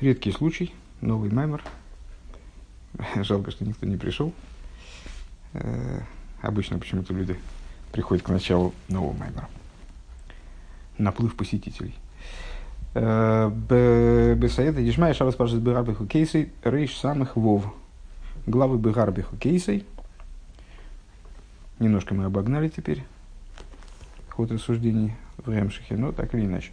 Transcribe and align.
Редкий 0.00 0.30
случай, 0.30 0.72
новый 1.00 1.28
маймер. 1.28 1.64
Жалко, 3.16 3.50
что 3.50 3.64
никто 3.64 3.84
не 3.84 3.96
пришел. 3.96 4.32
Э, 5.54 6.02
обычно 6.40 6.78
почему-то 6.78 7.12
люди 7.12 7.36
приходят 7.90 8.24
к 8.24 8.28
началу 8.28 8.72
нового 8.88 9.12
маймера. 9.12 9.48
Наплыв 10.98 11.34
посетителей. 11.34 11.96
Э, 12.94 13.50
Бесаета 14.36 14.80
Дишмай 14.82 15.14
Шабас 15.14 15.34
Пашет 15.34 15.60
Бегарбиху 15.62 16.06
Кейсей 16.06 16.52
Рейш 16.62 16.96
самых 16.96 17.34
Вов. 17.34 17.64
Главы 18.46 18.78
Бегарбиху 18.78 19.36
Кейсей. 19.36 19.84
Немножко 21.80 22.14
мы 22.14 22.26
обогнали 22.26 22.68
теперь 22.68 23.04
ход 24.30 24.52
рассуждений 24.52 25.16
в 25.38 25.50
Ремшихе, 25.50 25.96
но 25.96 26.12
так 26.12 26.32
или 26.36 26.46
иначе. 26.46 26.70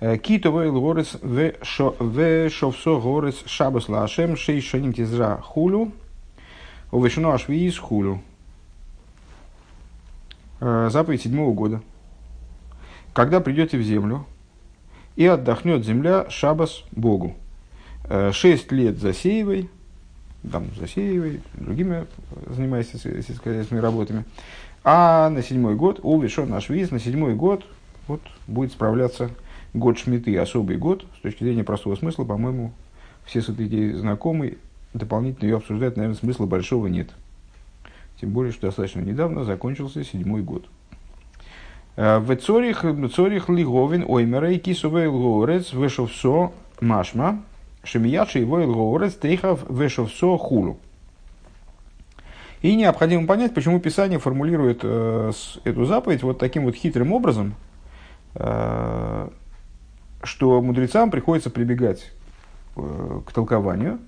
Э, 0.00 0.16
Кито 0.16 0.50
войл 0.50 0.80
горец 0.80 1.16
в 1.20 2.50
шовсо 2.50 2.98
горец 2.98 3.44
шабас 3.46 3.88
лашем 3.88 4.36
шей 4.36 4.62
шаним 4.62 4.94
тизра 4.94 5.36
хулю 5.42 5.92
увешено 6.90 7.34
ашвиис 7.34 7.78
хулю. 7.78 8.22
Э, 10.60 10.88
заповедь 10.90 11.22
седьмого 11.22 11.52
года. 11.52 11.82
Когда 13.12 13.40
придете 13.40 13.76
в 13.76 13.82
землю, 13.82 14.24
и 15.16 15.26
отдохнет 15.26 15.84
земля 15.84 16.30
шабас 16.30 16.84
Богу. 16.92 17.34
Э, 18.04 18.32
шесть 18.32 18.72
лет 18.72 18.98
засеивай, 18.98 19.68
там 20.50 20.66
засеивай, 20.78 21.40
другими 21.54 22.06
занимайся 22.46 22.98
сельскохозяйственными 22.98 23.84
работами. 23.84 24.24
А 24.82 25.28
на 25.28 25.42
седьмой 25.42 25.74
год, 25.74 26.00
увешен 26.02 26.48
наш 26.48 26.70
виз, 26.70 26.90
на 26.90 26.98
седьмой 27.00 27.34
год 27.34 27.66
вот, 28.06 28.22
будет 28.46 28.72
справляться 28.72 29.30
год 29.74 29.98
Шмиты, 29.98 30.36
особый 30.36 30.76
год, 30.76 31.06
с 31.18 31.22
точки 31.22 31.44
зрения 31.44 31.64
простого 31.64 31.96
смысла, 31.96 32.24
по-моему, 32.24 32.72
все 33.24 33.42
с 33.42 33.48
этой 33.48 33.66
идеей 33.66 33.92
знакомы, 33.92 34.58
дополнительно 34.94 35.48
ее 35.48 35.56
обсуждать, 35.56 35.96
наверное, 35.96 36.18
смысла 36.18 36.46
большого 36.46 36.86
нет. 36.86 37.10
Тем 38.20 38.30
более, 38.30 38.52
что 38.52 38.66
достаточно 38.66 39.00
недавно 39.00 39.44
закончился 39.44 40.04
седьмой 40.04 40.42
год. 40.42 40.66
Э, 41.96 42.18
в 42.18 42.34
Цорих, 42.36 42.84
Цорих 43.14 43.48
Лиговин 43.48 44.04
Оймерей 44.06 44.58
Кисовей 44.58 45.06
Лгорец 45.06 45.72
Вешовсо 45.72 46.52
Машма 46.80 47.42
Шемиячи 47.82 48.38
его 48.38 48.56
Лгорец 48.56 49.14
Тейхав 49.14 49.68
Вешовсо 49.68 50.36
Хулу. 50.36 50.78
И 52.62 52.76
необходимо 52.76 53.26
понять, 53.26 53.54
почему 53.54 53.80
Писание 53.80 54.18
формулирует 54.18 54.80
э, 54.82 55.32
эту 55.64 55.84
заповедь 55.86 56.22
вот 56.22 56.38
таким 56.38 56.64
вот 56.64 56.74
хитрым 56.74 57.12
образом, 57.12 57.54
э, 58.34 59.28
что 60.22 60.60
мудрецам 60.60 61.10
приходится 61.10 61.50
прибегать 61.50 62.12
э, 62.76 63.20
к 63.26 63.32
толкованию, 63.32 63.98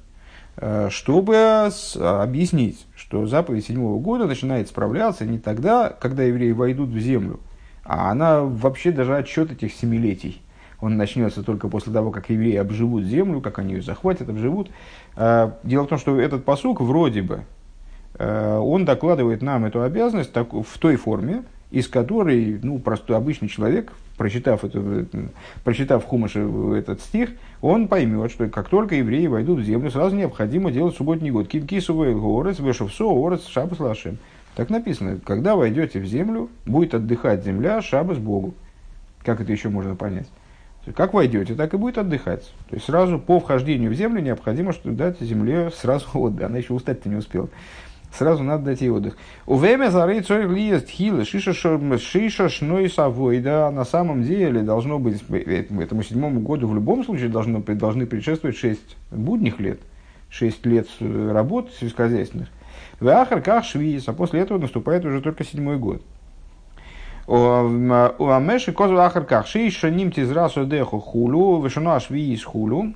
э, 0.57 0.89
чтобы 0.91 1.71
объяснить, 1.99 2.87
что 2.95 3.27
заповедь 3.27 3.67
седьмого 3.67 3.99
года 3.99 4.27
начинает 4.27 4.69
справляться 4.69 5.25
не 5.25 5.39
тогда, 5.39 5.89
когда 5.91 6.23
евреи 6.23 6.53
войдут 6.53 6.91
в 6.91 6.99
землю, 6.99 7.41
а 7.85 8.11
она 8.11 8.43
вообще 8.43 8.93
даже 8.93 9.17
отчет 9.17 9.53
этих 9.53 9.73
семилетий. 9.73 10.43
Он 10.81 10.97
начнется 10.97 11.43
только 11.45 11.69
после 11.69 11.93
того, 11.93 12.11
как 12.11 12.29
евреи 12.29 12.57
обживут 12.57 13.05
землю, 13.05 13.41
как 13.41 13.61
они 13.61 13.75
ее 13.75 13.83
захватят, 13.83 14.29
обживут. 14.29 14.71
Э, 15.17 15.53
дело 15.63 15.85
в 15.85 15.89
том, 15.89 15.99
что 15.99 16.21
этот 16.21 16.45
посук 16.45 16.81
вроде 16.81 17.23
бы, 17.23 17.45
он 18.19 18.85
докладывает 18.85 19.41
нам 19.41 19.65
эту 19.65 19.83
обязанность 19.83 20.33
в 20.35 20.79
той 20.79 20.97
форме, 20.97 21.45
из 21.71 21.89
которой 21.89 22.61
ну, 22.63 22.79
простой 22.79 23.17
обычный 23.17 23.49
человек 23.49 23.93
прочитав, 24.23 24.65
это, 24.65 25.09
прочитав 25.65 26.05
Хумаш 26.05 26.37
этот 26.37 27.01
стих, 27.01 27.31
он 27.61 27.89
поймет, 27.89 28.31
что 28.31 28.49
как 28.49 28.69
только 28.69 28.95
евреи 28.95 29.27
войдут 29.27 29.59
в 29.59 29.65
землю, 29.65 29.91
сразу 29.91 30.15
необходимо 30.15 30.71
делать 30.71 30.95
субботний 30.95 31.33
год. 31.33 31.49
Кимкисовый 31.49 32.15
горец, 32.15 32.61
вешевсо, 32.61 33.11
орец, 33.11 33.49
шабас 33.49 33.81
лашем. 33.81 34.19
Так 34.55 34.71
написано, 34.71 35.19
когда 35.25 35.57
войдете 35.57 35.99
в 35.99 36.07
землю, 36.07 36.51
будет 36.67 36.95
отдыхать 36.95 37.45
земля, 37.45 37.83
шабас 37.83 38.19
Богу. 38.19 38.55
Как 39.25 39.41
это 39.41 39.51
еще 39.51 39.71
можно 39.71 39.97
понять? 39.97 40.29
Как 40.95 41.15
войдете, 41.15 41.57
так 41.57 41.75
и 41.75 41.77
будет 41.77 41.99
отдыхать. 41.99 42.45
То 42.69 42.77
есть 42.77 42.87
сразу 42.87 43.19
по 43.19 43.41
вхождению 43.41 43.91
в 43.91 43.95
землю 43.95 44.23
необходимо, 44.23 44.73
что 44.73 44.93
дать 44.93 45.21
земле 45.21 45.73
сразу 45.73 46.07
отдых. 46.15 46.47
Она 46.47 46.59
еще 46.59 46.75
устать-то 46.75 47.09
не 47.09 47.17
успела 47.17 47.49
сразу 48.17 48.43
надо 48.43 48.65
дать 48.65 48.81
ей 48.81 48.91
отдых. 48.91 49.17
У 49.47 49.57
время 49.57 49.91
зарей 49.91 50.21
цой 50.21 50.47
лиест 50.47 50.89
хилы 50.89 51.25
шиша 51.25 52.49
шной 52.49 52.91
совой, 52.91 53.41
да, 53.41 53.71
на 53.71 53.85
самом 53.85 54.23
деле 54.23 54.63
должно 54.63 54.99
быть, 54.99 55.23
этому 55.31 56.03
седьмому 56.03 56.41
году 56.41 56.69
в 56.69 56.75
любом 56.75 57.05
случае 57.05 57.29
должно, 57.29 57.61
должны 57.61 58.07
предшествовать 58.07 58.57
шесть 58.57 58.97
будних 59.11 59.61
лет, 59.61 59.81
шесть 60.31 60.65
лет 60.67 60.89
работ 61.01 61.71
сельскохозяйственных. 61.81 62.49
В 63.01 63.09
Ахарках 63.09 63.65
швиз, 63.65 64.09
а 64.09 64.13
после 64.13 64.41
этого 64.41 64.59
наступает 64.59 65.05
уже 65.05 65.21
только 65.21 65.45
седьмой 65.45 65.77
год. 65.77 66.03
У 67.27 67.35
Амеши 67.35 68.73
козу 68.73 68.99
Ахарках 68.99 69.47
шиша 69.47 69.91
ним 69.91 70.11
тизрасу 70.11 70.65
деху 70.65 70.99
хулу, 70.99 71.61
вышуна 71.61 71.99
швиз 72.01 72.45
хулу, 72.45 72.87
а, 72.87 72.93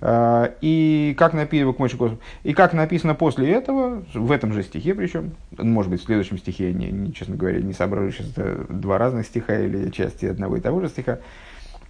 и 0.00 1.14
как, 1.18 1.32
написано, 1.32 2.18
и 2.44 2.54
как 2.54 2.72
написано 2.72 3.14
после 3.14 3.50
этого, 3.50 4.04
в 4.14 4.30
этом 4.30 4.52
же 4.52 4.62
стихе 4.62 4.94
причем, 4.94 5.32
может 5.56 5.90
быть, 5.90 6.00
в 6.02 6.04
следующем 6.04 6.38
стихе, 6.38 6.72
не, 6.72 6.86
не, 6.86 7.12
честно 7.12 7.34
говоря, 7.36 7.60
не 7.60 7.72
соображу 7.72 8.12
сейчас 8.12 8.32
два 8.68 8.98
разных 8.98 9.26
стиха 9.26 9.58
или 9.58 9.90
части 9.90 10.26
одного 10.26 10.56
и 10.56 10.60
того 10.60 10.80
же 10.80 10.88
стиха, 10.88 11.18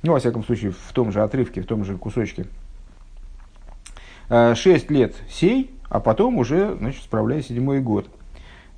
ну, 0.02 0.12
во 0.12 0.20
всяком 0.20 0.44
случае, 0.44 0.70
в 0.70 0.92
том 0.92 1.12
же 1.12 1.22
отрывке, 1.22 1.60
в 1.60 1.66
том 1.66 1.84
же 1.84 1.96
кусочке. 1.96 2.46
А, 4.30 4.54
шесть 4.54 4.90
лет 4.90 5.14
сей, 5.28 5.70
а 5.88 6.00
потом 6.00 6.38
уже, 6.38 6.76
значит, 6.76 7.02
справляй 7.02 7.42
седьмой 7.42 7.80
год. 7.80 8.08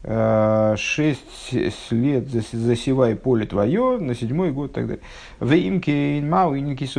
Э, 0.03 0.77
шесть 0.79 1.53
лет 1.91 2.29
засевай 2.29 3.17
поле 3.17 3.45
твое, 3.45 3.99
на 3.99 4.15
седьмой 4.15 4.51
год 4.51 4.71
и 4.71 4.75
так 4.75 4.87
далее. 4.87 5.03
В 5.41 5.53
имке 5.53 6.21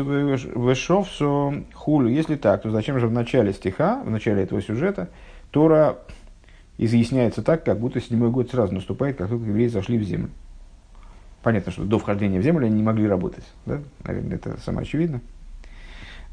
вешовсо 0.01 1.63
хулю. 1.73 2.09
Если 2.09 2.35
так, 2.35 2.61
то 2.61 2.69
зачем 2.69 2.99
же 2.99 3.07
в 3.07 3.11
начале 3.11 3.53
стиха, 3.53 4.03
в 4.03 4.09
начале 4.11 4.43
этого 4.43 4.61
сюжета, 4.61 5.09
Тора 5.49 5.97
изъясняется 6.77 7.41
так, 7.41 7.63
как 7.63 7.79
будто 7.79 7.99
седьмой 7.99 8.29
год 8.29 8.51
сразу 8.51 8.73
наступает, 8.73 9.17
как 9.17 9.29
только 9.29 9.45
евреи 9.45 9.67
зашли 9.67 9.97
в 9.97 10.03
землю. 10.03 10.29
Понятно, 11.41 11.71
что 11.71 11.83
до 11.83 11.97
вхождения 11.97 12.39
в 12.39 12.43
землю 12.43 12.67
они 12.67 12.75
не 12.75 12.83
могли 12.83 13.07
работать. 13.07 13.45
Да? 13.65 13.79
Наверное, 14.03 14.35
это 14.35 14.59
самоочевидно. 14.63 15.21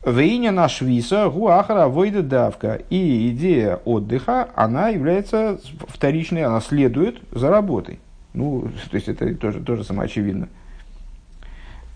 Вейня 0.04 0.53
наш 0.53 0.81
виса 0.81 1.28
гуахара 1.28 1.88
войда 1.88 2.22
давка. 2.22 2.81
И 2.88 3.31
идея 3.31 3.76
отдыха, 3.84 4.48
она 4.54 4.88
является 4.88 5.60
вторичной, 5.88 6.44
она 6.44 6.60
следует 6.60 7.20
за 7.32 7.50
работой. 7.50 7.98
Ну, 8.32 8.70
то 8.91 8.97
есть 8.97 9.08
это 9.08 9.34
тоже, 9.34 9.60
тоже 9.60 9.84
самоочевидно. 9.84 10.48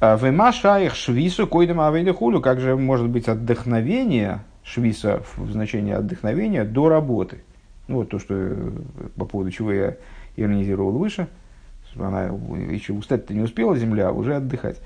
А 0.00 0.16
Вема 0.16 0.52
шаих 0.52 0.96
швису 0.96 1.46
койдам 1.46 1.80
авейда 1.80 2.12
хулю. 2.12 2.40
Как 2.40 2.58
же 2.58 2.76
может 2.76 3.08
быть 3.08 3.28
отдохновение, 3.28 4.40
швиса 4.64 5.22
в 5.36 5.52
значении 5.52 5.92
отдохновения, 5.92 6.64
до 6.64 6.88
работы? 6.88 7.44
Ну, 7.86 7.98
вот 7.98 8.10
то, 8.10 8.18
что 8.18 8.34
э, 8.34 8.70
по 9.16 9.26
поводу 9.26 9.52
чего 9.52 9.72
я 9.72 9.96
иронизировал 10.36 10.90
выше. 10.90 11.28
Она 11.96 12.24
еще 12.70 12.94
устать-то 12.94 13.34
не 13.34 13.42
успела, 13.42 13.76
земля, 13.76 14.08
а 14.08 14.12
уже 14.12 14.34
отдыхать. 14.34 14.80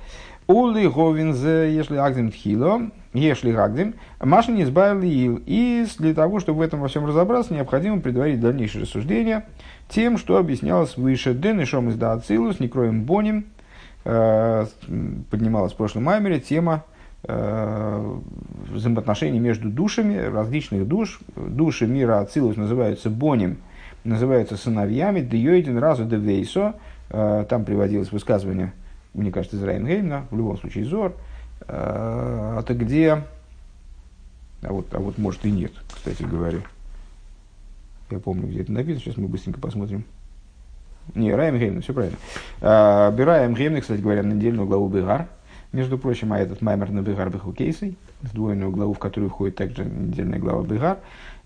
Ули 0.49 0.87
говинзе, 0.87 1.75
если 1.75 1.97
агдим 1.97 2.31
тхило, 2.31 2.91
если 3.13 3.51
агдим, 3.51 3.95
машин 4.21 4.55
не 4.55 4.63
избавил 4.63 5.41
И 5.45 5.85
для 5.99 6.15
того, 6.15 6.39
чтобы 6.39 6.59
в 6.59 6.63
этом 6.63 6.81
во 6.81 6.89
всем 6.89 7.05
разобраться, 7.05 7.53
необходимо 7.53 8.01
предварить 8.01 8.41
дальнейшее 8.41 8.83
рассуждение 8.83 9.47
тем, 9.89 10.19
что 10.19 10.37
объяснялось 10.37 10.97
выше. 10.97 11.35
Дэн 11.35 11.61
и 11.61 11.65
шом 11.65 11.89
из 11.89 11.97
даацилус, 11.97 12.61
некроем 12.61 13.03
боним, 13.03 13.47
э, 14.05 14.67
поднималась 15.31 15.73
в 15.73 15.77
прошлом 15.77 16.05
маймере 16.05 16.39
тема 16.39 16.85
э, 17.25 18.17
взаимоотношений 18.71 19.41
между 19.41 19.69
душами, 19.69 20.17
различных 20.17 20.87
душ. 20.87 21.19
Души 21.35 21.89
мира 21.89 22.21
Ацилус 22.21 22.57
называются 22.57 23.11
боним, 23.11 23.59
называются 24.05 24.57
сыновьями, 24.57 25.23
дейойден 25.23 25.79
разу 25.79 26.05
девейсо. 26.05 26.75
Э, 27.11 27.45
там 27.49 27.65
приводилось 27.65 28.13
высказывание– 28.13 28.73
мне 29.17 29.33
кажется, 29.33 29.57
из 29.57 29.63
Райнгеймна, 29.63 30.27
в 30.31 30.37
любом 30.37 30.59
случае 30.59 30.85
Зор, 30.85 31.15
э, 31.67 32.59
это 32.61 32.75
где, 32.75 33.25
а 34.63 34.73
вот, 34.73 34.93
а 34.95 34.99
вот 34.99 35.19
может 35.19 35.45
и 35.45 35.51
нет, 35.51 35.73
кстати 35.93 36.23
говоря. 36.23 36.61
Я 38.11 38.19
помню, 38.21 38.47
где 38.47 38.63
это 38.63 38.73
написано, 38.73 39.01
сейчас 39.01 39.17
мы 39.17 39.27
быстренько 39.27 39.59
посмотрим. 39.59 40.05
Не, 41.15 41.35
Раем 41.35 41.59
Геймна, 41.59 41.81
все 41.81 41.93
правильно. 41.93 42.19
А, 42.61 43.11
Бираем 43.11 43.55
Геймна, 43.55 43.81
кстати 43.81 44.01
говоря, 44.01 44.23
на 44.23 44.33
недельную 44.33 44.67
главу 44.67 44.89
Бегар, 44.89 45.29
между 45.73 45.99
прочим, 45.99 46.33
а 46.33 46.39
этот 46.39 46.63
Маймер 46.63 46.91
на 46.91 47.01
Бегар 47.01 47.31
Бехукейсой, 47.31 47.97
сдвоенную 48.23 48.71
главу, 48.71 48.93
в 48.95 48.99
которую 48.99 49.31
входит 49.31 49.57
также 49.57 49.85
недельная 49.85 50.39
глава 50.39 50.65
Бегар. 50.65 50.99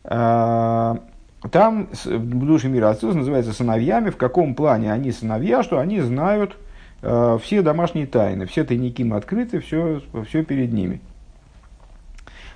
А, 0.05 0.99
там 1.51 1.89
души 2.05 2.69
мира 2.69 2.91
отцов 2.91 3.15
называются 3.15 3.53
сыновьями. 3.53 4.11
В 4.11 4.17
каком 4.17 4.55
плане 4.55 4.93
они 4.93 5.13
сыновья, 5.13 5.63
что 5.63 5.79
они 5.79 6.01
знают, 6.01 6.57
все 7.01 7.63
домашние 7.63 8.07
тайны, 8.07 8.47
все 8.47 8.65
тайники 8.65 9.11
открыты, 9.13 9.61
все, 9.61 10.03
все 10.27 10.45
перед 10.45 10.73
ними. 10.73 11.01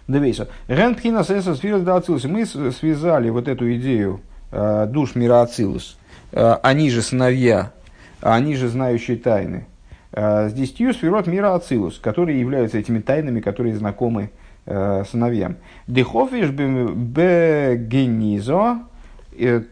Девейса. 0.06 0.48
Ген 0.68 0.94
пхина 0.94 1.24
сенса 1.24 1.54
сфира 1.54 1.78
ацилус. 1.96 2.24
Мы 2.24 2.44
связали 2.44 3.30
вот 3.30 3.48
эту 3.48 3.74
идею 3.76 4.20
э, 4.52 4.86
душ 4.86 5.14
мира 5.14 5.40
ацилус. 5.40 5.96
Э, 6.32 6.58
они 6.62 6.90
же 6.90 7.00
сыновья, 7.00 7.72
они 8.20 8.54
же 8.54 8.68
знающие 8.68 9.16
тайны. 9.16 9.66
Э, 10.12 10.50
с 10.50 10.52
десятью 10.52 10.92
сферот 10.92 11.26
мира 11.26 11.54
ацилус, 11.54 11.98
которые 11.98 12.38
являются 12.38 12.76
этими 12.76 12.98
тайнами, 12.98 13.40
которые 13.40 13.74
знакомы 13.76 14.30
э, 14.66 15.04
сыновьям. 15.10 15.56
Дехофиш 15.86 16.50
бегенизо. 16.50 17.30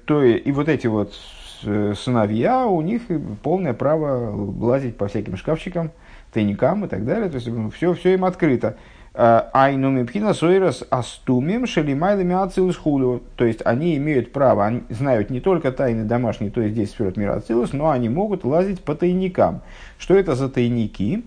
То, 0.07 0.25
и 0.25 0.51
вот 0.51 0.69
эти 0.69 0.89
вот 0.89 1.15
сыновья, 1.63 2.67
у 2.67 2.81
них 2.83 3.03
полное 3.43 3.75
право 3.75 4.35
лазить 4.61 4.97
по 4.97 5.09
всяким 5.09 5.37
шкафчикам, 5.37 5.91
тайникам 6.33 6.85
и 6.85 6.89
так 6.89 7.05
далее. 7.05 7.29
То 7.29 7.37
есть 7.37 7.49
все, 7.75 7.95
все 7.95 8.15
им 8.15 8.25
открыто. 8.25 8.77
Айну 9.15 9.91
мипхина 9.91 10.33
сойрас 10.33 10.85
астумим 10.91 11.67
шелимайлами 11.67 12.35
ацилус 12.35 12.77
хулю. 12.77 13.23
То 13.37 13.45
есть 13.45 13.61
они 13.65 13.97
имеют 13.97 14.33
право, 14.33 14.65
они 14.65 14.83
знают 14.89 15.31
не 15.31 15.41
только 15.41 15.71
тайны 15.71 16.05
домашние, 16.05 16.51
то 16.51 16.63
есть 16.63 16.75
здесь 16.75 16.91
сферот 16.91 17.17
мира 17.17 17.35
ацилус, 17.35 17.73
но 17.73 17.91
они 17.91 18.09
могут 18.09 18.45
лазить 18.45 18.83
по 18.83 18.95
тайникам. 18.95 19.61
Что 19.99 20.15
это 20.15 20.35
за 20.35 20.49
тайники? 20.49 21.25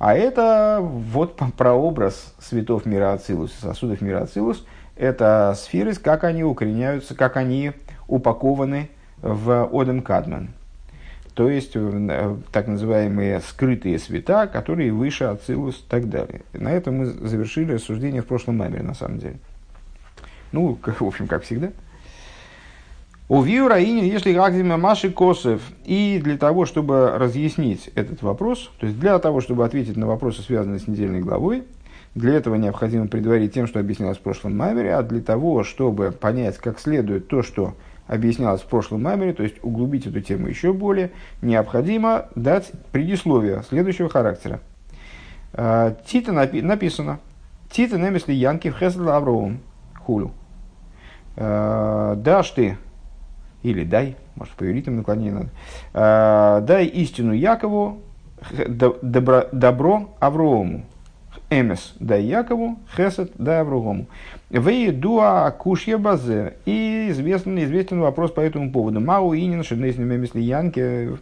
А 0.00 0.14
это 0.14 0.78
вот 0.80 1.38
прообраз 1.58 2.34
светов 2.38 2.86
мира 2.86 3.12
Ацилус, 3.12 3.52
сосудов 3.52 4.00
мира 4.00 4.22
Ацилус. 4.22 4.64
Это 4.96 5.54
сферы, 5.56 5.94
как 5.94 6.24
они 6.24 6.42
укореняются, 6.42 7.14
как 7.14 7.36
они 7.36 7.72
упакованы 8.08 8.88
в 9.22 9.68
Одем 9.72 10.02
Кадман 10.02 10.50
то 11.40 11.48
есть 11.48 11.72
э, 11.74 12.36
так 12.52 12.66
называемые 12.66 13.40
скрытые 13.40 13.98
света, 13.98 14.46
которые 14.46 14.92
выше 14.92 15.24
Ацилус 15.24 15.76
и 15.76 15.88
так 15.88 16.10
далее. 16.10 16.42
На 16.52 16.70
этом 16.70 16.96
мы 16.96 17.06
завершили 17.06 17.72
рассуждение 17.72 18.20
в 18.20 18.26
прошлом 18.26 18.58
мемере, 18.58 18.82
на 18.82 18.92
самом 18.94 19.18
деле. 19.18 19.38
Ну, 20.52 20.78
в 21.00 21.02
общем, 21.02 21.26
как 21.26 21.44
всегда. 21.44 21.70
У 23.28 23.42
Раини, 23.42 24.06
если 24.06 24.34
Гагдима 24.34 24.76
Маши 24.76 25.10
Косов, 25.10 25.62
и 25.84 26.20
для 26.22 26.36
того, 26.36 26.66
чтобы 26.66 27.16
разъяснить 27.16 27.88
этот 27.94 28.22
вопрос, 28.22 28.70
то 28.80 28.86
есть 28.86 28.98
для 28.98 29.18
того, 29.20 29.40
чтобы 29.40 29.64
ответить 29.64 29.96
на 29.96 30.06
вопросы, 30.06 30.42
связанные 30.42 30.80
с 30.80 30.88
недельной 30.88 31.20
главой, 31.20 31.62
для 32.16 32.34
этого 32.34 32.56
необходимо 32.56 33.06
предварить 33.06 33.54
тем, 33.54 33.68
что 33.68 33.78
объяснялось 33.78 34.18
в 34.18 34.20
прошлом 34.20 34.58
маймере, 34.58 34.94
а 34.94 35.02
для 35.04 35.22
того, 35.22 35.62
чтобы 35.62 36.10
понять 36.10 36.58
как 36.58 36.80
следует 36.80 37.28
то, 37.28 37.42
что 37.44 37.76
объяснялось 38.10 38.60
в 38.60 38.66
прошлом 38.66 39.04
маймере, 39.04 39.32
то 39.32 39.44
есть 39.44 39.62
углубить 39.62 40.06
эту 40.06 40.20
тему 40.20 40.48
еще 40.48 40.72
более, 40.72 41.12
необходимо 41.42 42.26
дать 42.34 42.72
предисловие 42.90 43.62
следующего 43.68 44.08
характера. 44.08 44.60
А, 45.52 45.94
Тита 46.04 46.32
напи- 46.32 46.62
написано. 46.62 47.20
Тита 47.70 47.98
немесли 47.98 48.34
Янки 48.34 48.68
в 48.68 49.08
Авроум 49.08 49.60
хулю. 50.00 50.32
А, 51.36 52.16
дашь 52.16 52.50
ты, 52.50 52.78
или 53.62 53.84
дай, 53.84 54.16
может, 54.34 54.54
по 54.54 54.64
юритам 54.64 54.96
наклонение 54.96 55.32
надо, 55.32 55.48
а, 55.94 56.60
дай 56.62 56.86
истину 56.86 57.32
Якову, 57.32 58.00
добро, 58.66 59.44
добро 59.52 60.10
Авроому. 60.18 60.84
Эмес 61.48 61.94
дай 62.00 62.24
Якову, 62.24 62.78
Хесед 62.96 63.32
дай 63.38 63.60
Аврогому. 63.60 64.06
Вы 64.50 64.90
дуа 64.90 65.50
кушья 65.52 65.96
базе. 65.96 66.54
И 66.66 67.08
известен, 67.10 67.56
известен 67.62 68.00
вопрос 68.00 68.32
по 68.32 68.40
этому 68.40 68.72
поводу. 68.72 69.00
Мау 69.00 69.34
инин 69.34 69.62
шеднейсным 69.62 70.12
эмесли 70.12 70.42
янки. 70.42 71.16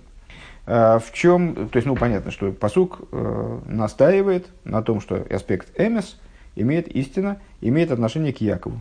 Э, 0.66 0.98
в 0.98 1.12
чем, 1.12 1.69
то 1.69 1.76
есть, 1.76 1.86
ну, 1.86 1.94
понятно, 1.94 2.30
что 2.30 2.52
посук 2.52 3.00
э, 3.12 3.58
настаивает 3.66 4.48
на 4.64 4.82
том, 4.82 5.00
что 5.00 5.26
аспект 5.30 5.69
эмес 5.78 6.19
имеет 6.56 6.88
истина, 6.88 7.38
имеет 7.60 7.90
отношение 7.90 8.32
к 8.32 8.40
Якову. 8.40 8.80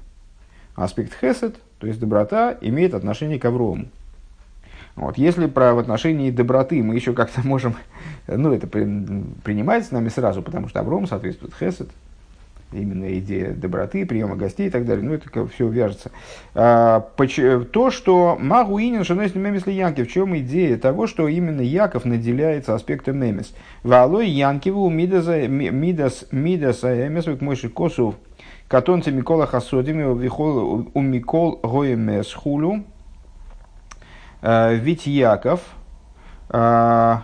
Аспект 0.75 1.13
хесед, 1.19 1.57
то 1.79 1.88
есть 1.88 1.99
доброта, 1.99 2.57
имеет 2.61 2.94
отношение 2.94 3.39
к 3.39 3.45
Аврому. 3.45 3.88
Вот. 4.95 5.17
Если 5.17 5.45
про 5.47 5.73
в 5.73 5.79
отношении 5.79 6.31
доброты 6.31 6.81
мы 6.81 6.95
еще 6.95 7.13
как-то 7.13 7.45
можем, 7.45 7.75
ну, 8.27 8.53
это 8.53 8.65
при, 8.67 9.81
с 9.81 9.91
нами 9.91 10.09
сразу, 10.09 10.41
потому 10.41 10.69
что 10.69 10.79
Авром 10.79 11.05
соответствует 11.05 11.53
Хесед, 11.53 11.89
именно 12.71 13.17
идея 13.19 13.53
доброты, 13.53 14.05
приема 14.05 14.35
гостей 14.35 14.67
и 14.67 14.69
так 14.69 14.85
далее, 14.85 15.03
ну, 15.03 15.13
это 15.13 15.47
все 15.47 15.67
вяжется. 15.67 16.11
А, 16.53 17.01
то, 17.71 17.91
что 17.91 18.37
Магуинин 18.39 19.03
Шанойс 19.03 19.35
Мемес 19.35 19.67
Янки, 19.67 20.03
в 20.03 20.11
чем 20.11 20.37
идея 20.37 20.77
того, 20.77 21.07
что 21.07 21.27
именно 21.27 21.61
Яков 21.61 22.05
наделяется 22.05 22.75
аспектом 22.75 23.17
Мемес. 23.17 23.53
Валой 23.83 24.27
Янкиву 24.29 24.89
Мидас 24.89 25.27
Мидас 26.31 26.83
Эмес 26.83 27.41
Мойши 27.41 27.69
Косов, 27.69 28.15
Катонце 28.67 29.11
Микола 29.11 29.47
Хасодими 29.47 30.03
у 30.03 31.01
Микол 31.01 31.59
Гоемес 31.63 32.33
Хулю, 32.33 32.83
Э, 34.41 34.75
ведь 34.75 35.07
Яков 35.07 35.61
э, 36.49 37.15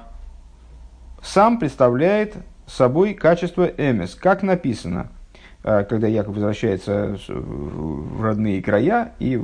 сам 1.21 1.59
представляет 1.59 2.35
собой 2.65 3.13
качество 3.13 3.65
эмес, 3.65 4.15
как 4.15 4.41
написано, 4.41 5.09
когда 5.63 6.07
Яков 6.07 6.35
возвращается 6.35 7.17
в 7.27 8.21
родные 8.21 8.61
края 8.61 9.13
и 9.19 9.41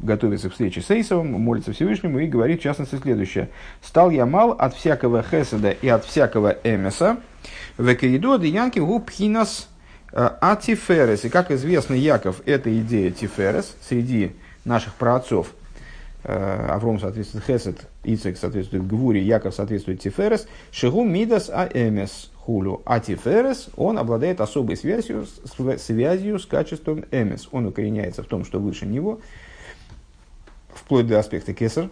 готовится 0.00 0.48
к 0.48 0.52
встрече 0.52 0.80
с 0.80 0.90
Эйсовым, 0.90 1.32
молится 1.32 1.72
Всевышнему 1.72 2.20
и 2.20 2.26
говорит, 2.26 2.60
в 2.60 2.62
частности, 2.62 2.96
следующее. 2.96 3.50
«Стал 3.82 4.10
я 4.10 4.26
мал 4.26 4.52
от 4.52 4.74
всякого 4.74 5.22
хеседа 5.22 5.70
и 5.70 5.88
от 5.88 6.04
всякого 6.04 6.56
эмеса, 6.64 7.18
векаидо 7.76 8.38
деянки 8.38 8.78
губхинас 8.78 9.68
атиферес». 10.12 11.24
И, 11.24 11.28
как 11.28 11.50
известно, 11.50 11.94
Яков– 11.94 12.40
это 12.46 12.76
идея 12.80 13.10
тиферес 13.10 13.76
среди 13.82 14.32
наших 14.64 14.94
праотцов– 14.94 15.52
Э, 16.24 16.66
Авром 16.70 16.98
соответствует 16.98 17.44
Хесед, 17.44 17.86
Ицек 18.02 18.36
соответствует 18.36 18.86
Гвури, 18.86 19.20
Яков 19.20 19.54
соответствует 19.54 20.00
Тиферес, 20.00 20.48
Шигу 20.72 21.04
Мидас 21.04 21.48
Аэмес 21.48 22.30
Хулю. 22.48 22.80
А 22.86 22.98
Тиферес, 22.98 23.68
он 23.76 23.98
обладает 23.98 24.40
особой 24.40 24.78
связью, 24.78 25.26
связью 25.76 26.38
с 26.38 26.46
качеством 26.46 27.04
Эмес. 27.10 27.46
Он 27.52 27.66
укореняется 27.66 28.22
в 28.22 28.26
том, 28.26 28.46
что 28.46 28.58
выше 28.58 28.86
него, 28.86 29.20
вплоть 30.72 31.06
до 31.06 31.18
аспекта 31.18 31.52
Кесар, 31.52 31.90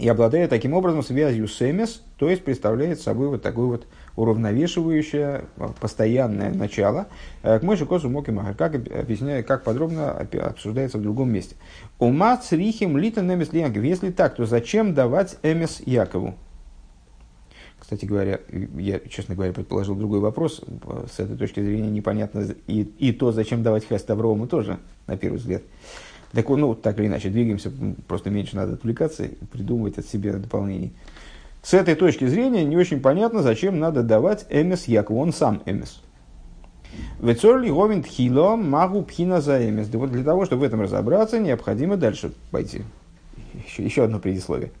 и 0.00 0.08
обладает 0.08 0.50
таким 0.50 0.72
образом 0.72 1.04
связью 1.04 1.46
с 1.46 1.62
Эмес, 1.62 2.02
то 2.16 2.28
есть 2.28 2.42
представляет 2.42 3.00
собой 3.00 3.28
вот 3.28 3.40
такой 3.40 3.66
вот 3.66 3.86
уравновешивающее 4.16 5.44
постоянное 5.80 6.52
начало 6.52 7.06
э, 7.44 7.60
к 7.60 7.62
Мойши 7.62 7.86
Косу 7.86 8.10
Мокимахар, 8.10 8.54
как, 8.56 8.74
объясняю, 8.74 9.44
как 9.44 9.62
подробно 9.62 10.10
обсуждается 10.10 10.98
в 10.98 11.02
другом 11.02 11.32
месте. 11.32 11.54
Ума 12.00 12.36
црихим 12.36 12.98
лита 12.98 13.22
немес 13.22 13.52
Яков. 13.52 13.84
Если 13.84 14.10
так, 14.10 14.34
то 14.34 14.44
зачем 14.44 14.92
давать 14.92 15.38
эмес 15.44 15.80
Якову? 15.86 16.34
Кстати 17.86 18.04
говоря, 18.04 18.40
я, 18.78 18.98
честно 18.98 19.36
говоря, 19.36 19.52
предположил 19.52 19.94
другой 19.94 20.18
вопрос. 20.18 20.60
С 21.08 21.20
этой 21.20 21.36
точки 21.36 21.60
зрения 21.60 21.88
непонятно 21.88 22.44
и, 22.66 22.82
и 22.82 23.12
то, 23.12 23.30
зачем 23.30 23.62
давать 23.62 23.86
Хест 23.86 24.10
Аврому 24.10 24.48
тоже, 24.48 24.80
на 25.06 25.16
первый 25.16 25.36
взгляд. 25.36 25.62
Так, 26.32 26.48
ну, 26.48 26.74
так 26.74 26.98
или 26.98 27.06
иначе, 27.06 27.28
двигаемся, 27.28 27.70
просто 28.08 28.28
меньше 28.28 28.56
надо 28.56 28.72
отвлекаться, 28.72 29.28
придумывать 29.52 29.98
от 29.98 30.06
себя 30.06 30.32
дополнений. 30.32 30.94
С 31.62 31.74
этой 31.74 31.94
точки 31.94 32.26
зрения 32.26 32.64
не 32.64 32.76
очень 32.76 32.98
понятно, 32.98 33.42
зачем 33.42 33.78
надо 33.78 34.02
давать 34.02 34.46
эмес 34.50 34.88
Якову, 34.88 35.20
он 35.20 35.32
сам 35.32 35.62
эмес. 35.64 36.02
Вецорли 37.20 37.70
говин 37.70 38.02
тхило 38.02 38.56
магу 38.56 39.02
пхина 39.02 39.40
за 39.40 39.64
эмес. 39.64 39.86
вот 39.92 40.10
для 40.10 40.24
того, 40.24 40.44
чтобы 40.44 40.62
в 40.62 40.64
этом 40.64 40.80
разобраться, 40.80 41.38
необходимо 41.38 41.96
дальше 41.96 42.32
пойти. 42.50 42.82
Еще, 43.64 43.84
еще 43.84 44.02
одно 44.02 44.18
предисловие. 44.18 44.72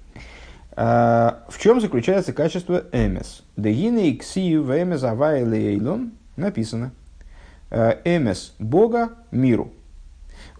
А, 0.76 1.44
в 1.48 1.58
чем 1.58 1.80
заключается 1.80 2.32
качество 2.34 2.84
эмес? 2.92 3.42
Дегины 3.56 4.10
иксию 4.10 4.62
в 4.62 4.70
эмес 4.70 5.02
написано. 6.36 6.92
А, 7.70 7.98
эмес 8.04 8.54
Бога 8.58 9.10
миру. 9.30 9.72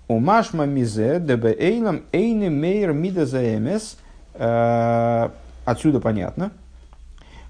Умашма 0.08 0.64
мизе 0.64 1.20
дебе 1.20 1.54
эйлам 1.58 2.02
эйне 2.12 2.48
мейр 2.48 2.92
мида 2.92 3.26
за 3.26 3.56
эмес 3.56 3.98
а, 4.34 5.32
Отсюда 5.66 5.98
понятно, 5.98 6.52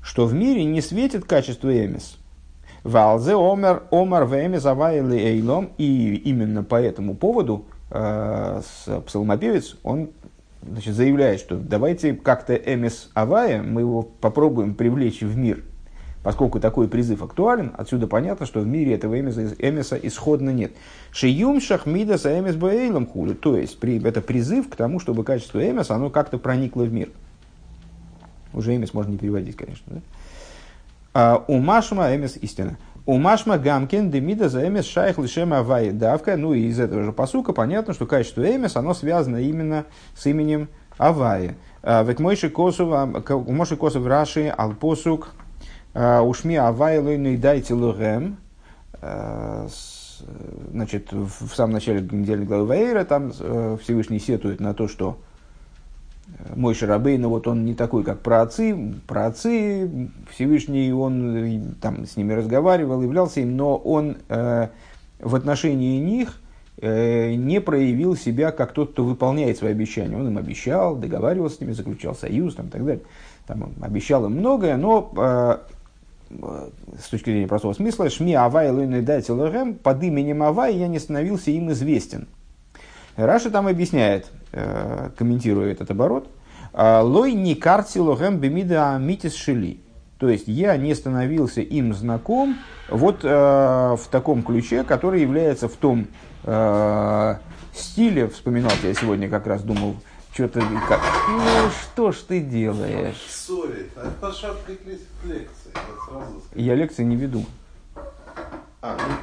что 0.02 0.24
в 0.24 0.32
мире 0.32 0.64
не 0.64 0.80
светит 0.80 1.26
качество 1.26 1.68
эмис. 1.68 2.16
Валзе 2.82 3.34
омер 3.34 3.82
омар 3.90 4.24
вэмис 4.24 4.64
авайли 4.64 5.18
эйлом. 5.18 5.72
И 5.76 6.14
именно 6.24 6.64
по 6.64 6.80
этому 6.80 7.14
поводу 7.14 7.66
э, 7.90 8.62
псалмопевец, 9.06 9.76
он 9.82 10.10
значит, 10.70 10.94
заявляет, 10.94 11.40
что 11.40 11.56
давайте 11.56 12.14
как-то 12.14 12.54
эмис 12.54 13.10
авая, 13.14 13.62
мы 13.62 13.82
его 13.82 14.02
попробуем 14.02 14.74
привлечь 14.74 15.22
в 15.22 15.36
мир. 15.36 15.62
Поскольку 16.22 16.58
такой 16.58 16.88
призыв 16.88 17.22
актуален, 17.22 17.72
отсюда 17.78 18.08
понятно, 18.08 18.46
что 18.46 18.58
в 18.58 18.66
мире 18.66 18.94
этого 18.94 19.18
эмиса, 19.20 19.54
эмиса 19.58 19.96
исходно 19.96 20.50
нет. 20.50 20.72
Шиюм 21.12 21.60
шахмида 21.60 22.18
са 22.18 22.40
эмис 22.40 22.56
баэйлом 22.56 23.06
хули. 23.06 23.34
То 23.34 23.56
есть, 23.56 23.78
при, 23.78 24.02
это 24.02 24.20
призыв 24.20 24.68
к 24.68 24.74
тому, 24.74 24.98
чтобы 24.98 25.22
качество 25.22 25.64
эмиса, 25.64 25.94
оно 25.94 26.10
как-то 26.10 26.38
проникло 26.38 26.82
в 26.82 26.92
мир. 26.92 27.10
Уже 28.52 28.74
эмис 28.74 28.92
можно 28.92 29.12
не 29.12 29.18
переводить, 29.18 29.54
конечно. 29.54 29.84
Да? 29.86 30.00
А, 31.14 31.44
у 31.46 31.58
Машума 31.58 32.12
эмис 32.12 32.36
истина. 32.36 32.76
У 33.08 33.18
Машма 33.18 33.56
Гамкин 33.56 34.10
Демида 34.10 34.48
за 34.48 34.66
Эмес 34.66 34.84
Шайх 34.84 35.18
Лишем 35.18 35.54
Авай 35.54 35.92
Давка. 35.92 36.36
Ну 36.36 36.54
и 36.54 36.62
из 36.62 36.80
этого 36.80 37.04
же 37.04 37.12
посука 37.12 37.52
понятно, 37.52 37.94
что 37.94 38.04
качество 38.04 38.42
Эмес, 38.44 38.74
оно 38.74 38.94
связано 38.94 39.36
именно 39.36 39.84
с 40.16 40.26
именем 40.26 40.68
Авая. 40.98 41.54
Век 41.84 42.18
Мойши 42.18 42.50
Косов, 42.50 42.88
Мойши 43.46 43.76
Косов 43.76 44.04
Раши 44.04 44.48
Алпосук 44.48 45.36
Ушми 45.94 46.56
Авай 46.56 46.98
Лойный 46.98 47.36
Дайте 47.36 47.74
Лугем. 47.74 48.38
Значит, 50.72 51.12
в 51.12 51.54
самом 51.54 51.74
начале 51.74 52.00
недельной 52.00 52.46
главы 52.46 52.66
Ваэра 52.66 53.04
там 53.04 53.30
Всевышний 53.30 54.18
сетует 54.18 54.58
на 54.58 54.74
то, 54.74 54.88
что 54.88 55.18
мой 56.54 56.74
Шарабей, 56.74 57.18
но 57.18 57.28
вот 57.28 57.46
он 57.46 57.64
не 57.64 57.74
такой, 57.74 58.04
как 58.04 58.20
праотцы. 58.20 58.94
Праотцы, 59.06 60.10
Всевышний, 60.30 60.92
он 60.92 61.74
там 61.80 62.06
с 62.06 62.16
ними 62.16 62.32
разговаривал, 62.32 63.02
являлся 63.02 63.40
им, 63.40 63.56
но 63.56 63.76
он 63.76 64.18
э, 64.28 64.68
в 65.18 65.34
отношении 65.34 65.98
них 65.98 66.40
э, 66.80 67.34
не 67.34 67.60
проявил 67.60 68.16
себя 68.16 68.52
как 68.52 68.72
тот, 68.72 68.92
кто 68.92 69.04
выполняет 69.04 69.58
свои 69.58 69.72
обещания. 69.72 70.16
Он 70.16 70.28
им 70.28 70.38
обещал, 70.38 70.96
договаривался 70.96 71.56
с 71.56 71.60
ними, 71.60 71.72
заключал 71.72 72.14
союз 72.14 72.54
там, 72.54 72.66
и 72.66 72.70
так 72.70 72.84
далее. 72.84 73.02
Там, 73.46 73.72
обещал 73.80 74.26
им 74.26 74.32
многое, 74.32 74.76
но 74.76 75.10
э, 75.16 75.58
с 77.00 77.08
точки 77.08 77.30
зрения 77.30 77.46
простого 77.46 77.72
смысла, 77.72 78.10
Шми 78.10 78.34
Авай 78.34 78.70
Лойный 78.70 79.02
Дайте 79.02 79.32
под 79.32 80.02
именем 80.02 80.42
Авай 80.42 80.76
я 80.76 80.88
не 80.88 80.98
становился 80.98 81.50
им 81.50 81.70
известен. 81.70 82.26
Раша 83.16 83.50
там 83.50 83.66
объясняет, 83.66 84.26
э, 84.52 85.10
комментируя 85.16 85.72
этот 85.72 85.90
оборот, 85.90 86.28
«А, 86.72 87.00
«Лой 87.00 87.32
не 87.32 87.54
карти 87.54 87.98
лохем 87.98 88.38
бемида 88.38 88.98
митис 89.00 89.34
шили». 89.34 89.80
То 90.18 90.28
есть 90.28 90.48
я 90.48 90.76
не 90.76 90.94
становился 90.94 91.60
им 91.60 91.94
знаком 91.94 92.56
вот 92.88 93.20
э, 93.22 93.28
в 93.28 94.08
таком 94.10 94.42
ключе, 94.42 94.82
который 94.84 95.20
является 95.20 95.68
в 95.68 95.76
том 95.76 96.06
э, 96.44 97.34
стиле, 97.74 98.28
вспоминал 98.28 98.72
я 98.82 98.94
сегодня 98.94 99.28
как 99.28 99.46
раз 99.46 99.62
думал, 99.62 99.96
что-то 100.32 100.62
как, 100.88 101.00
ну 101.28 101.70
что 101.70 102.12
ж 102.12 102.16
ты 102.28 102.40
делаешь? 102.40 103.16
Сори, 103.28 103.90
это 103.96 104.32
шапка 104.32 104.72
лекции. 105.24 105.48
Я 106.54 106.74
лекции 106.74 107.04
не 107.04 107.16
веду. 107.16 107.44
А, 108.82 108.96
ну, 108.96 109.14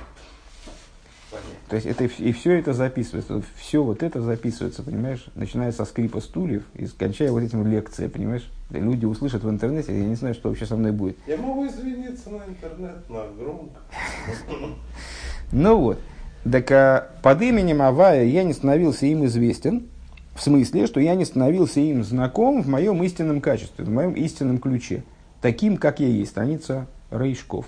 то 1.74 1.78
есть 1.78 1.88
это, 1.88 2.04
и 2.04 2.32
все 2.34 2.60
это 2.60 2.72
записывается, 2.72 3.42
все 3.56 3.84
вот 3.84 4.04
это 4.04 4.22
записывается, 4.22 4.84
понимаешь, 4.84 5.26
начиная 5.34 5.72
со 5.72 5.86
скрипа 5.86 6.20
стульев 6.20 6.62
и 6.76 6.86
кончая 6.86 7.32
вот 7.32 7.42
этим 7.42 7.66
лекцией, 7.66 8.12
понимаешь. 8.12 8.48
Люди 8.70 9.06
услышат 9.06 9.44
в 9.44 9.50
интернете, 9.50 9.92
я 9.92 10.06
не 10.06 10.14
знаю, 10.14 10.36
что 10.36 10.50
вообще 10.50 10.68
со 10.68 10.76
мной 10.76 10.92
будет. 10.92 11.18
Я 11.26 11.36
могу 11.38 11.66
извиниться 11.66 12.30
на 12.30 12.44
интернет, 12.48 13.10
на 13.10 13.26
громко. 13.40 13.80
Ну 15.52 15.78
вот. 15.80 16.00
Так 16.44 16.72
а, 16.72 17.10
под 17.24 17.42
именем 17.42 17.82
Авая 17.82 18.24
я 18.26 18.44
не 18.44 18.54
становился 18.54 19.08
им 19.08 19.26
известен, 19.26 19.88
в 20.36 20.44
смысле, 20.44 20.86
что 20.86 21.00
я 21.00 21.16
не 21.16 21.26
становился 21.26 21.80
им 21.80 22.04
знаком 22.04 22.62
в 22.62 22.68
моем 22.68 23.02
истинном 23.02 23.42
качестве, 23.42 23.84
в 23.84 23.90
моем 23.90 24.14
истинном 24.14 24.60
ключе, 24.60 25.04
таким, 25.42 25.78
как 25.78 26.00
я 26.00 26.08
есть, 26.08 26.30
страница 26.30 26.86
Рейшков. 27.10 27.66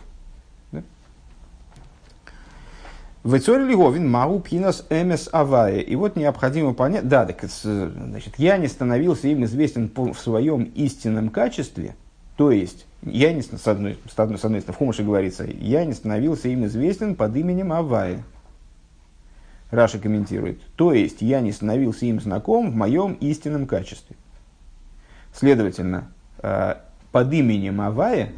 Вецор 3.25 3.59
Лиговин 3.61 4.07
Мау 4.07 4.39
Пинас 4.39 4.85
Эмес 4.91 5.29
Авая. 5.31 5.79
И 5.79 5.95
вот 5.95 6.15
необходимо 6.15 6.75
понять, 6.75 7.07
да, 7.07 7.25
так, 7.25 7.43
значит, 7.43 8.35
я 8.37 8.57
не 8.57 8.67
становился 8.67 9.27
им 9.29 9.43
известен 9.45 9.91
в 9.95 10.13
своем 10.13 10.65
истинном 10.75 11.29
качестве, 11.29 11.95
то 12.37 12.51
есть, 12.51 12.85
я 13.01 13.33
не, 13.33 13.41
с 13.41 13.67
одной, 13.67 13.97
с 14.07 14.19
одной, 14.19 14.37
с 14.37 14.45
одной 14.45 14.59
стороны, 14.59 14.61
в 14.61 14.75
Хумаше 14.75 15.01
говорится, 15.01 15.43
я 15.43 15.85
не 15.85 15.93
становился 15.93 16.49
им 16.49 16.65
известен 16.65 17.15
под 17.15 17.35
именем 17.35 17.73
Авая. 17.73 18.23
Раша 19.71 19.97
комментирует, 19.97 20.61
то 20.75 20.93
есть, 20.93 21.23
я 21.23 21.41
не 21.41 21.51
становился 21.51 22.05
им 22.05 22.21
знаком 22.21 22.69
в 22.69 22.75
моем 22.75 23.13
истинном 23.13 23.65
качестве. 23.65 24.15
Следовательно, 25.33 26.11
э, 26.43 26.75
под 27.11 27.33
именем 27.33 27.81
Авая 27.81 28.33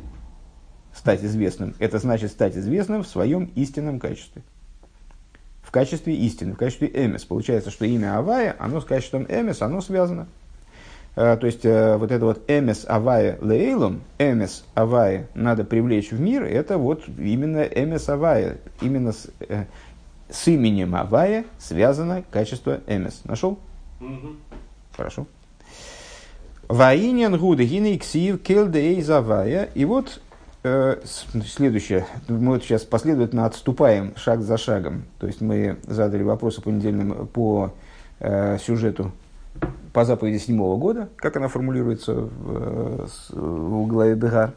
стать 0.96 1.26
известным, 1.26 1.76
это 1.80 2.00
значит 2.00 2.32
стать 2.32 2.56
известным 2.56 3.04
в 3.04 3.08
своем 3.08 3.52
истинном 3.56 4.00
качестве 4.00 4.44
в 5.68 5.72
качестве 5.72 6.16
истины, 6.16 6.54
в 6.54 6.58
качестве 6.58 6.90
эмис. 6.94 7.26
Получается, 7.26 7.72
что 7.72 7.84
имя 7.84 8.18
Авая, 8.18 8.56
оно 8.58 8.80
с 8.80 8.86
качеством 8.86 9.26
эмис, 9.28 9.62
оно 9.62 9.82
связано. 9.82 10.28
Э, 11.18 11.36
то 11.36 11.46
есть, 11.46 11.66
э, 11.66 11.98
вот 11.98 12.10
это 12.10 12.24
вот 12.24 12.42
эмис 12.48 12.86
Авая 12.88 13.38
лейлом, 13.42 14.00
эмис 14.18 14.64
Авая 14.76 15.28
надо 15.36 15.66
привлечь 15.66 16.12
в 16.12 16.22
мир, 16.22 16.46
это 16.46 16.78
вот 16.78 17.04
именно 17.18 17.64
эмис 17.64 18.08
Авая. 18.08 18.60
Именно 18.80 19.12
с, 19.12 19.28
э, 19.42 19.66
с 20.30 20.48
именем 20.48 20.96
Авая 20.96 21.44
связано 21.60 22.24
качество 22.32 22.80
эмис. 22.88 23.24
Нашел? 23.26 23.60
Угу. 24.00 24.36
Хорошо. 24.96 25.28
Ваинен 26.70 27.38
гуды 27.38 27.66
гиней 27.66 27.98
ксив 27.98 28.42
келдей 28.42 29.02
завая. 29.02 29.70
И 29.76 29.84
вот 29.84 30.22
следующее. 31.06 32.06
Мы 32.28 32.54
вот 32.54 32.64
сейчас 32.64 32.84
последовательно 32.84 33.46
отступаем 33.46 34.14
шаг 34.16 34.42
за 34.42 34.58
шагом. 34.58 35.06
То 35.20 35.28
есть 35.28 35.42
мы 35.42 35.78
задали 35.84 36.24
вопросы 36.24 36.62
по 36.62 36.70
недельным 36.70 37.28
по 37.28 37.74
э, 38.20 38.58
сюжету 38.60 39.12
по 39.94 40.06
заповеди 40.06 40.38
седьмого 40.38 40.78
года, 40.78 41.10
как 41.16 41.38
она 41.38 41.48
формулируется 41.48 42.14
в, 42.14 42.28
э, 42.54 43.08
в 43.32 43.88
главе 43.88 44.16
Бегар. 44.16 44.54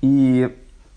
И 0.00 0.52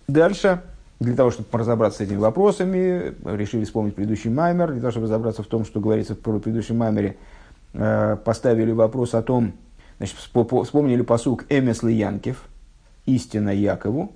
дальше, 0.07 0.61
для 0.99 1.15
того, 1.15 1.29
чтобы 1.31 1.47
разобраться 1.51 1.99
с 1.99 2.01
этими 2.01 2.17
вопросами, 2.17 3.13
решили 3.25 3.63
вспомнить 3.63 3.95
предыдущий 3.95 4.31
маймер, 4.31 4.71
для 4.71 4.81
того, 4.81 4.91
чтобы 4.91 5.05
разобраться 5.05 5.43
в 5.43 5.47
том, 5.47 5.65
что 5.65 5.79
говорится 5.79 6.15
в 6.15 6.19
предыдущем 6.19 6.77
маймере, 6.77 7.17
э, 7.73 8.17
поставили 8.23 8.71
вопрос 8.71 9.13
о 9.13 9.21
том, 9.21 9.53
значит, 9.97 10.15
вспомнили 10.17 11.01
посук 11.03 11.45
Эмес 11.49 11.83
Янкев, 11.83 12.43
истина 13.05 13.49
Якову, 13.49 14.13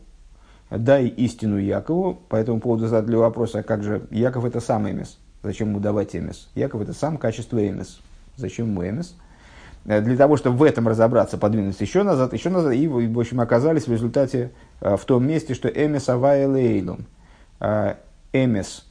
дай 0.70 1.08
истину 1.08 1.58
Якову. 1.58 2.16
По 2.30 2.36
этому 2.36 2.60
поводу 2.60 2.88
задали 2.88 3.16
вопрос, 3.16 3.56
а 3.56 3.64
как 3.64 3.84
же 3.84 4.08
Яков 4.12 4.46
это 4.46 4.60
сам 4.60 4.90
Эмес? 4.90 5.18
Зачем 5.44 5.70
ему 5.70 5.80
давать 5.80 6.16
Эмес? 6.16 6.50
Яков 6.56 6.82
это 6.82 6.94
сам 6.94 7.18
качество 7.18 7.66
Эмес. 7.66 8.00
Зачем 8.36 8.68
ему 8.68 8.84
Эмес? 8.86 9.16
Э, 9.86 10.02
для 10.02 10.18
того, 10.18 10.38
чтобы 10.38 10.58
в 10.58 10.64
этом 10.64 10.88
разобраться, 10.88 11.38
подвинуться 11.38 11.84
еще 11.84 12.04
назад, 12.04 12.34
еще 12.34 12.50
назад, 12.50 12.74
и, 12.74 12.88
в 12.88 13.20
общем, 13.20 13.42
оказались 13.42 13.88
в 13.88 13.92
результате 13.92 14.52
э, 14.82 14.96
в 14.96 15.06
том 15.06 15.26
месте, 15.26 15.54
что 15.54 15.68
Эмес 15.70 16.10
Авая 16.10 16.48
Лейлун. 16.48 17.06
Э, 17.60 17.96
Эмес 18.34 18.86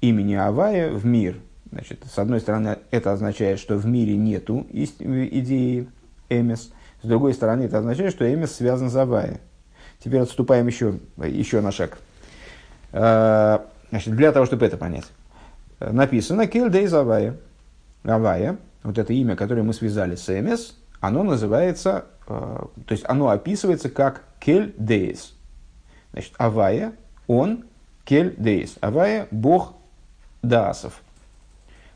имени 0.00 0.34
Авая 0.34 0.90
в 0.90 1.06
мир. 1.06 1.36
Значит, 1.70 2.04
с 2.12 2.18
одной 2.18 2.40
стороны, 2.40 2.78
это 2.90 3.12
означает, 3.12 3.58
что 3.58 3.76
в 3.76 3.86
мире 3.86 4.16
нету 4.16 4.66
идеи 4.70 5.88
Эмес. 6.28 6.72
С 7.02 7.06
другой 7.06 7.32
стороны, 7.32 7.62
это 7.62 7.78
означает, 7.78 8.12
что 8.12 8.32
Эмес 8.32 8.52
связан 8.52 8.90
с 8.90 8.96
Авая. 8.96 9.40
Теперь 10.02 10.20
отступаем 10.20 10.66
еще, 10.66 10.98
еще 11.16 11.60
на 11.60 11.70
шаг. 11.70 11.98
А, 12.92 13.66
значит, 13.90 14.14
для 14.14 14.32
того, 14.32 14.46
чтобы 14.46 14.66
это 14.66 14.76
понять. 14.76 15.06
Написано 15.78 16.46
Кель 16.46 16.70
Дейз 16.70 16.92
Авая. 16.92 17.36
Авая, 18.04 18.58
вот 18.82 18.98
это 18.98 19.12
имя, 19.12 19.36
которое 19.36 19.62
мы 19.62 19.72
связали 19.72 20.16
с 20.16 20.28
МС, 20.28 20.74
оно 21.00 21.22
называется, 21.22 22.06
а, 22.26 22.68
то 22.86 22.92
есть 22.92 23.04
оно 23.08 23.28
описывается 23.28 23.88
как 23.90 24.22
Кель 24.40 24.74
Дейз. 24.76 25.34
Значит, 26.12 26.34
Авая, 26.38 26.92
он 27.26 27.64
Кель 28.04 28.34
Дейз. 28.36 28.76
Авая– 28.80 29.28
Бог 29.30 29.74
Даасов. 30.42 31.01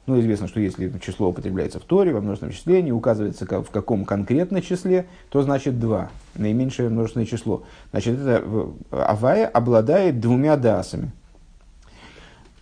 Ну, 0.06 0.20
известно, 0.20 0.46
что 0.46 0.60
если 0.60 0.96
число 1.00 1.28
употребляется 1.28 1.80
в 1.80 1.82
Торе, 1.82 2.12
во 2.12 2.20
множественном 2.20 2.54
числе, 2.54 2.80
не 2.80 2.92
указывается 2.92 3.44
в 3.44 3.70
каком 3.70 4.04
конкретно 4.04 4.62
числе, 4.62 5.06
то 5.30 5.42
значит 5.42 5.80
два, 5.80 6.10
наименьшее 6.36 6.88
множественное 6.88 7.26
число. 7.26 7.64
Значит, 7.90 8.20
это 8.20 8.44
Авая 8.92 9.48
обладает 9.48 10.20
двумя 10.20 10.56
дасами. 10.56 11.10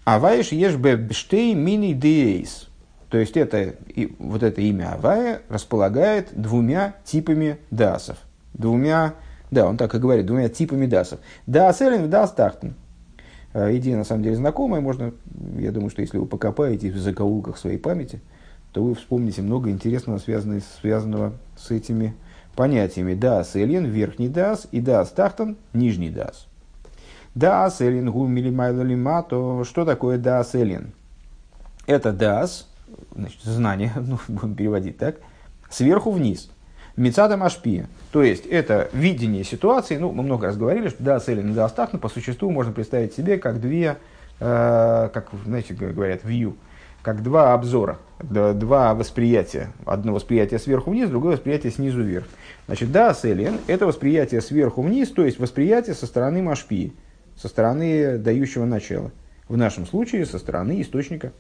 Аваиш 0.05 0.53
ешь 0.53 0.77
бештей 0.77 1.55
мини 1.55 1.93
дейс. 1.93 2.69
То 3.11 3.19
есть 3.19 3.37
это, 3.37 3.75
и, 3.89 4.15
вот 4.19 4.43
это 4.43 4.63
имя 4.63 4.95
Авая 4.95 5.43
располагает 5.51 6.31
двумя 6.33 6.95
типами 7.05 7.59
дасов. 7.71 8.17
Двумя, 8.55 9.15
да, 9.51 9.67
он 9.67 9.77
так 9.77 9.95
и 9.95 9.99
говорит, 9.99 10.25
двумя 10.25 10.49
типами 10.49 10.87
дасов. 10.87 11.21
Дас 11.47 11.83
элен, 11.83 12.09
дас 12.09 12.33
тахтен. 12.33 12.75
Э, 13.55 13.75
идея 13.77 13.97
на 13.97 14.05
самом 14.05 14.25
деле 14.25 14.37
знакомая, 14.37 14.81
можно, 14.81 15.15
я 15.57 15.71
думаю, 15.71 15.89
что 15.89 16.03
если 16.03 16.19
вы 16.19 16.27
покопаете 16.27 16.91
в 16.91 16.99
закоулках 16.99 17.57
своей 17.57 17.79
памяти, 17.79 18.21
то 18.73 18.83
вы 18.83 18.97
вспомните 18.97 19.41
много 19.43 19.71
интересного, 19.71 20.19
связанного, 20.19 20.61
связанного 20.81 21.33
с 21.57 21.71
этими 21.71 22.15
понятиями. 22.57 23.15
Дас 23.15 23.55
Эльен, 23.55 23.87
верхний 23.87 24.29
дас, 24.29 24.67
и 24.73 24.81
дас 24.81 25.11
Тахтан, 25.13 25.57
нижний 25.73 26.11
дас. 26.11 26.49
Дас 27.37 27.81
Эльен 27.81 28.11
гу 28.11 28.27
милимайла 28.27 28.83
лима, 28.83 29.23
то 29.23 29.63
что 29.63 29.85
такое 29.85 30.19
дас 30.19 30.57
Эльен? 30.57 30.93
Это 31.87 32.13
дас, 32.13 32.69
значит, 33.15 33.41
знание, 33.43 33.93
ну, 33.97 34.19
будем 34.27 34.57
переводить 34.57 34.99
так, 34.99 35.21
сверху 35.71 36.11
вниз. 36.11 36.51
Мецада 36.97 37.37
Машпия. 37.37 37.89
То 38.13 38.23
есть, 38.23 38.47
это 38.47 38.89
видение 38.93 39.43
ситуации, 39.43 39.97
ну, 39.97 40.13
мы 40.13 40.23
много 40.23 40.47
раз 40.47 40.57
говорили, 40.57 40.89
что 40.89 41.03
да, 41.03 41.19
Селин 41.19 41.51
и 41.51 41.55
да, 41.55 41.65
Астахна 41.65 41.99
по 41.99 42.09
существу 42.09 42.51
можно 42.51 42.73
представить 42.73 43.15
себе 43.15 43.37
как 43.37 43.61
две, 43.61 43.97
э, 44.39 45.11
как, 45.13 45.31
знаете, 45.45 45.75
говорят, 45.75 46.23
view, 46.23 46.55
как 47.03 47.23
два 47.23 47.53
обзора, 47.53 47.99
два 48.21 48.95
восприятия. 48.95 49.73
Одно 49.85 50.15
восприятие 50.15 50.61
сверху 50.61 50.93
вниз, 50.93 51.11
другое 51.11 51.33
восприятие 51.33 51.73
снизу 51.73 52.03
вверх. 52.03 52.27
Значит, 52.67 52.93
да, 52.93 53.13
селен– 53.13 53.59
это 53.67 53.87
восприятие 53.87 54.41
сверху 54.41 54.81
вниз, 54.83 55.11
то 55.11 55.25
есть 55.25 55.39
восприятие 55.39 55.95
со 55.95 56.07
стороны 56.07 56.43
машпии, 56.43 56.95
со 57.37 57.49
стороны 57.49 58.19
дающего 58.19 58.65
начала. 58.65 59.11
В 59.49 59.57
нашем 59.57 59.87
случае 59.87 60.25
со 60.25 60.39
стороны 60.39 60.81
источника. 60.81 61.33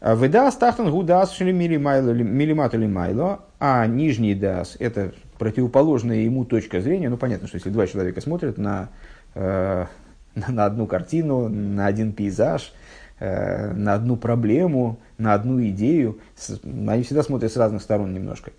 А 0.00 0.14
Веда 0.16 0.50
стахтан 0.50 0.90
гудас 0.90 1.38
милимат 1.40 2.74
или 2.74 2.86
майло, 2.86 3.44
а 3.66 3.86
нижний 3.86 4.34
дас– 4.34 4.76
это 4.78 5.12
противоположная 5.38 6.18
ему 6.18 6.44
точка 6.44 6.80
зрения. 6.80 7.08
Ну, 7.08 7.16
понятно, 7.16 7.48
что 7.48 7.56
если 7.56 7.70
два 7.70 7.86
человека 7.86 8.20
смотрят 8.20 8.58
на, 8.58 8.90
э, 9.34 9.86
на 10.34 10.64
одну 10.64 10.86
картину, 10.86 11.48
на 11.48 11.86
один 11.86 12.12
пейзаж– 12.12 12.72
Э, 13.20 13.72
на 13.72 13.94
одну 13.94 14.16
проблему, 14.16 14.98
на 15.18 15.34
одну 15.34 15.62
идею, 15.68 16.18
они 16.64 17.04
всегда 17.04 17.22
смотрят 17.22 17.52
с 17.52 17.56
разных 17.56 17.80
сторон 17.80 18.12
немножко. 18.12 18.50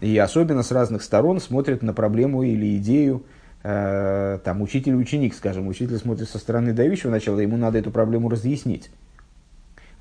И 0.00 0.18
особенно 0.18 0.64
с 0.64 0.72
разных 0.72 1.02
сторон 1.02 1.40
смотрят 1.40 1.82
на 1.82 1.94
проблему 1.94 2.42
или 2.42 2.76
идею, 2.78 3.22
э, 3.62 4.40
там, 4.42 4.60
учитель 4.60 4.96
ученик, 4.96 5.34
скажем, 5.34 5.68
учитель 5.68 5.98
смотрит 5.98 6.28
со 6.28 6.38
стороны 6.38 6.72
дающего 6.72 7.10
начала, 7.10 7.38
ему 7.38 7.56
надо 7.56 7.78
эту 7.78 7.92
проблему 7.92 8.28
разъяснить. 8.28 8.90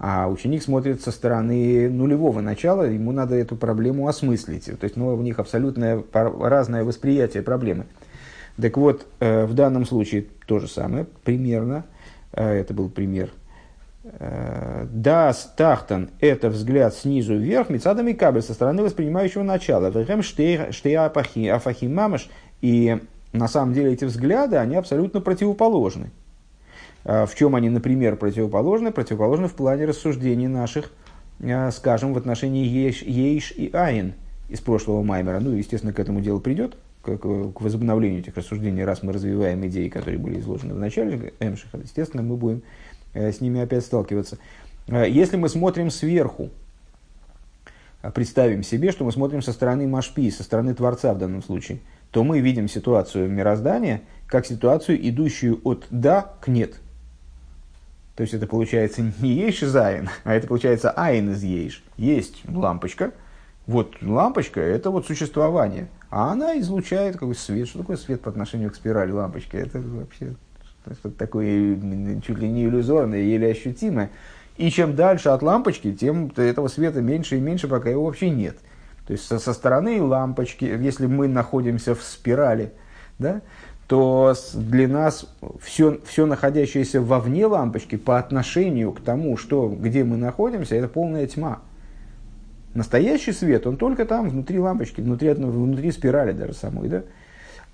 А 0.04 0.28
ученик 0.28 0.64
смотрит 0.64 1.02
со 1.02 1.12
стороны 1.12 1.88
нулевого 1.88 2.42
начала, 2.42 2.84
ему 2.84 3.12
надо 3.12 3.36
эту 3.36 3.56
проблему 3.56 4.08
осмыслить. 4.08 4.66
То 4.66 4.84
есть 4.84 4.96
ну, 4.96 5.14
у 5.14 5.22
них 5.22 5.38
абсолютно 5.38 6.04
разное 6.12 6.84
восприятие 6.84 7.44
проблемы. 7.44 7.86
Так 8.60 8.78
вот, 8.78 9.06
э, 9.20 9.46
в 9.46 9.54
данном 9.54 9.86
случае 9.86 10.26
то 10.48 10.58
же 10.58 10.68
самое, 10.68 11.06
примерно. 11.24 11.86
Это 12.34 12.74
был 12.74 12.90
пример 12.90 13.30
Дас 14.04 15.54
Тахтан– 15.56 16.10
это 16.20 16.50
взгляд 16.50 16.96
снизу 16.96 17.36
вверх, 17.36 17.70
Мецадам 17.70 18.08
и 18.08 18.14
Кабель 18.14 18.42
со 18.42 18.54
стороны 18.54 18.82
воспринимающего 18.82 19.44
начала. 19.44 19.92
И 22.62 23.00
на 23.34 23.48
самом 23.48 23.74
деле 23.74 23.94
эти 23.94 24.06
взгляды, 24.06 24.58
они 24.58 24.76
абсолютно 24.76 25.22
противоположны. 25.22 26.10
А 27.04 27.26
в 27.26 27.36
чем 27.36 27.56
они, 27.56 27.70
например, 27.70 28.16
противоположны? 28.16 28.92
Противоположны 28.92 29.48
в 29.48 29.54
плане 29.54 29.86
рассуждений 29.86 30.48
наших, 30.48 30.92
а, 31.42 31.72
скажем, 31.72 32.14
в 32.14 32.18
отношении 32.18 32.66
Ейш, 32.66 33.02
ейш 33.02 33.52
и 33.52 33.72
Айн 33.74 34.14
из 34.50 34.60
прошлого 34.60 35.04
Маймера. 35.04 35.40
Ну, 35.40 35.52
естественно, 35.52 35.94
к 35.94 36.00
этому 36.00 36.22
делу 36.22 36.40
придет, 36.40 36.78
к, 37.02 37.18
к 37.18 37.62
возобновлению 37.62 38.20
этих 38.20 38.38
рассуждений, 38.38 38.84
раз 38.84 39.02
мы 39.02 39.14
развиваем 39.14 39.66
идеи, 39.68 39.90
которые 39.90 40.20
были 40.20 40.40
изложены 40.40 40.74
в 40.74 40.80
начале 40.80 41.34
Эмшиха. 41.40 41.78
Естественно, 41.78 42.22
мы 42.22 42.38
будем 42.38 42.62
Э, 43.14 43.32
с 43.32 43.42
ними 43.42 43.62
опять 43.62 43.84
сталкиваться. 43.84 44.38
Э, 44.88 45.06
если 45.10 45.38
мы 45.38 45.50
смотрим 45.50 45.90
сверху, 45.90 46.50
э, 48.02 48.12
представим 48.12 48.64
себе, 48.64 48.92
что 48.92 49.04
мы 49.04 49.12
смотрим 49.12 49.42
со 49.42 49.52
стороны 49.52 49.88
משפיע, 49.88 50.32
со 50.32 50.44
стороны 50.44 50.74
Творца 50.74 51.14
в 51.14 51.18
данном 51.18 51.44
случае, 51.44 51.80
то 52.12 52.24
мы 52.24 52.40
видим 52.40 52.68
ситуацию 52.68 53.30
мироздания 53.30 54.02
как 54.28 54.46
ситуацию, 54.46 54.98
идущую 55.10 55.60
от 55.66 55.88
«да» 55.90 56.34
к 56.42 56.48
«нет». 56.48 56.76
То 58.16 58.22
есть 58.22 58.34
это 58.34 58.46
получается 58.48 59.02
не 59.20 59.30
יש 59.30 59.62
из 59.62 59.78
אין, 59.78 60.10
а 60.24 60.34
это 60.34 60.48
получается 60.48 60.92
אין 60.92 61.32
из 61.32 61.44
יש. 61.44 61.84
Есть 61.98 62.42
лампочка, 62.48 63.12
вот 63.68 64.02
лампочка– 64.02 64.60
это 64.62 64.90
вот 64.90 65.06
существование, 65.06 65.88
а 66.10 66.32
она 66.32 66.60
излучает 66.60 67.14
какой 67.14 67.36
свет. 67.36 67.70
Что 67.70 67.80
такое 67.80 67.98
свет 67.98 68.22
по 68.22 68.30
отношению 68.30 68.72
к 68.72 68.76
спирали 68.76 69.12
лампочки? 69.12 69.56
Это 69.56 69.80
вообще 69.80 70.36
что-то 70.86 71.12
такое 71.12 71.80
чуть 72.22 72.40
ли 72.40 72.50
не 72.50 72.66
иллюзорное, 72.66 73.20
еле 73.20 73.52
ощутимое. 73.52 74.10
И 74.58 74.70
чем 74.72 74.96
дальше 74.96 75.30
от 75.30 75.42
лампочки, 75.42 75.94
тем 75.94 76.32
этого 76.36 76.68
света 76.68 77.02
меньше 77.02 77.38
и 77.38 77.40
меньше, 77.40 77.68
пока 77.68 77.90
его 77.90 78.06
вообще 78.06 78.30
нет. 78.30 78.58
То 79.08 79.14
есть 79.14 79.26
со, 79.26 79.40
со 79.40 79.54
стороны 79.54 80.02
лампочки, 80.02 80.66
если 80.66 81.06
мы 81.06 81.28
находимся 81.28 81.96
в 81.96 82.04
спирали, 82.04 82.74
да, 83.20 83.42
то 83.92 84.34
для 84.54 84.88
нас 84.88 85.26
все, 85.62 86.00
все 86.06 86.26
находящееся 86.26 87.02
вовне 87.02 87.46
лампочки 87.46 87.98
по 87.98 88.18
отношению 88.18 88.94
к 88.94 89.02
тому, 89.02 89.36
что, 89.36 89.68
где 89.68 90.06
мы 90.06 90.16
находимся, 90.16 90.78
это 90.78 90.88
полная 90.88 91.28
тьма. 91.28 91.60
Настоящий 92.74 93.34
свет, 93.34 93.68
он 93.68 93.76
только 93.76 94.06
там, 94.06 94.30
внутри 94.30 94.60
лампочки, 94.60 95.02
внутри, 95.02 95.34
внутри 95.34 95.92
спирали 95.92 96.32
даже 96.32 96.54
самой. 96.54 96.88
Да? 96.88 97.04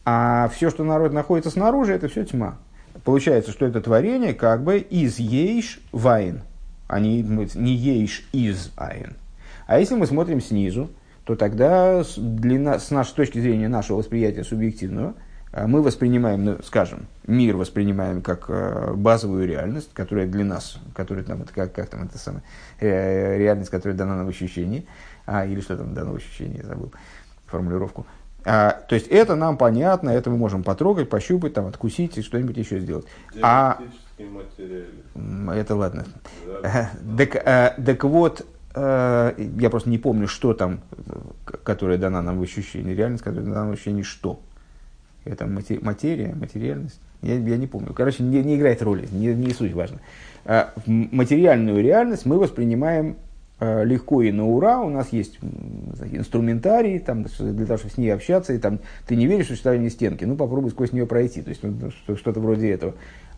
А 0.05 0.49
все, 0.55 0.71
что 0.71 0.83
народ 0.83 1.13
находится 1.13 1.51
снаружи, 1.51 1.93
это 1.93 2.07
все 2.07 2.25
тьма. 2.25 2.57
Получается, 3.03 3.51
что 3.51 3.67
это 3.67 3.79
творение 3.79 4.33
как 4.33 4.63
бы 4.63 4.79
из 4.79 5.19
ейш 5.19 5.79
вайн, 5.91 6.41
а 6.87 6.99
не, 6.99 7.21
не 7.21 7.73
ейш 7.73 8.27
из 8.33 8.71
айн. 8.75 9.13
А 9.67 9.79
если 9.79 9.93
мы 9.93 10.07
смотрим 10.07 10.41
снизу, 10.41 10.89
то 11.25 11.35
тогда 11.35 12.01
для 12.17 12.57
нас, 12.57 12.87
с 12.87 12.89
нашей 12.89 13.13
точки 13.13 13.37
зрения 13.37 13.67
нашего 13.67 13.97
восприятия 13.97 14.43
субъективного, 14.43 15.13
мы 15.53 15.81
воспринимаем, 15.81 16.45
ну, 16.45 16.57
скажем, 16.63 17.07
мир 17.25 17.55
воспринимаем 17.55 18.21
как 18.21 18.45
э, 18.49 18.93
базовую 18.93 19.47
реальность, 19.47 19.89
которая 19.93 20.27
для 20.27 20.45
нас, 20.45 20.77
которая 20.93 21.23
там, 21.23 21.41
это 21.41 21.53
как, 21.53 21.73
как 21.73 21.89
там 21.89 22.03
это 22.03 22.17
самое, 22.17 22.43
э, 22.79 23.37
реальность, 23.37 23.69
которая 23.69 23.97
дана 23.97 24.15
нам 24.15 24.25
в 24.25 24.29
ощущении, 24.29 24.85
а, 25.25 25.45
или 25.45 25.61
что 25.61 25.77
там 25.77 25.93
дано 25.93 26.13
в 26.13 26.15
ощущении, 26.15 26.61
забыл 26.61 26.91
формулировку. 27.45 28.05
А, 28.45 28.71
то 28.87 28.95
есть 28.95 29.07
это 29.07 29.35
нам 29.35 29.57
понятно, 29.57 30.09
это 30.09 30.29
мы 30.29 30.37
можем 30.37 30.63
потрогать, 30.63 31.09
пощупать, 31.09 31.53
там, 31.53 31.65
откусить 31.65 32.17
и 32.17 32.21
что-нибудь 32.21 32.55
еще 32.55 32.79
сделать. 32.79 33.05
А 33.41 33.79
это 35.53 35.75
ладно. 35.75 36.05
Да. 36.63 36.91
Так, 37.17 37.35
а, 37.45 37.75
так 37.83 38.03
вот, 38.05 38.45
а, 38.73 39.35
я 39.37 39.69
просто 39.69 39.89
не 39.89 39.97
помню, 39.97 40.27
что 40.27 40.53
там, 40.53 40.79
которая 41.63 41.97
дана 41.97 42.21
нам 42.21 42.39
в 42.39 42.41
ощущении, 42.41 42.93
реальность, 42.93 43.23
которая 43.23 43.45
дана 43.45 43.61
нам 43.61 43.69
в 43.71 43.73
ощущении, 43.73 44.03
что. 44.03 44.39
Это 45.27 45.45
материя, 45.45 46.33
материальность. 46.35 46.99
Я, 47.21 47.35
я 47.35 47.57
не 47.57 47.67
помню. 47.67 47.93
Короче, 47.93 48.23
не, 48.23 48.43
не 48.43 48.55
играет 48.55 48.81
роли, 48.81 49.07
не, 49.11 49.33
не 49.33 49.53
суть 49.53 49.73
важно. 49.73 49.99
А, 50.45 50.73
материальную 50.85 51.81
реальность 51.83 52.25
мы 52.25 52.37
воспринимаем 52.37 53.17
Э, 53.59 53.83
легко 53.83 54.21
и 54.21 54.31
на 54.31 54.45
ура, 54.45 54.81
у 54.81 54.89
нас 54.89 55.11
есть 55.11 55.39
инструментарий 56.11 56.99
там, 56.99 57.23
для 57.23 57.65
того, 57.65 57.79
чтобы 57.79 57.91
с 57.91 57.97
ней 57.97 58.11
общаться, 58.11 58.53
и 58.53 58.59
там, 58.59 58.79
ты 59.07 59.15
не 59.15 59.25
веришь 59.25 59.45
в 59.45 59.49
существование 59.49 59.89
стенки, 59.89 60.25
ну 60.25 60.35
попробуй 60.35 60.69
сквозь 60.69 60.91
нее 60.91 61.07
пройти, 61.07 61.41
то 61.41 61.49
есть 61.49 61.63
ну, 61.63 61.89
что-то 62.15 62.39
вроде 62.39 62.69
этого. 62.69 62.93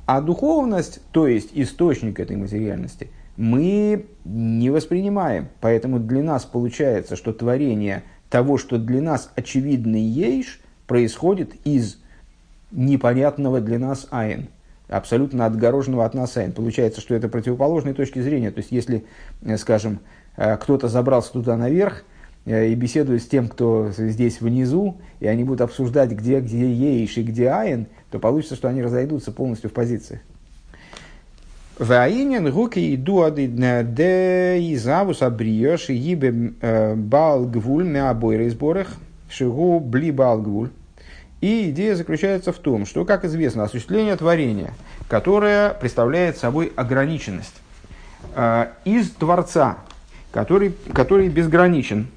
А 0.05 0.19
духовность, 0.19 0.99
то 1.13 1.25
есть 1.25 1.51
источник 1.53 2.19
этой 2.19 2.35
материальности, 2.35 3.11
мы 3.37 4.07
не 4.25 4.69
воспринимаем. 4.71 5.47
Поэтому 5.61 5.99
для 5.99 6.21
нас 6.21 6.43
получается, 6.43 7.15
что 7.15 7.31
творение 7.31 8.03
того, 8.29 8.57
что 8.57 8.77
для 8.77 9.01
нас 9.01 9.31
очевидный 9.37 10.01
ейш, 10.01 10.59
происходит 10.89 11.53
из 11.65 11.97
непонятного 12.71 13.61
для 13.61 13.79
нас 13.79 14.07
айн 14.09 14.49
абсолютно 14.89 15.45
отгороженного 15.45 16.03
от 16.03 16.15
нас 16.15 16.35
айн. 16.35 16.51
Получается, 16.51 16.99
что 16.99 17.13
это 17.13 17.29
противоположные 17.29 17.93
точки 17.93 18.19
зрения. 18.19 18.49
То 18.49 18.57
есть, 18.57 18.71
если, 18.71 19.05
э, 19.43 19.57
скажем, 19.57 19.99
э, 20.35 20.57
кто-то 20.57 20.87
забрался 20.87 21.31
туда 21.31 21.55
наверх 21.57 22.03
э, 22.45 22.69
и 22.69 22.73
беседует 22.73 23.21
с 23.21 23.27
тем, 23.27 23.49
кто 23.49 23.91
здесь 23.95 24.41
внизу, 24.41 24.97
и 25.19 25.27
они 25.27 25.43
будут 25.43 25.61
обсуждать, 25.61 26.09
где, 26.09 26.39
где 26.39 26.71
ейш 26.71 27.17
и 27.17 27.23
где 27.23 27.49
айн, 27.49 27.85
то 28.09 28.17
получится, 28.17 28.55
что 28.55 28.67
они 28.67 28.81
разойдутся 28.81 29.31
полностью 29.31 29.69
в 29.69 29.73
позициях. 29.73 30.21
Ваинен 31.77 32.47
руки 32.47 32.95
иду 32.95 33.23
де 33.29 34.57
изавус 34.73 35.21
абриеш 35.21 35.89
и 35.91 35.93
ибе 35.93 36.95
балгвуль 36.95 37.87
на 37.87 38.09
обоих 38.09 38.51
сборах 38.51 38.97
шигу 39.29 39.79
бли 39.79 40.11
балгвуль. 40.11 40.71
И 41.41 41.69
идея 41.69 41.95
заключается 41.95 42.51
в 42.51 42.57
том, 42.57 42.85
что, 42.85 43.05
как 43.05 43.23
известно, 43.23 43.63
осуществление 43.63 44.15
творения, 44.15 44.73
которое 45.07 45.73
представляет 45.73 46.37
собой 46.37 46.73
ограниченность 46.75 47.55
э, 48.35 48.67
из 48.83 49.09
Творца, 49.11 49.77
который, 50.31 50.73
который 50.93 51.29
безграничен, 51.29 52.07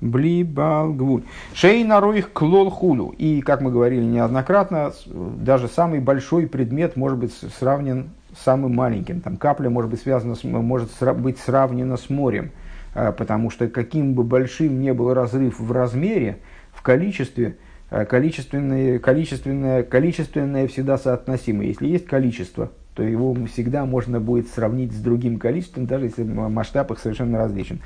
Блибалгвуль. 0.00 1.24
Шейна 1.52 2.00
роих 2.00 2.32
клол 2.32 2.70
хулу. 2.70 3.14
И, 3.18 3.42
как 3.42 3.60
мы 3.60 3.70
говорили 3.70 4.02
неоднократно, 4.02 4.92
даже 5.06 5.68
самый 5.68 6.00
большой 6.00 6.46
предмет 6.46 6.96
может 6.96 7.18
быть 7.18 7.34
сравнен 7.58 8.08
с 8.34 8.42
самым 8.42 8.74
маленьким. 8.74 9.20
Там 9.20 9.36
капля 9.36 9.68
может 9.68 9.90
быть 9.90 10.00
связана, 10.00 10.36
с, 10.36 10.44
может 10.44 10.88
быть 11.18 11.38
сравнена 11.38 11.98
с 11.98 12.08
морем. 12.08 12.50
Э, 12.94 13.12
потому 13.12 13.50
что 13.50 13.68
каким 13.68 14.14
бы 14.14 14.24
большим 14.24 14.80
ни 14.80 14.90
был 14.90 15.12
разрыв 15.12 15.60
в 15.60 15.70
размере, 15.70 16.38
в 16.80 16.82
количестве, 16.82 17.56
э, 17.90 18.06
количественное, 18.06 18.98
количественное, 18.98 19.82
количественное 19.82 20.66
всегда 20.66 20.96
соотносимо. 20.96 21.62
Если 21.62 21.88
есть 21.88 22.06
количество, 22.06 22.70
то 22.94 23.02
его 23.02 23.36
всегда 23.52 23.84
можно 23.84 24.18
будет 24.18 24.48
сравнить 24.48 24.92
с 24.92 24.98
другим 24.98 25.38
количеством, 25.38 25.84
даже 25.84 26.06
если 26.06 26.22
масштаб 26.22 26.90
их 26.90 26.98
совершенно 26.98 27.36
различен. 27.36 27.80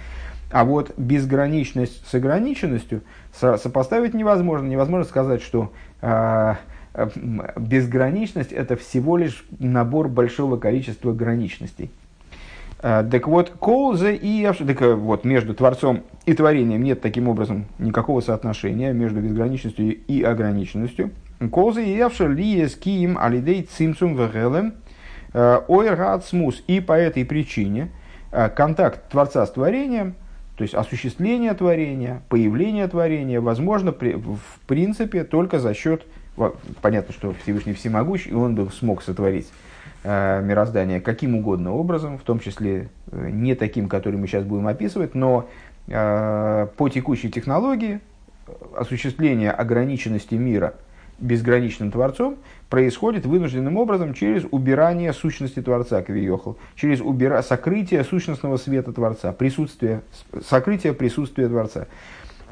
А 0.53 0.65
вот 0.65 0.95
безграничность 0.97 2.07
с 2.07 2.15
ограниченностью 2.15 3.03
сопоставить 3.33 4.15
невозможно. 4.15 4.69
Невозможно 4.69 5.05
сказать, 5.05 5.43
что 5.43 5.73
э, 6.01 6.55
безграничность 7.57 8.53
это 8.53 8.77
всего 8.77 9.17
лишь 9.17 9.45
набор 9.59 10.09
большого 10.09 10.57
количества 10.57 11.13
граничностей. 11.13 11.91
Э, 12.87 13.03
так 13.11 13.27
вот, 13.29 13.49
колза 13.59 14.11
и 14.11 14.43
так 14.45 14.81
вот, 14.99 15.25
между 15.25 15.55
Творцом 15.55 16.03
и 16.27 16.35
творением 16.35 16.83
нет 16.83 17.01
таким 17.01 17.29
образом 17.29 17.65
никакого 17.79 18.21
соотношения 18.21 18.93
между 18.93 19.23
безграничностью 19.23 19.97
и 19.97 20.23
ограниченностью. 20.23 21.11
Колза 21.51 21.81
и 21.81 21.97
явшер 21.97 22.31
ли 22.31 22.69
киим 22.69 23.17
алидей 23.17 23.63
цимцум 23.63 24.15
вегелем 24.17 24.75
э, 25.33 25.61
ойргацмус. 25.67 26.63
И 26.67 26.81
по 26.81 26.93
этой 26.93 27.25
причине 27.25 27.89
э, 28.31 28.51
контакт 28.51 29.09
Творца 29.09 29.47
с 29.47 29.51
творением, 29.51 30.15
то 30.59 30.63
есть 30.63 30.75
осуществление 30.75 31.55
творения, 31.55 32.21
появление 32.29 32.87
творения, 32.87 33.41
возможно 33.41 33.93
в 33.93 34.61
принципе 34.67 35.25
только 35.25 35.59
за 35.59 35.73
счет, 35.73 36.03
понятно, 36.83 37.15
что 37.15 37.35
Всевышний 37.43 37.73
всемогущ, 37.73 38.27
и 38.27 38.35
он 38.35 38.55
бы 38.55 38.71
смог 38.71 39.03
сотворить 39.03 39.47
Э, 39.47 39.73
мироздания 40.05 41.01
каким 41.01 41.35
угодно 41.35 41.73
образом, 41.73 42.19
в 42.19 42.23
том 42.23 42.39
числе 42.39 42.89
э, 43.11 43.31
не 43.31 43.55
таким, 43.55 43.89
который 43.89 44.17
мы 44.17 44.27
сейчас 44.27 44.45
будем 44.45 44.67
описывать, 44.67 45.15
но 45.15 45.49
э, 45.89 46.67
по 46.77 46.89
текущей 46.89 47.31
технологии 47.31 48.01
осуществление 48.77 49.51
ограниченности 49.51 50.35
мира 50.35 50.75
безграничным 51.19 51.91
Творцом 51.91 52.37
происходит 52.69 53.25
вынужденным 53.25 53.77
образом 53.79 54.13
через 54.15 54.45
убирание 54.51 55.13
сущности 55.13 55.63
Творца, 55.63 56.03
Кавиохал, 56.03 56.59
через 56.75 57.01
убира... 57.01 57.41
сокрытие 57.41 58.05
сущностного 58.05 58.59
света 58.59 58.93
Творца, 58.93 59.33
присутствие, 59.33 60.03
сокрытие 60.47 60.93
присутствия 60.93 61.49
Творца. 61.49 61.87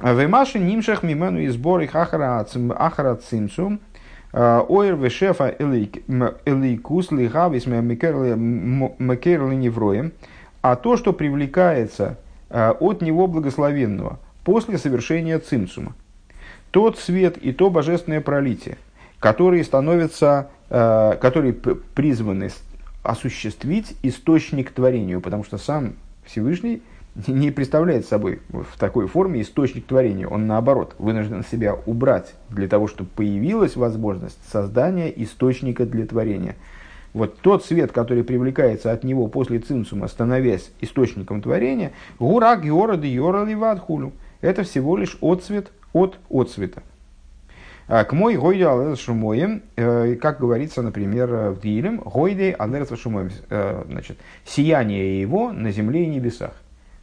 Веймаши 0.00 0.58
нимшах 0.58 1.02
мимену 1.02 1.40
и 1.40 1.48
сборы 1.48 1.86
ахара 1.92 3.16
цимсум– 3.16 3.80
Ойр 4.32 4.94
вешефа 4.94 5.54
элейкус 5.58 7.10
лихавис 7.10 7.66
макерли 7.66 9.54
невроем. 9.54 10.12
А 10.62 10.76
то, 10.76 10.96
что 10.96 11.12
привлекается 11.12 12.18
э, 12.48 12.70
от 12.70 13.02
него 13.02 13.26
благословенного 13.26 14.20
после 14.44 14.78
совершения 14.78 15.38
цимсума. 15.40 15.94
Тот 16.70 16.98
свет 16.98 17.36
и 17.36 17.52
то 17.52 17.68
божественное 17.68 18.20
пролитие, 18.20 18.78
которые 19.18 19.64
становятся, 19.64 20.50
э, 20.70 21.16
которые 21.20 21.52
призваны 21.52 22.50
осуществить 23.02 23.96
источник 24.02 24.70
творению, 24.70 25.20
потому 25.20 25.42
что 25.42 25.58
сам 25.58 25.94
Всевышний 26.24 26.82
не 27.26 27.50
представляет 27.50 28.06
собой 28.06 28.40
в 28.48 28.78
такой 28.78 29.06
форме 29.06 29.42
источник 29.42 29.86
творения. 29.86 30.26
Он, 30.26 30.46
наоборот, 30.46 30.94
вынужден 30.98 31.44
себя 31.44 31.76
убрать 31.86 32.34
для 32.48 32.68
того, 32.68 32.88
чтобы 32.88 33.10
появилась 33.10 33.76
возможность 33.76 34.38
создания 34.50 35.12
источника 35.22 35.84
для 35.84 36.06
творения. 36.06 36.56
Вот 37.12 37.38
тот 37.40 37.64
свет, 37.64 37.92
который 37.92 38.24
привлекается 38.24 38.90
от 38.90 39.04
него 39.04 39.26
после 39.26 39.58
цинцума, 39.58 40.08
становясь 40.08 40.70
источником 40.80 41.42
творения, 41.42 41.92
гура 42.18 42.56
геора 42.56 42.96
де 42.96 43.08
йора. 43.08 43.46
Это 44.40 44.62
всего 44.62 44.96
лишь 44.96 45.18
отцвет 45.20 45.70
от 45.92 46.18
отцвета. 46.30 46.82
А 47.88 48.04
к 48.04 48.14
мой 48.14 48.36
гойде 48.36 48.66
алерс 48.66 49.00
шумоем, 49.00 49.62
э, 49.76 50.14
как 50.14 50.40
говорится, 50.40 50.80
например, 50.80 51.50
в 51.50 51.60
Дилем, 51.60 51.98
гойде 51.98 52.54
алерс 52.58 52.98
шумоем, 52.98 53.30
э, 53.50 53.84
значит, 53.86 54.16
сияние 54.46 55.20
его 55.20 55.52
на 55.52 55.70
земле 55.72 56.04
и 56.04 56.06
небесах. 56.06 56.52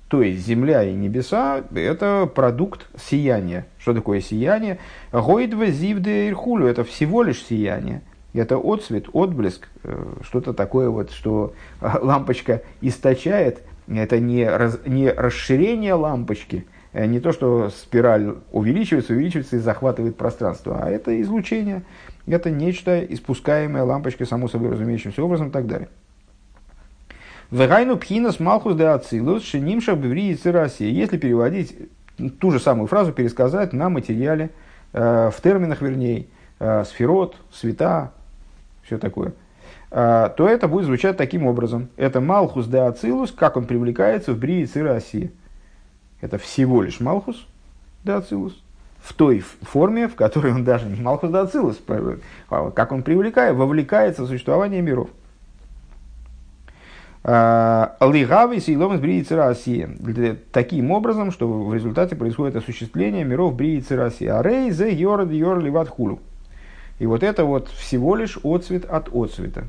То 0.09 0.23
есть 0.23 0.45
земля 0.45 0.83
и 0.83 0.93
небеса– 0.93 1.63
это 1.75 2.29
продукт 2.33 2.87
сияния. 2.99 3.67
Что 3.77 3.93
такое 3.93 4.21
сияние? 4.21 4.79
Гойдва 5.11 5.67
зивде 5.67 6.29
ирхулю– 6.29 6.65
это 6.67 6.83
всего 6.83 7.21
лишь 7.21 7.43
сияние. 7.43 8.01
Это 8.33 8.57
отцвет, 8.57 9.05
отблеск, 9.13 9.67
э, 9.83 10.15
что-то 10.23 10.53
такое 10.53 10.89
вот, 10.89 11.11
что 11.11 11.53
лампочка 11.81 12.63
источает. 12.81 13.61
Это 13.87 14.19
не, 14.19 14.47
раз, 14.49 14.79
не 14.85 15.09
расширение 15.11 15.93
лампочки, 15.93 16.65
э, 16.93 17.05
не 17.05 17.19
то, 17.19 17.31
что 17.31 17.69
спираль 17.69 18.35
увеличивается, 18.51 19.13
увеличивается 19.13 19.57
и 19.57 19.59
захватывает 19.59 20.17
пространство, 20.17 20.79
а 20.81 20.89
это 20.89 21.21
излучение, 21.21 21.83
это 22.25 22.49
нечто 22.49 22.99
испускаемое 22.99 23.83
лампочкой, 23.83 24.25
само 24.25 24.47
собой 24.47 24.71
разумеющимся 24.71 25.23
образом 25.23 25.49
и 25.49 25.51
так 25.51 25.67
далее. 25.67 25.89
Вегайну 27.51 27.97
пхинас 27.97 28.39
малхус 28.39 28.75
де 28.75 28.85
ацилус 28.85 29.43
шинимшах 29.43 29.97
беври 29.97 30.31
и 30.31 30.49
России. 30.49 30.91
Если 30.91 31.17
переводить 31.17 31.75
ту 32.39 32.51
же 32.51 32.59
самую 32.59 32.87
фразу, 32.87 33.11
пересказать 33.11 33.73
на 33.73 33.89
материале, 33.89 34.51
э, 34.93 35.31
в 35.35 35.41
терминах, 35.41 35.81
вернее, 35.81 36.27
э, 36.59 36.83
сферот, 36.85 37.37
света, 37.51 38.11
все 38.83 38.99
такое, 38.99 39.33
э, 39.89 40.29
то 40.37 40.47
это 40.47 40.67
будет 40.67 40.85
звучать 40.85 41.17
таким 41.17 41.47
образом. 41.47 41.89
Это 41.97 42.21
малхус 42.21 42.67
де 42.67 42.79
ацилус, 42.79 43.31
как 43.31 43.57
он 43.57 43.65
привлекается 43.65 44.33
в 44.33 44.37
брии 44.37 44.69
России. 44.77 45.31
Это 46.21 46.37
всего 46.37 46.83
лишь 46.83 46.99
малхус 46.99 47.47
де 48.03 48.11
ацилус, 48.11 48.61
в 49.01 49.13
той 49.13 49.39
форме, 49.39 50.07
в 50.07 50.13
которой 50.13 50.53
он 50.53 50.63
даже 50.63 50.85
не 50.85 51.01
малхус 51.01 51.31
де 51.31 51.37
ацилус, 51.39 51.81
как 52.47 52.91
он 52.91 53.01
привлекает, 53.01 53.55
вовлекается 53.55 54.21
в 54.21 54.27
существование 54.27 54.83
миров. 54.83 55.09
А, 57.31 57.95
Лигавис 58.01 58.69
и 58.69 58.75
ломас 58.75 58.99
бриицы 58.99 59.35
России. 59.35 59.87
Таким 60.51 60.89
образом, 60.89 61.29
что 61.31 61.47
в 61.47 61.71
результате 61.75 62.15
происходит 62.15 62.55
осуществление 62.55 63.23
миров 63.23 63.55
бриицы 63.55 63.95
России. 63.95 64.25
А 64.25 64.41
рей 64.41 64.71
зе 64.71 64.91
йорд 64.91 65.29
йор 65.29 65.59
ливат 65.59 65.89
хулу. 65.89 66.21
И 66.97 67.05
вот 67.05 67.21
это 67.21 67.45
вот 67.45 67.67
всего 67.67 68.15
лишь 68.15 68.39
отцвет 68.43 68.85
от 68.85 69.13
отцвета. 69.13 69.65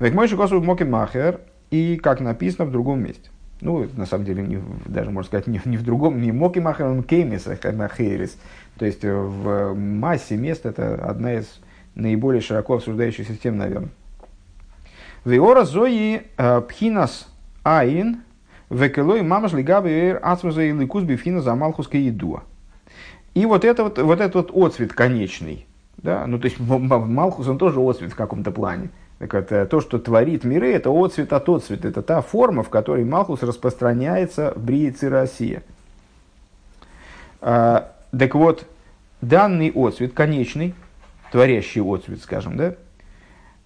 Век 0.00 0.12
мой 0.12 0.26
шикосу 0.26 0.60
моки 0.60 0.82
махер, 0.82 1.38
и 1.70 2.00
как 2.02 2.18
написано 2.18 2.64
в 2.64 2.72
другом 2.72 3.04
месте. 3.04 3.30
Ну, 3.60 3.88
на 3.94 4.06
самом 4.06 4.24
деле, 4.24 4.42
не, 4.42 4.60
даже 4.86 5.12
можно 5.12 5.28
сказать, 5.28 5.46
не, 5.46 5.60
не 5.64 5.76
в 5.76 5.84
другом, 5.84 6.20
не 6.20 6.32
моки 6.32 6.58
махер, 6.58 6.86
он 6.86 7.04
кеймис, 7.04 7.46
а 7.46 7.54
хейрис. 7.56 8.36
То 8.76 8.86
есть 8.86 9.04
в 9.04 9.74
массе 9.74 10.36
мест 10.36 10.66
это 10.66 10.96
одна 10.96 11.34
из 11.34 11.60
наиболее 11.94 12.42
широко 12.42 12.74
обсуждающихся 12.74 13.34
систем, 13.34 13.56
наверное. 13.56 13.90
Веора 15.24 15.64
зои 15.64 16.22
э, 16.36 16.60
пхинас 16.62 17.28
айн 17.62 18.22
векелой 18.70 19.22
мамаш 19.22 19.52
лигабер 19.52 20.18
ацмаза 20.22 20.62
и 20.62 20.72
ликус 20.72 21.04
бифхина 21.04 21.40
за 21.40 21.54
малхуска 21.54 21.96
едуа. 21.96 22.42
И 23.34 23.46
вот, 23.46 23.64
это 23.64 23.84
вот, 23.84 23.98
вот 23.98 24.20
этот 24.20 24.50
вот 24.50 24.66
отцвет 24.66 24.92
конечный, 24.92 25.66
да, 25.96 26.26
ну 26.26 26.38
то 26.38 26.46
есть 26.46 26.58
Малхус 26.60 27.48
он 27.48 27.56
тоже 27.56 27.80
отцвет 27.80 28.12
в 28.12 28.16
каком-то 28.16 28.50
плане. 28.50 28.90
Так 29.18 29.34
это 29.34 29.66
то, 29.66 29.80
что 29.80 29.98
творит 29.98 30.42
миры, 30.42 30.72
это 30.72 30.90
отцвет 30.90 31.32
от 31.32 31.48
отцвет. 31.48 31.84
Это 31.84 32.02
та 32.02 32.20
форма, 32.22 32.64
в 32.64 32.68
которой 32.68 33.04
Малхус 33.04 33.42
распространяется 33.42 34.52
в 34.56 34.64
Бриице 34.64 35.08
Россия. 35.08 35.62
А, 37.40 37.92
так 38.10 38.34
вот, 38.34 38.66
данный 39.20 39.70
отцвет, 39.74 40.12
конечный, 40.12 40.74
творящий 41.30 41.80
отцвет, 41.80 42.20
скажем, 42.20 42.56
да, 42.56 42.74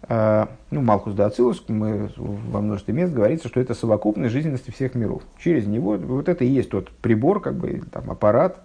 ну, 0.09 0.81
Малхус 0.83 1.15
да 1.15 1.27
Ацилус, 1.27 1.65
мы 1.69 2.11
во 2.17 2.61
множестве 2.61 2.95
мест 2.95 3.13
говорится, 3.13 3.49
что 3.49 3.61
это 3.61 3.75
совокупность 3.75 4.33
жизненности 4.33 4.71
всех 4.71 4.95
миров. 4.95 5.23
Через 5.39 5.67
него, 5.67 5.97
вот 5.97 6.29
это 6.29 6.45
и 6.45 6.49
есть 6.49 6.71
тот 6.71 6.91
прибор, 6.91 7.41
как 7.41 7.55
бы, 7.55 7.83
там, 7.91 8.11
аппарат, 8.11 8.61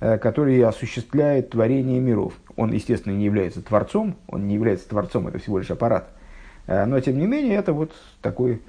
э, 0.00 0.18
который 0.18 0.60
осуществляет 0.62 1.50
творение 1.50 2.00
миров. 2.00 2.34
Он, 2.56 2.72
естественно, 2.72 3.14
не 3.14 3.24
является 3.24 3.62
творцом, 3.62 4.16
он 4.26 4.48
не 4.48 4.54
является 4.54 4.88
творцом, 4.88 5.28
это 5.28 5.38
всего 5.38 5.58
лишь 5.58 5.70
аппарат. 5.70 6.08
Э, 6.66 6.84
но, 6.84 6.98
тем 7.00 7.18
не 7.18 7.26
менее, 7.26 7.56
это 7.56 7.72
вот 7.72 7.92
такой 8.20 8.60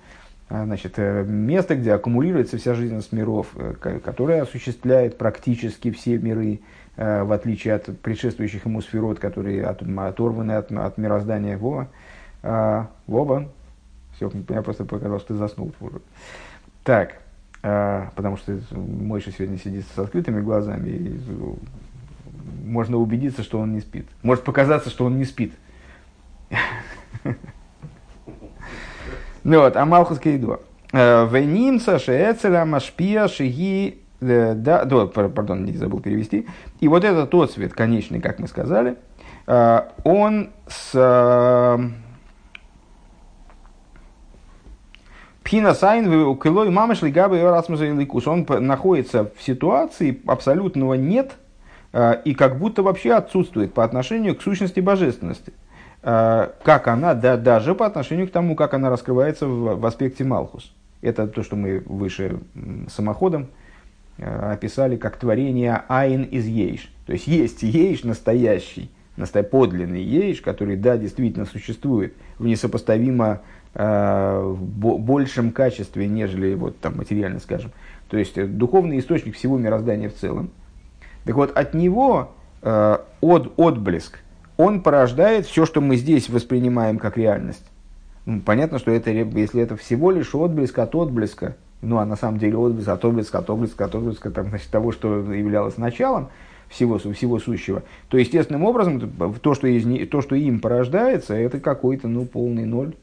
э, 0.49 0.63
значит, 0.65 0.97
место, 0.97 1.75
где 1.75 1.93
аккумулируется 1.93 2.57
вся 2.57 2.75
жизненность 2.75 3.11
миров, 3.11 3.47
которая 3.79 4.43
осуществляет 4.43 5.17
практически 5.17 5.89
все 5.89 6.17
миры, 6.19 6.59
в 6.95 7.32
отличие 7.34 7.73
от 7.73 7.99
предшествующих 8.01 8.65
ему 8.65 8.82
сферот, 8.82 9.19
которые 9.19 9.65
оторваны 9.65 10.51
от, 10.51 10.71
от 10.71 10.97
мироздания. 10.97 11.58
Вова. 11.58 11.88
А, 12.43 12.89
Вова, 13.08 13.49
все, 14.15 14.32
я 14.49 14.62
просто 14.62 14.86
показал, 14.86 15.19
что 15.19 15.29
ты 15.29 15.36
заснул 15.36 15.73
уже. 15.79 16.01
Так, 16.84 17.15
а, 17.63 18.12
потому 18.15 18.38
что 18.38 18.60
Мойша 18.71 19.32
сегодня 19.32 19.58
сидит 19.58 19.86
с 19.95 19.97
открытыми 19.97 20.41
глазами, 20.41 20.89
и 20.89 21.19
можно 22.63 22.97
убедиться, 22.97 23.43
что 23.43 23.60
он 23.60 23.73
не 23.73 23.79
спит. 23.79 24.08
Может 24.21 24.43
показаться, 24.43 24.89
что 24.89 25.06
он 25.06 25.17
не 25.17 25.25
спит. 25.25 25.53
Ну 29.43 29.60
вот, 29.60 29.75
а 29.75 29.86
Малхус 29.86 30.19
Кейдуа. 30.19 30.60
«Э, 30.93 31.27
Вейнимца 31.29 31.99
шеэцеля 31.99 32.63
машпия 32.63 33.27
шиги 33.27 33.99
э, 33.99 34.02
да, 34.23 34.86
да, 34.86 35.05
пардон, 35.07 35.65
не 35.65 35.73
забыл 35.73 35.99
перевести. 35.99 36.47
И 36.79 36.88
вот 36.88 37.03
этот 37.03 37.29
тот 37.29 37.51
цвет 37.51 37.73
конечный, 37.73 38.21
как 38.21 38.39
мы 38.39 38.47
сказали, 38.47 38.97
э, 39.47 39.81
он 40.03 40.49
с 40.67 40.93
Пхина 45.43 45.73
сайн 45.73 46.05
килой 46.39 46.69
мамыш 46.69 47.01
лигабы 47.01 47.38
ликус. 47.38 48.27
Он 48.27 48.45
находится 48.62 49.29
в 49.36 49.43
ситуации 49.43 50.21
абсолютного 50.25 50.93
нет 50.93 51.33
э, 51.91 52.21
и 52.23 52.33
как 52.33 52.57
будто 52.57 52.81
вообще 52.81 53.13
отсутствует 53.13 53.73
по 53.73 53.83
отношению 53.83 54.36
к 54.36 54.41
сущности 54.41 54.79
божественности. 54.79 55.53
Э, 56.01 56.49
как 56.63 56.88
она, 56.88 57.13
да, 57.13 57.36
даже 57.36 57.75
по 57.75 57.86
отношению 57.86 58.27
к 58.29 58.31
тому, 58.31 58.55
как 58.55 58.73
она 58.73 58.89
раскрывается 58.89 59.45
в, 59.45 59.79
в 59.79 59.86
аспекте 59.86 60.23
Малхус. 60.23 60.73
Это 61.01 61.27
то, 61.27 61.43
что 61.43 61.57
мы 61.57 61.83
выше 61.86 62.39
самоходом 62.88 63.43
э, 63.43 63.47
описали 64.17 64.95
как 64.95 65.17
творение 65.17 65.84
Айн 65.88 66.23
из 66.23 66.45
Ейш. 66.45 66.91
То 67.06 67.13
есть 67.13 67.28
есть 67.28 67.63
Ейш 67.63 68.04
настоящий, 68.04 68.89
настоящий 69.17 69.49
подлинный 69.49 70.04
Ейш, 70.04 70.41
который, 70.41 70.76
да, 70.76 70.97
действительно 70.97 71.45
существует 71.45 72.13
в 72.38 72.45
несопоставимо 72.45 73.41
э, 73.73 74.56
большем 74.56 75.52
качестве, 75.52 76.08
нежели 76.08 76.54
вот 76.54 76.80
там 76.80 76.97
материально, 76.97 77.39
скажем. 77.39 77.71
То 78.10 78.17
есть 78.17 78.38
э, 78.38 78.45
духовный 78.45 78.99
источник 78.99 79.36
всего 79.36 79.58
мироздания 79.58 80.10
в 80.10 80.15
целом. 80.15 80.52
Так 81.26 81.36
вот, 81.36 81.56
от 81.58 81.73
него 81.73 82.32
э, 82.62 82.97
от, 83.21 83.54
отблеск, 83.58 84.19
он 84.58 84.82
порождает 84.82 85.45
все, 85.45 85.65
что 85.65 85.82
мы 85.82 85.95
здесь 85.95 86.30
воспринимаем 86.30 86.99
как 86.99 87.17
реальность. 87.17 87.65
Понятно, 88.45 88.80
что 88.80 88.91
это, 88.91 89.12
если 89.12 89.62
это 89.62 89.76
всего 89.76 90.12
лишь 90.12 90.34
отблеск 90.34 90.78
от 90.80 90.95
отблеска, 90.95 91.58
ну 91.84 91.98
а 91.98 92.06
на 92.06 92.15
самом 92.15 92.39
деле 92.39 92.58
отблеск 92.58 92.89
от 92.89 93.06
отблеска 93.06 93.39
от 93.39 93.50
отблеска 93.50 93.86
от 93.86 93.96
отблеска 93.96 94.32
там, 94.32 94.50
значит, 94.50 94.69
того, 94.69 94.91
что 94.91 95.32
являлось 95.34 95.78
началом 95.78 96.30
всего, 96.69 96.98
всего 96.98 97.39
сущего, 97.39 97.84
то 98.10 98.17
естественным 98.17 98.63
образом 98.63 99.12
то, 99.41 99.54
что, 99.54 99.67
из, 99.67 100.10
то, 100.10 100.22
что 100.22 100.36
им 100.36 100.60
порождается, 100.60 101.36
это 101.36 101.60
какой-то 101.60 102.08
ну, 102.08 102.26
полный 102.26 102.65
ноль, 102.65 102.93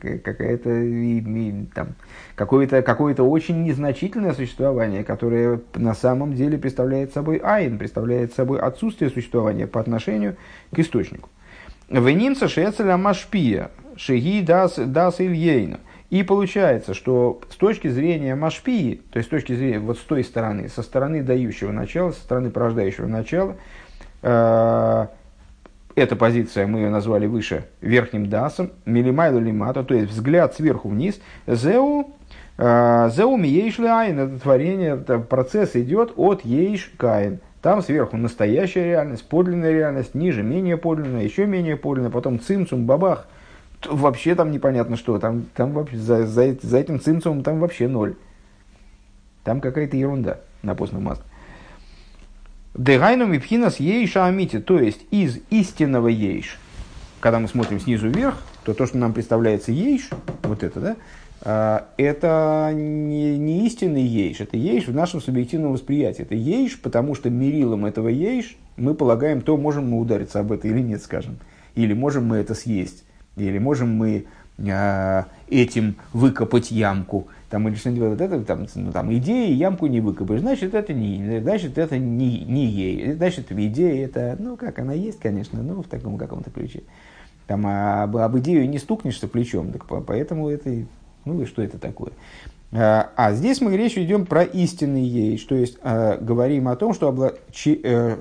какая-то 0.00 0.70
там, 1.74 1.88
какое-то, 2.34 2.82
какое-то 2.82 3.22
очень 3.22 3.62
незначительное 3.64 4.32
существование, 4.32 5.04
которое 5.04 5.60
на 5.74 5.94
самом 5.94 6.34
деле 6.34 6.58
представляет 6.58 7.12
собой 7.12 7.38
айн, 7.38 7.78
представляет 7.78 8.34
собой 8.34 8.60
отсутствие 8.60 9.10
существования 9.10 9.66
по 9.66 9.80
отношению 9.80 10.36
к 10.72 10.78
источнику. 10.78 11.28
Венинца 11.88 12.48
шецеля 12.48 12.96
машпия, 12.96 13.70
шеги 13.96 14.42
дас, 14.42 14.74
дас 14.76 15.20
ильейна. 15.20 15.80
И 16.10 16.24
получается, 16.24 16.92
что 16.92 17.40
с 17.48 17.54
точки 17.54 17.86
зрения 17.86 18.34
машпии, 18.34 19.00
то 19.12 19.18
есть 19.18 19.28
с 19.28 19.30
точки 19.30 19.52
зрения 19.52 19.78
вот 19.78 19.96
с 19.96 20.02
той 20.02 20.24
стороны, 20.24 20.68
со 20.68 20.82
стороны 20.82 21.22
дающего 21.22 21.70
начала, 21.70 22.10
со 22.10 22.20
стороны 22.20 22.50
порождающего 22.50 23.06
начала, 23.06 23.54
э, 24.22 25.06
эта 25.94 26.16
позиция 26.16 26.66
мы 26.66 26.80
ее 26.80 26.90
назвали 26.90 27.26
выше 27.26 27.66
верхним 27.80 28.28
дасом, 28.28 28.72
милимайлу 28.86 29.38
лимата, 29.38 29.84
то 29.84 29.94
есть 29.94 30.10
взгляд 30.10 30.52
сверху 30.54 30.88
вниз, 30.88 31.20
зеу, 31.46 32.12
э, 32.58 33.10
зеу 33.12 33.36
миейш 33.36 33.78
айн, 33.78 34.18
это 34.18 34.40
творение, 34.40 34.94
это 34.94 35.20
процесс 35.20 35.76
идет 35.76 36.14
от 36.16 36.44
ейш 36.44 36.90
каин. 36.96 37.38
Там 37.62 37.82
сверху 37.82 38.16
настоящая 38.16 38.84
реальность, 38.84 39.28
подлинная 39.28 39.70
реальность, 39.70 40.16
ниже 40.16 40.42
менее 40.42 40.76
подлинная, 40.76 41.22
еще 41.22 41.46
менее 41.46 41.76
подлинная, 41.76 42.10
потом 42.10 42.40
цимцум, 42.40 42.84
бабах– 42.86 43.28
вообще 43.86 44.34
там 44.34 44.50
непонятно 44.50 44.96
что, 44.96 45.18
там, 45.18 45.46
там 45.54 45.72
вообще 45.72 45.96
за, 45.96 46.26
за, 46.26 46.56
за 46.60 46.78
этим 46.78 47.00
цинцумом 47.00 47.42
там 47.42 47.60
вообще 47.60 47.88
ноль. 47.88 48.16
Там 49.44 49.60
какая-то 49.60 49.96
ерунда 49.96 50.40
на 50.62 50.74
постном 50.74 51.04
масле. 51.04 51.24
Дегайну 52.74 53.26
мипхинас 53.26 53.80
ейша 53.80 54.26
амити, 54.26 54.60
то 54.60 54.78
есть 54.78 55.00
из 55.10 55.38
истинного 55.50 56.08
ейш. 56.08 56.58
Когда 57.20 57.38
мы 57.38 57.48
смотрим 57.48 57.80
снизу 57.80 58.08
вверх, 58.08 58.42
то 58.64 58.74
то, 58.74 58.86
что 58.86 58.96
нам 58.96 59.12
представляется 59.12 59.72
ейш, 59.72 60.10
вот 60.42 60.62
это, 60.62 60.80
да, 60.80 60.96
а, 61.42 61.88
это 61.96 62.70
не, 62.74 63.38
не 63.38 63.66
истинный 63.66 64.02
ейш, 64.02 64.40
это 64.40 64.56
ейш 64.56 64.86
в 64.86 64.94
нашем 64.94 65.20
субъективном 65.20 65.72
восприятии. 65.72 66.22
Это 66.22 66.34
ейш, 66.34 66.80
потому 66.80 67.14
что 67.14 67.30
мерилом 67.30 67.86
этого 67.86 68.08
ейш 68.08 68.56
мы 68.76 68.94
полагаем, 68.94 69.40
то 69.40 69.56
можем 69.56 69.90
мы 69.90 69.98
удариться 69.98 70.40
об 70.40 70.52
это 70.52 70.68
или 70.68 70.80
нет, 70.80 71.02
скажем. 71.02 71.38
Или 71.74 71.92
можем 71.92 72.26
мы 72.26 72.36
это 72.36 72.54
съесть. 72.54 73.04
Или 73.42 73.58
можем 73.58 73.94
мы 73.94 74.24
э, 74.58 75.22
этим 75.48 75.96
выкопать 76.12 76.70
ямку, 76.70 77.28
там, 77.48 77.68
или 77.68 77.74
что-нибудь 77.74 78.10
вот 78.10 78.20
это, 78.20 78.40
там, 78.44 78.66
ну, 78.74 78.92
там, 78.92 79.12
идея 79.14 79.52
ямку 79.52 79.86
не 79.86 80.00
выкопаешь, 80.00 80.40
значит, 80.40 80.74
это 80.74 80.92
не, 80.92 81.40
значит, 81.40 81.78
это 81.78 81.98
не, 81.98 82.40
не 82.40 82.66
ей, 82.66 83.12
значит, 83.14 83.50
идея 83.50 84.04
это, 84.04 84.36
ну, 84.38 84.56
как 84.56 84.78
она 84.78 84.92
есть, 84.92 85.18
конечно, 85.18 85.62
но 85.62 85.82
в 85.82 85.88
таком 85.88 86.16
каком-то 86.16 86.50
ключе. 86.50 86.82
Там, 87.46 87.66
а, 87.66 88.04
об, 88.04 88.16
об 88.16 88.38
идею 88.38 88.68
не 88.68 88.78
стукнешься 88.78 89.26
плечом, 89.26 89.72
так, 89.72 89.84
поэтому 90.06 90.48
это, 90.48 90.70
ну, 91.24 91.42
и 91.42 91.46
что 91.46 91.62
это 91.62 91.78
такое. 91.78 92.12
А, 92.72 93.10
а 93.16 93.32
здесь 93.32 93.60
мы 93.60 93.76
речь 93.76 93.98
идем 93.98 94.26
про 94.26 94.44
истинный 94.44 95.02
ей, 95.02 95.36
то 95.38 95.56
есть 95.56 95.78
э, 95.82 96.18
говорим 96.20 96.68
о 96.68 96.76
том, 96.76 96.94
что, 96.94 97.08
обла... 97.08 97.32
Чи, 97.50 97.80
э, 97.82 98.16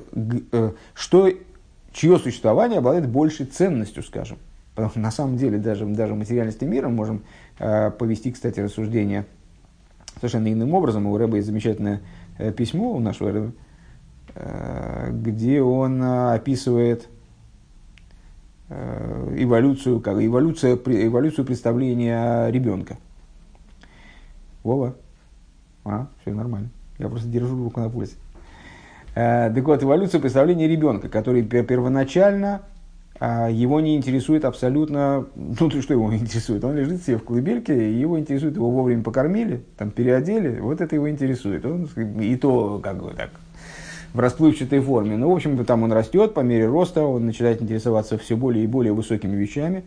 э, 0.51 0.71
что 0.95 1.29
чье 1.93 2.17
существование 2.17 2.79
обладает 2.79 3.07
большей 3.07 3.45
ценностью, 3.45 4.01
скажем. 4.01 4.37
На 4.95 5.11
самом 5.11 5.37
деле 5.37 5.57
даже, 5.57 5.85
даже 5.85 6.15
материальности 6.15 6.63
мира 6.63 6.89
можем 6.89 7.23
э, 7.59 7.91
повести, 7.91 8.31
кстати, 8.31 8.59
рассуждение 8.59 9.25
совершенно 10.15 10.51
иным 10.51 10.73
образом. 10.73 11.05
У 11.07 11.17
Рэба 11.17 11.37
есть 11.37 11.47
замечательное 11.47 12.01
э, 12.37 12.51
письмо 12.51 12.93
у 12.93 12.99
нашего 12.99 13.31
Рэба, 13.31 13.51
э, 14.35 15.11
где 15.11 15.61
он 15.61 16.01
э, 16.01 16.33
описывает 16.35 17.07
э, 18.69 19.35
эволюцию, 19.37 19.99
как 19.99 20.21
эволюция, 20.21 20.75
эволюцию 20.75 21.45
представления 21.45 22.49
ребенка. 22.49 22.97
Вова, 24.63 24.95
а, 25.85 26.07
все 26.21 26.33
нормально. 26.33 26.69
Я 26.97 27.07
просто 27.07 27.27
держу 27.29 27.63
руку 27.63 27.79
на 27.79 27.89
пульсе. 27.89 28.15
Э, 29.15 29.51
так 29.53 29.63
вот, 29.63 29.83
эволюция 29.83 30.19
представления 30.19 30.67
ребенка, 30.67 31.09
который 31.09 31.43
первоначально 31.43 32.61
его 33.21 33.81
не 33.81 33.97
интересует 33.97 34.45
абсолютно, 34.45 35.25
ну 35.35 35.69
то 35.69 35.81
что 35.81 35.93
его 35.93 36.13
интересует, 36.15 36.63
он 36.63 36.75
лежит 36.75 37.03
себе 37.03 37.17
в 37.17 37.23
колыбельке, 37.23 37.91
и 37.91 37.93
его 37.93 38.17
интересует, 38.17 38.55
его 38.55 38.69
вовремя 38.71 39.03
покормили, 39.03 39.63
там 39.77 39.91
переодели, 39.91 40.59
вот 40.59 40.79
это 40.79 40.95
его 40.95 41.09
интересует. 41.09 41.65
Он, 41.65 41.89
и 42.21 42.35
то 42.37 42.79
как 42.81 43.03
бы 43.03 43.11
так 43.11 43.31
в 44.13 44.19
расплывчатой 44.19 44.79
форме. 44.79 45.17
Ну, 45.17 45.29
в 45.29 45.35
общем, 45.35 45.63
там 45.65 45.83
он 45.83 45.91
растет, 45.91 46.33
по 46.33 46.39
мере 46.39 46.67
роста 46.67 47.03
он 47.03 47.25
начинает 47.25 47.61
интересоваться 47.61 48.17
все 48.17 48.35
более 48.35 48.63
и 48.63 48.67
более 48.67 48.93
высокими 48.93 49.35
вещами. 49.35 49.83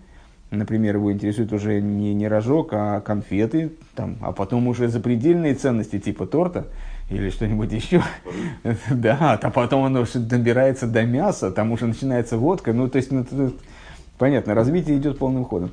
Например, 0.51 0.97
его 0.97 1.11
интересует 1.11 1.53
уже 1.53 1.81
не, 1.81 2.13
не 2.13 2.29
рожок, 2.29 2.69
а 2.73 3.01
конфеты, 3.01 3.73
там, 3.95 4.19
а 4.21 4.33
потом 4.33 4.69
уже 4.69 4.89
запредельные 4.89 5.55
ценности 5.55 5.99
типа 5.99 6.27
торта 6.27 6.67
или 7.11 7.31
что-нибудь 7.31 7.73
еще. 7.73 8.03
да, 8.91 9.39
а 9.41 9.51
потом 9.51 9.85
оно 9.85 10.05
добирается 10.15 10.87
до 10.87 11.05
мяса, 11.05 11.51
там 11.51 11.73
уже 11.73 11.87
начинается 11.87 12.37
водка. 12.39 12.73
Ну, 12.73 12.89
то 12.89 12.97
есть, 12.97 13.11
ну, 13.11 13.25
понятно, 14.19 14.55
развитие 14.55 14.97
идет 14.97 15.19
полным 15.19 15.45
ходом. 15.45 15.71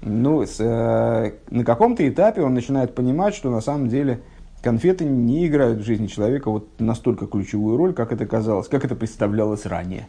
Ну, 0.00 0.42
э, 0.42 1.32
на 1.50 1.64
каком-то 1.64 2.08
этапе 2.08 2.42
он 2.42 2.54
начинает 2.54 2.94
понимать, 2.94 3.34
что 3.34 3.50
на 3.50 3.60
самом 3.60 3.88
деле 3.88 4.20
конфеты 4.60 5.04
не 5.04 5.46
играют 5.46 5.80
в 5.80 5.84
жизни 5.84 6.08
человека 6.08 6.50
вот 6.50 6.80
настолько 6.80 7.26
ключевую 7.26 7.76
роль, 7.76 7.94
как 7.94 8.12
это 8.12 8.26
казалось, 8.26 8.68
как 8.68 8.84
это 8.84 8.96
представлялось 8.96 9.64
ранее. 9.64 10.08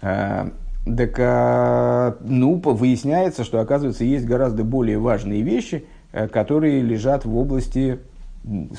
Э, 0.00 0.50
так, 0.86 1.18
э, 1.18 2.14
ну, 2.20 2.54
выясняется, 2.58 3.44
что, 3.44 3.60
оказывается, 3.60 4.04
есть 4.04 4.24
гораздо 4.24 4.64
более 4.64 4.98
важные 4.98 5.42
вещи, 5.42 5.84
э, 6.12 6.26
которые 6.28 6.80
лежат 6.80 7.24
в 7.24 7.36
области 7.36 7.98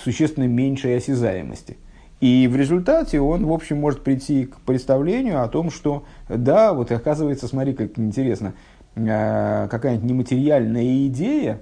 существенно 0.04 0.48
меньшей 0.48 0.98
осязаемости. 0.98 1.78
И 2.20 2.48
в 2.48 2.56
результате 2.56 3.20
он, 3.20 3.46
в 3.48 3.52
общем, 3.52 3.78
может 3.80 4.04
прийти 4.04 4.46
к 4.46 4.58
представлению 4.62 5.44
о 5.44 5.48
том, 5.48 5.72
что 5.72 6.06
да, 6.30 6.74
вот 6.74 6.92
оказывается, 6.92 7.48
смотри, 7.48 7.74
как 7.74 7.98
интересно, 7.98 8.54
э, 8.96 9.68
какая-нибудь 9.70 10.10
нематериальная 10.10 11.08
идея, 11.08 11.62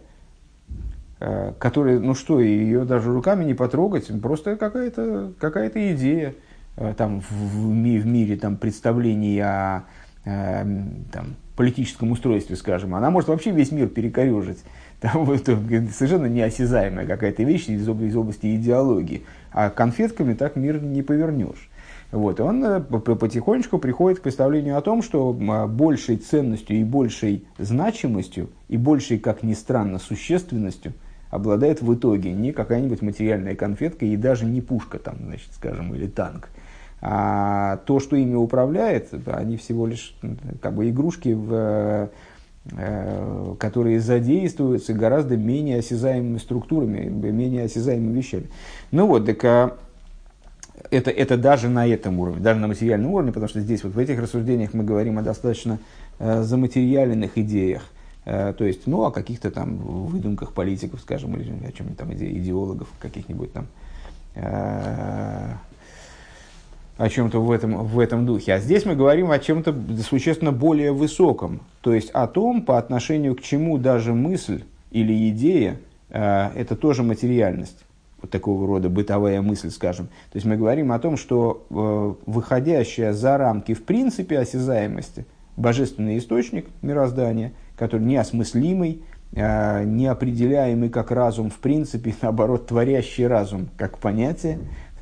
э, 1.22 1.54
которая, 1.58 2.00
ну 2.00 2.14
что, 2.14 2.42
ее 2.42 2.84
даже 2.84 3.14
руками 3.14 3.46
не 3.46 3.54
потрогать, 3.54 4.12
просто 4.22 4.58
какая-то 4.58 5.32
какая 5.40 5.72
идея 5.94 6.36
э, 6.76 6.94
там 6.98 7.22
в, 7.22 7.32
в, 7.32 8.06
мире 8.06 8.36
там, 8.36 8.58
представлений 8.58 9.40
о 9.40 9.84
там, 10.26 11.36
политическом 11.60 12.12
устройстве, 12.12 12.56
скажем, 12.56 12.96
она 12.96 13.12
может 13.12 13.28
вообще 13.28 13.52
весь 13.52 13.74
мир 13.74 13.90
перекорежить. 13.90 14.60
Там 15.02 15.30
это 15.30 15.60
совершенно 15.92 16.28
неосязаемая 16.28 17.06
какая-то 17.06 17.44
вещь 17.44 17.68
из, 17.68 17.86
из 17.86 18.16
области 18.16 18.56
идеологии. 18.56 19.26
А 19.52 19.70
конфетками 19.70 20.34
так 20.36 20.56
мир 20.56 20.82
не 20.82 21.02
повернешь. 21.02 21.70
Вот, 22.14 22.40
и 22.40 22.44
он 22.44 22.64
э, 22.64 22.80
потихонечку 22.80 23.78
приходит 23.78 24.20
к 24.20 24.22
представлению 24.22 24.78
о 24.78 24.82
том, 24.82 25.02
что 25.02 25.38
а, 25.50 25.68
большей 25.68 26.16
ценностью 26.16 26.78
и 26.78 26.86
большей 26.86 27.44
значимостью, 27.58 28.50
и 28.70 28.78
большей, 28.78 29.20
как 29.20 29.44
ни 29.44 29.54
странно, 29.54 30.00
существенностью 30.00 30.94
обладает 31.30 31.82
в 31.82 31.94
итоге 31.94 32.32
не 32.32 32.54
какая-нибудь 32.54 33.02
материальная 33.02 33.56
конфетка 33.56 34.06
и 34.06 34.16
даже 34.16 34.46
не 34.46 34.62
пушка, 34.62 34.98
там, 34.98 35.18
значит, 35.26 35.50
скажем, 35.54 35.94
или 35.94 36.08
танк. 36.08 36.48
А 37.02 37.78
то, 37.86 38.00
что 38.00 38.16
ими 38.16 38.36
управляет, 38.36 39.10
они 39.28 39.58
всего 39.58 39.88
лишь 39.88 40.16
как 40.62 40.74
бы 40.74 40.90
игрушки 40.90 41.30
в 41.30 42.10
э, 42.72 43.56
которые 43.58 44.02
задействуются 44.02 44.94
гораздо 44.94 45.38
менее 45.38 45.80
осязаемыми 45.80 46.38
структурами, 46.40 47.08
менее 47.08 47.66
осязаемыми 47.66 48.18
вещами. 48.18 48.48
Ну 48.92 49.08
вот, 49.08 49.26
так 49.26 49.46
а, 49.46 49.78
это, 50.92 51.10
это 51.10 51.38
даже 51.38 51.70
на 51.70 51.88
этом 51.88 52.20
уровне, 52.20 52.42
даже 52.42 52.60
на 52.60 52.68
материальном 52.68 53.14
уровне, 53.14 53.32
потому 53.32 53.48
что 53.48 53.62
здесь 53.62 53.84
вот 53.84 53.94
в 53.94 54.00
этих 54.00 54.20
рассуждениях 54.20 54.74
мы 54.74 54.84
говорим 54.84 55.18
о 55.20 55.22
достаточно 55.22 55.80
э, 56.20 56.42
заматериальных 56.44 57.38
идеях, 57.38 57.84
э, 58.26 58.54
то 58.58 58.66
есть, 58.66 58.88
ну, 58.88 59.04
о 59.04 59.12
каких-то 59.12 59.52
там 59.52 59.78
выдумках 59.78 60.54
политиков, 60.54 61.00
скажем, 61.00 61.36
или 61.38 61.50
о 61.66 61.72
чем-нибудь 61.72 61.98
там 61.98 62.14
иде, 62.14 62.30
идеологов 62.30 62.90
каких-нибудь 63.00 63.54
там, 63.54 63.68
о 67.00 67.08
чем-то 67.08 67.40
в 67.42 67.50
этом, 67.50 67.86
в 67.86 67.98
этом 67.98 68.26
духе. 68.26 68.56
А 68.56 68.60
здесь 68.60 68.86
мы 68.86 68.94
говорим 68.94 69.32
о 69.32 69.40
чем-то 69.40 69.74
существенно 70.08 70.52
более 70.52 70.92
высоком, 70.92 71.62
то 71.80 71.94
есть 71.94 72.10
о 72.12 72.28
том, 72.28 72.62
по 72.62 72.78
отношению 72.78 73.36
к 73.36 73.42
чему 73.42 73.78
даже 73.78 74.14
мысль 74.14 74.64
или 74.92 75.30
идея 75.30 75.78
э, 76.10 76.50
это 76.56 76.76
тоже 76.76 77.04
материальность 77.04 77.86
вот 78.22 78.32
такого 78.32 78.68
рода 78.68 78.90
бытовая 78.90 79.42
мысль, 79.42 79.70
скажем. 79.72 80.08
То 80.08 80.36
есть 80.36 80.46
мы 80.46 80.58
говорим 80.58 80.92
о 80.92 81.00
том, 81.00 81.16
что 81.16 81.66
э, 81.70 82.30
выходящая 82.30 83.14
за 83.14 83.38
рамки 83.38 83.74
в 83.74 83.86
принципе 83.86 84.38
осязаемости, 84.38 85.26
божественный 85.56 86.18
источник 86.18 86.68
мироздания, 86.82 87.54
который 87.78 88.06
неосмыслимый, 88.06 89.04
неопределяемый 89.32 90.90
как 90.90 91.12
разум 91.12 91.50
в 91.50 91.60
принципе, 91.60 92.16
наоборот, 92.22 92.68
творящий 92.68 93.28
разум 93.28 93.70
как 93.78 94.00
понятие, 94.00 94.60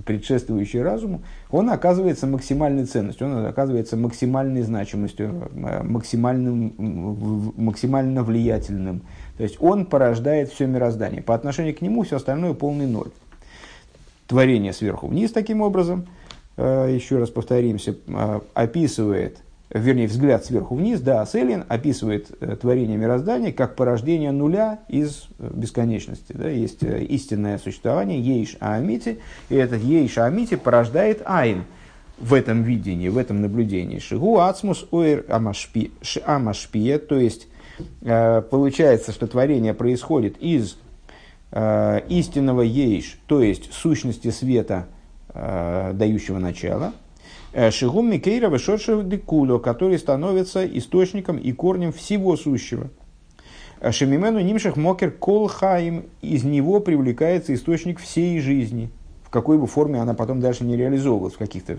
предшествующий 0.08 0.82
разуму, 0.82 1.22
он 1.52 1.70
оказывается 1.70 2.28
максимальной 2.28 2.86
ценностью, 2.86 3.28
он 3.28 3.46
оказывается 3.46 3.98
максимальной 3.98 4.62
значимостью, 4.62 5.50
э, 5.54 5.84
максимальным, 5.84 7.54
максимально 7.58 8.24
влиятельным, 8.24 9.02
то 9.38 9.44
есть 9.44 9.58
он 9.60 9.86
порождает 9.86 10.50
все 10.50 10.66
мироздание. 10.66 11.22
По 11.22 11.36
отношению 11.36 11.76
к 11.76 11.82
нему 11.82 12.04
все 12.04 12.16
остальное 12.16 12.54
полный 12.54 12.88
ноль. 12.88 13.10
Творение 14.28 14.74
сверху 14.74 15.08
вниз 15.08 15.32
таким 15.32 15.62
образом, 15.62 16.08
э, 16.56 16.90
еще 16.94 17.18
раз 17.18 17.30
повторимся, 17.30 17.96
э, 18.08 18.40
описывает, 18.54 19.40
вернее, 19.70 20.08
взгляд 20.08 20.46
сверху 20.46 20.76
вниз, 20.76 21.02
да, 21.02 21.26
Селин 21.26 21.66
описывает 21.68 22.32
э, 22.40 22.56
творение 22.56 22.98
мироздания 22.98 23.52
как 23.52 23.76
порождение 23.76 24.32
нуля 24.32 24.80
из 24.88 25.28
бесконечности. 25.40 26.34
Да, 26.34 26.50
есть 26.50 26.84
истинное 26.84 27.58
существование, 27.58 28.20
ейш 28.20 28.58
аамити, 28.60 29.20
и 29.50 29.56
этот 29.56 29.82
ейш 29.82 30.18
аамити 30.18 30.56
порождает 30.56 31.22
айн 31.26 31.66
в 32.18 32.34
этом 32.34 32.64
видении, 32.64 33.10
в 33.10 33.18
этом 33.18 33.42
наблюдении. 33.42 34.00
Шигу 34.00 34.40
ацмус 34.40 34.88
оир 34.92 35.26
амашпия, 35.30 36.98
то 37.00 37.20
есть 37.20 37.48
Э, 38.02 38.42
получается, 38.42 39.12
что 39.12 39.28
творение 39.28 39.74
происходит 39.74 40.38
из 40.40 40.78
э, 41.52 42.02
истинного 42.10 42.62
ейш, 42.62 43.20
то 43.28 43.42
есть 43.42 43.72
сущности 43.74 44.32
света, 44.32 44.88
э, 45.30 45.92
дающего 45.94 46.40
начало, 46.40 46.94
Шигум 47.72 48.12
Микейра 48.12 48.50
Вешоршев 48.50 49.08
Декуло, 49.08 49.58
который 49.58 49.98
становится 49.98 50.66
источником 50.66 51.38
и 51.38 51.52
корнем 51.52 51.92
всего 51.92 52.36
сущего. 52.38 52.90
Шемимену 53.82 54.40
Нимшах 54.40 54.76
Мокер 54.78 55.12
Колхаим, 55.12 56.06
из 56.22 56.44
него 56.44 56.80
привлекается 56.80 57.54
источник 57.54 58.00
всей 58.00 58.40
жизни, 58.40 58.92
в 59.24 59.30
какой 59.30 59.58
бы 59.58 59.66
форме 59.66 60.02
она 60.02 60.14
потом 60.14 60.40
дальше 60.40 60.64
не 60.66 60.78
реализовывалась, 60.78 61.34
в 61.34 61.38
каких-то 61.38 61.78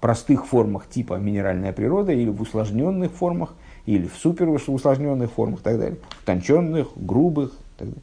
простых 0.00 0.46
формах 0.46 0.88
типа 0.88 1.14
минеральная 1.14 1.72
природа 1.72 2.12
или 2.12 2.30
в 2.30 2.40
усложненных 2.40 3.12
формах– 3.12 3.54
или 3.88 4.06
в 4.06 4.16
супер 4.16 4.50
усложненных 4.50 5.32
формах 5.32 5.60
и 5.60 5.62
так 5.62 5.78
далее, 5.78 5.98
тонченных, 6.26 6.88
грубых 6.94 7.52
и 7.52 7.78
так 7.78 7.88
далее. 7.88 8.02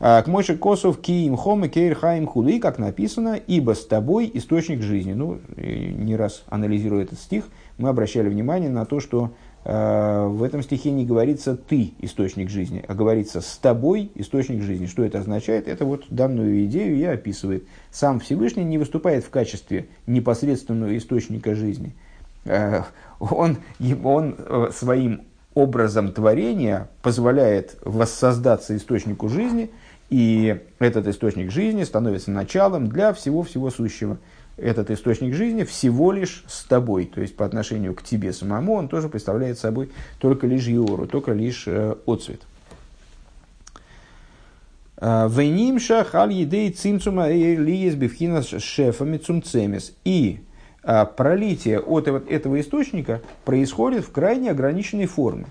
А, 0.00 0.22
к 0.22 0.26
Мойше 0.26 0.56
Косов 0.56 1.00
Киим 1.00 1.36
Хом 1.36 1.64
и 1.64 1.68
Кейр 1.68 1.94
Хаим 1.94 2.26
Худы, 2.26 2.60
как 2.60 2.78
написано, 2.78 3.34
ибо 3.34 3.74
с 3.74 3.84
тобой 3.84 4.30
источник 4.34 4.82
жизни. 4.82 5.12
Ну, 5.12 5.40
не 5.56 6.16
раз 6.16 6.44
анализируя 6.48 7.02
этот 7.02 7.18
стих, 7.18 7.44
мы 7.78 7.88
обращали 7.88 8.28
внимание 8.28 8.70
на 8.70 8.84
то, 8.84 9.00
что 9.00 9.32
э, 9.64 10.26
в 10.26 10.42
этом 10.42 10.62
стихе 10.62 10.90
не 10.90 11.04
говорится 11.04 11.56
«ты 11.56 11.92
источник 12.00 12.48
жизни», 12.48 12.84
а 12.86 12.94
говорится 12.94 13.40
«с 13.40 13.58
тобой 13.58 14.10
источник 14.14 14.62
жизни». 14.62 14.86
Что 14.86 15.04
это 15.04 15.18
означает? 15.18 15.66
Это 15.66 15.84
вот 15.84 16.04
данную 16.10 16.64
идею 16.66 16.96
и 16.96 17.04
описывает. 17.04 17.64
Сам 17.90 18.20
Всевышний 18.20 18.64
не 18.64 18.78
выступает 18.78 19.24
в 19.24 19.30
качестве 19.30 19.88
непосредственного 20.06 20.96
источника 20.96 21.54
жизни– 21.54 21.94
Э, 22.48 22.82
он, 23.18 23.58
он 24.04 24.36
э, 24.38 24.70
своим 24.72 25.22
образом 25.54 26.12
творения 26.12 26.88
позволяет 27.02 27.76
воссоздаться 27.84 28.76
источнику 28.76 29.28
жизни, 29.28 29.70
и 30.10 30.60
этот 30.78 31.06
источник 31.06 31.50
жизни 31.50 31.84
становится 31.84 32.30
началом 32.30 32.88
для 32.88 33.12
всего-всего 33.12 33.70
сущего. 33.70 34.18
Этот 34.56 34.90
источник 34.90 35.34
жизни 35.34 35.64
всего 35.64 36.10
лишь 36.12 36.44
с 36.48 36.64
тобой, 36.64 37.06
то 37.06 37.20
есть 37.20 37.36
по 37.36 37.44
отношению 37.44 37.94
к 37.94 38.02
тебе 38.02 38.32
самому, 38.32 38.74
он 38.74 38.88
тоже 38.88 39.08
представляет 39.08 39.58
собой 39.58 39.90
только 40.18 40.46
лишь 40.46 40.66
юру, 40.66 41.06
только 41.06 41.32
лишь 41.32 41.64
э, 41.68 41.94
отцвет. 42.06 42.40
Э, 44.96 45.28
Вейнимша 45.30 46.02
халь 46.04 46.32
едей 46.32 46.72
цимцума 46.72 47.28
лиес 47.28 47.94
бифхина 47.94 48.42
шефами 48.42 49.18
цумцемис. 49.18 49.92
И 50.04 50.40
а 50.82 51.04
пролитие 51.04 51.80
от 51.80 52.08
этого 52.08 52.60
источника 52.60 53.20
происходит 53.44 54.04
в 54.04 54.10
крайне 54.10 54.50
ограниченной 54.50 55.06
форме. 55.06 55.46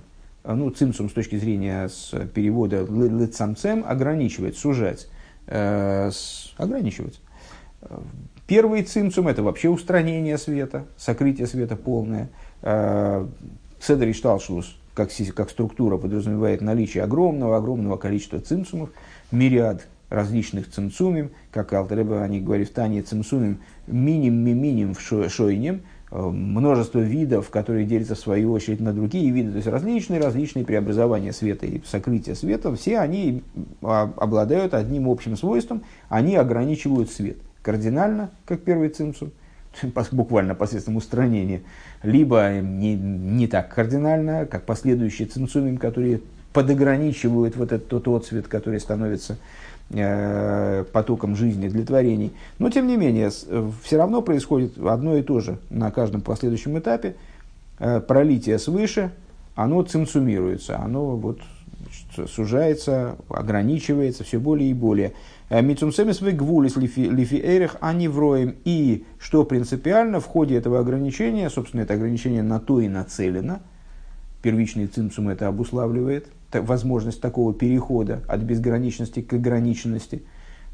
А, 0.47 0.55
ну, 0.55 0.69
цимцум 0.69 1.09
с 1.09 1.11
точки 1.11 1.35
зрения 1.35 1.89
с 1.89 2.13
перевода 2.33 2.87
лицамцем 2.89 3.83
ограничивать, 3.85 4.55
сужать, 4.55 5.09
э, 5.45 6.09
ограничивать. 6.55 7.19
Первый 8.47 8.83
цимцум– 8.83 9.27
это 9.29 9.43
вообще 9.43 9.67
устранение 9.67 10.37
света, 10.37 10.85
сокрытие 10.95 11.47
света 11.47 11.75
полное. 11.75 12.29
Э, 12.61 13.27
Седри 13.81 14.13
Шталшлус, 14.13 14.77
как, 14.93 15.09
как 15.35 15.49
структура, 15.49 15.97
подразумевает 15.97 16.61
наличие 16.61 17.03
огромного-огромного 17.03 17.97
количества 17.97 18.39
цимцумов, 18.39 18.91
мириад 19.31 19.85
различных 20.09 20.71
цимцумим, 20.71 21.31
как 21.51 21.73
Алтереба 21.73 22.23
они 22.23 22.39
говорят 22.39 22.69
в 22.69 22.71
Тане 22.71 23.01
цимцумим, 23.01 23.59
миним 23.85 24.35
миминим 24.35 24.93
в 24.93 25.29
шойнем, 25.29 25.75
э, 25.75 25.96
множество 26.11 26.99
видов, 26.99 27.49
которые 27.49 27.85
делятся 27.85 28.15
в 28.15 28.19
свою 28.19 28.53
очередь 28.53 28.79
на 28.79 28.93
другие 28.93 29.29
виды, 29.29 29.51
то 29.51 29.57
есть 29.57 29.67
различные 29.67 30.21
различные 30.21 30.63
преобразования 30.63 31.33
света 31.33 31.65
и 31.65 31.81
сокрытия 31.85 32.33
света, 32.33 32.73
все 32.75 32.99
они 32.99 33.43
а, 33.81 34.11
обладают 34.15 34.73
одним 34.73 35.09
общим 35.09 35.35
свойством, 35.35 35.83
они 36.07 36.35
ограничивают 36.35 37.11
свет 37.11 37.37
кардинально, 37.61 38.31
как 38.45 38.61
первый 38.61 38.89
цимсум, 38.89 39.31
буквально 40.11 40.55
посредством 40.55 40.95
устранения, 40.95 41.63
либо 42.03 42.59
не, 42.61 42.95
не 42.95 43.47
так 43.47 43.73
кардинально, 43.73 44.45
как 44.45 44.63
последующие 44.63 45.27
цимсумим, 45.27 45.77
которые 45.77 46.21
подограничивают 46.53 47.57
вот 47.57 47.73
этот 47.73 47.89
тот 47.89 48.07
отцвет, 48.07 48.47
который 48.47 48.79
становится 48.79 49.33
Э, 49.33 49.66
потоком 49.89 51.35
жизни 51.35 51.69
для 51.69 51.85
творений. 51.85 52.33
Но, 52.59 52.69
тем 52.69 52.87
не 52.87 52.97
менее, 52.97 53.29
э, 53.47 53.71
все 53.83 53.97
равно 53.97 54.21
происходит 54.21 54.77
одно 54.77 55.15
и 55.15 55.21
то 55.21 55.39
же 55.39 55.59
на 55.69 55.91
каждом 55.91 56.21
последующем 56.21 56.77
этапе. 56.77 57.15
Э, 57.79 58.01
пролитие 58.01 58.59
свыше, 58.59 59.11
оно 59.55 59.81
цинцумируется, 59.83 60.77
оно 60.79 61.15
вот 61.15 61.39
сужается, 62.27 63.15
ограничивается 63.29 64.23
все 64.23 64.39
более 64.39 64.71
и 64.71 64.73
более. 64.73 65.13
Мицумсемис 65.49 66.19
гвулис 66.19 66.75
лифи 66.75 67.39
эрих 67.41 67.77
анивроем. 67.79 68.55
И, 68.65 69.05
что 69.19 69.45
принципиально, 69.45 70.19
в 70.19 70.25
ходе 70.25 70.57
этого 70.57 70.79
ограничения, 70.79 71.49
собственно, 71.49 71.81
это 71.81 71.93
ограничение 71.93 72.43
на 72.43 72.59
то 72.59 72.81
и 72.81 72.89
нацелено, 72.89 73.59
первичный 74.41 74.87
цимцум 74.87 75.29
это 75.29 75.47
обуславливает– 75.47 76.27
возможность 76.53 77.21
такого 77.21 77.53
перехода 77.53 78.21
от 78.27 78.41
безграничности 78.41 79.21
к 79.21 79.33
ограниченности, 79.33 80.23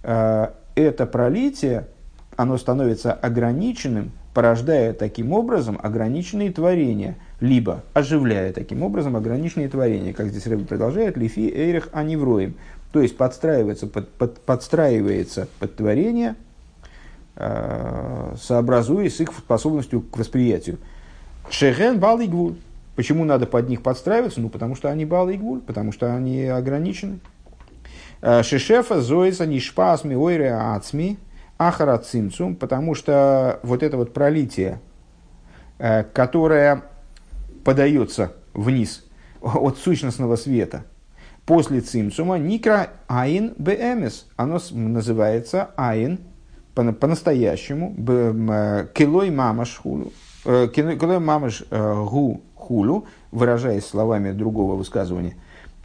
э, 0.04 0.48
это 0.76 1.06
пролитие, 1.06 1.88
оно 2.36 2.58
становится 2.58 3.14
ограниченным, 3.14 4.12
порождая 4.34 4.94
таким 4.94 5.32
образом 5.34 5.80
ограниченные 5.82 6.52
творения, 6.52 7.16
либо 7.40 7.84
оживляя 7.94 8.52
таким 8.52 8.84
образом 8.84 9.16
ограниченные 9.16 9.70
творения, 9.70 10.14
как 10.14 10.28
здесь 10.28 10.48
Рэбби 10.48 10.64
продолжает, 10.64 11.18
лифи 11.18 11.52
эйрих 11.54 11.90
аневроем, 11.92 12.56
то 12.92 13.02
есть 13.02 13.18
подстраивается 13.18 13.88
под, 13.88 14.10
под, 14.10 14.40
подстраивается 14.42 15.48
под 15.60 15.76
творение, 15.76 16.36
э, 17.36 18.36
сообразуясь 18.42 19.18
с 19.18 19.22
их 19.22 19.32
способностью 19.32 20.02
к 20.02 20.18
восприятию. 20.18 20.78
Шехен 21.50 22.00
балигвуль, 22.00 22.56
Почему 22.96 23.26
надо 23.26 23.48
под 23.48 23.70
них 23.70 23.82
подстраиваться? 23.82 24.40
Ну, 24.42 24.50
потому 24.50 24.76
что 24.76 24.90
они 24.90 25.06
балы 25.06 25.36
и 25.36 25.38
гуль, 25.38 25.62
потому 25.62 25.92
что 25.92 26.14
они 26.14 26.46
ограничены. 26.46 27.20
Э, 28.22 28.44
Шишефа, 28.44 29.02
Зоиса, 29.02 29.46
Нишпас, 29.46 30.04
Миойре, 30.04 30.54
Ацми, 30.54 31.18
Ахара, 31.58 31.98
Цимцум, 31.98 32.56
потому 32.56 32.96
что 32.96 33.60
вот 33.64 33.84
это 33.84 33.98
вот 33.98 34.14
пролитие, 34.14 34.80
э, 35.80 36.04
которое 36.04 36.84
подается 37.64 38.34
вниз 38.54 39.06
от 39.42 39.78
сущностного 39.78 40.36
света 40.36 40.86
после 41.46 41.82
цимсума 41.82 42.38
никра 42.38 42.90
айн 43.08 43.54
бемес. 43.58 44.28
Оно 44.36 44.60
называется 44.72 45.72
айн 45.76 46.20
по-настоящему, 46.74 47.94
килой 48.94 49.30
мамаш 49.30 49.78
хулю, 49.78 50.12
килой 50.44 51.20
мамаш 51.20 51.64
гу 51.70 52.42
хулю, 52.56 53.06
выражаясь 53.32 53.86
словами 53.86 54.32
другого 54.32 54.76
высказывания 54.76 55.36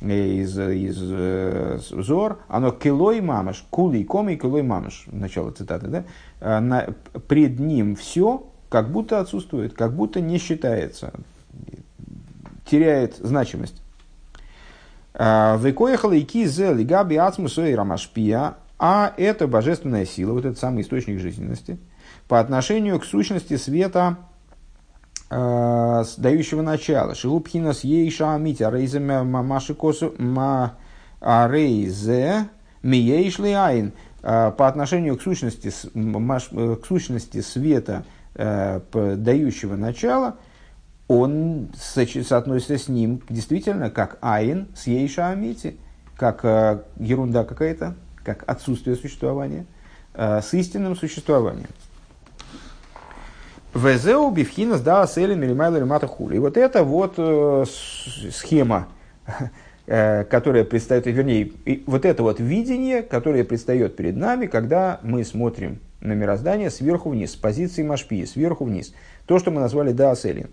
из, 0.00 0.56
из 0.58 0.96
Зор, 0.96 2.38
оно 2.48 2.70
килой 2.70 3.20
мамаш, 3.20 3.64
кули 3.70 4.04
коми 4.04 4.36
килой 4.36 4.62
мамаш, 4.62 5.06
начало 5.06 5.50
цитаты, 5.50 5.88
да? 5.88 6.60
На, 6.60 6.94
пред 7.26 7.58
ним 7.58 7.96
все 7.96 8.46
как 8.68 8.92
будто 8.92 9.18
отсутствует, 9.18 9.74
как 9.74 9.94
будто 9.94 10.20
не 10.20 10.38
считается, 10.38 11.12
теряет 12.64 13.16
значимость. 13.16 13.82
Векоехала 15.14 16.12
и 16.12 16.22
кизе 16.22 16.72
лигаби 16.72 17.16
ацмусу 17.16 17.64
и 17.64 17.74
рамашпия, 17.74 18.54
а 18.78 19.12
это 19.16 19.48
божественная 19.48 20.04
сила, 20.04 20.32
вот 20.32 20.44
этот 20.44 20.58
самый 20.58 20.82
источник 20.82 21.18
жизненности, 21.18 21.78
по 22.28 22.38
отношению 22.38 23.00
к 23.00 23.04
сущности 23.04 23.56
света, 23.56 24.18
э, 25.30 26.04
дающего 26.16 26.62
начало. 26.62 27.14
Шилупхинас 27.14 27.84
ейша 27.84 28.34
амити, 28.34 28.62
арейзе 28.62 29.00
мамаши 29.00 29.74
косу, 29.74 30.14
ма 30.18 30.74
арейзе 31.20 32.48
миейшли 32.82 33.52
айн. 33.52 33.92
Э, 34.22 34.52
по 34.56 34.68
отношению 34.68 35.16
к 35.16 35.22
сущности, 35.22 35.70
э, 35.94 36.76
к 36.76 36.86
сущности 36.86 37.40
света, 37.40 38.04
э, 38.34 38.80
дающего 38.92 39.76
начало– 39.76 40.36
он 41.08 41.70
соотносится 41.74 42.76
с 42.76 42.88
ним 42.88 43.22
действительно 43.30 43.90
как 43.90 44.18
айн 44.20 44.68
с 44.76 44.86
ейша 44.86 45.30
амити, 45.30 45.78
как 46.16 46.44
э, 46.44 46.82
ерунда 46.98 47.44
какая-то, 47.44 47.94
как 48.22 48.44
отсутствие 48.46 48.94
существования, 48.94 49.64
с 50.14 50.52
истинным 50.52 50.96
существованием. 50.96 51.68
Везеу 53.78 54.30
бифхинас 54.30 54.80
да 54.80 55.06
селин 55.06 55.40
милимайла 55.40 55.76
ремата 55.78 56.06
хули. 56.06 56.36
И 56.36 56.38
вот 56.38 56.56
это 56.56 56.82
вот 56.82 57.14
э, 57.16 57.64
схема, 58.32 58.88
э, 59.86 60.24
которая 60.24 60.64
предстает, 60.64 61.06
вернее, 61.06 61.52
вот 61.86 62.04
это 62.04 62.22
вот 62.22 62.40
видение, 62.40 63.02
которое 63.02 63.44
предстает 63.44 63.96
перед 63.96 64.16
нами, 64.16 64.46
когда 64.46 64.98
мы 65.02 65.24
смотрим 65.24 65.78
на 66.00 66.12
мироздание 66.12 66.70
сверху 66.70 67.10
вниз, 67.10 67.32
с 67.32 67.36
позиции 67.36 67.82
Машпии, 67.82 68.24
сверху 68.24 68.64
вниз. 68.64 68.92
То, 69.26 69.38
что 69.38 69.50
мы 69.50 69.60
назвали 69.60 69.92
да 69.92 70.14
селин. 70.14 70.50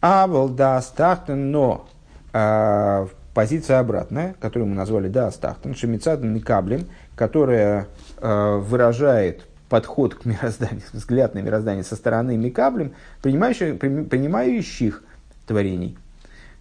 Абл 0.00 0.48
да 0.48 0.76
астахтен, 0.76 1.50
но 1.50 1.88
э, 2.32 3.06
позиция 3.34 3.80
обратная, 3.80 4.34
которую 4.40 4.68
мы 4.68 4.76
назвали 4.76 5.08
да 5.08 5.26
астахтен, 5.28 5.74
шемицаден 5.74 6.40
каблем, 6.40 6.86
которая 7.14 7.88
выражает 8.20 9.46
подход 9.72 10.14
к 10.16 10.26
мирозданию, 10.26 10.82
взгляд 10.92 11.34
на 11.34 11.38
мироздание 11.38 11.82
со 11.82 11.96
стороны 11.96 12.36
Микаблем, 12.36 12.92
принимающих, 13.22 13.78
принимающих 13.78 15.02
творений. 15.46 15.96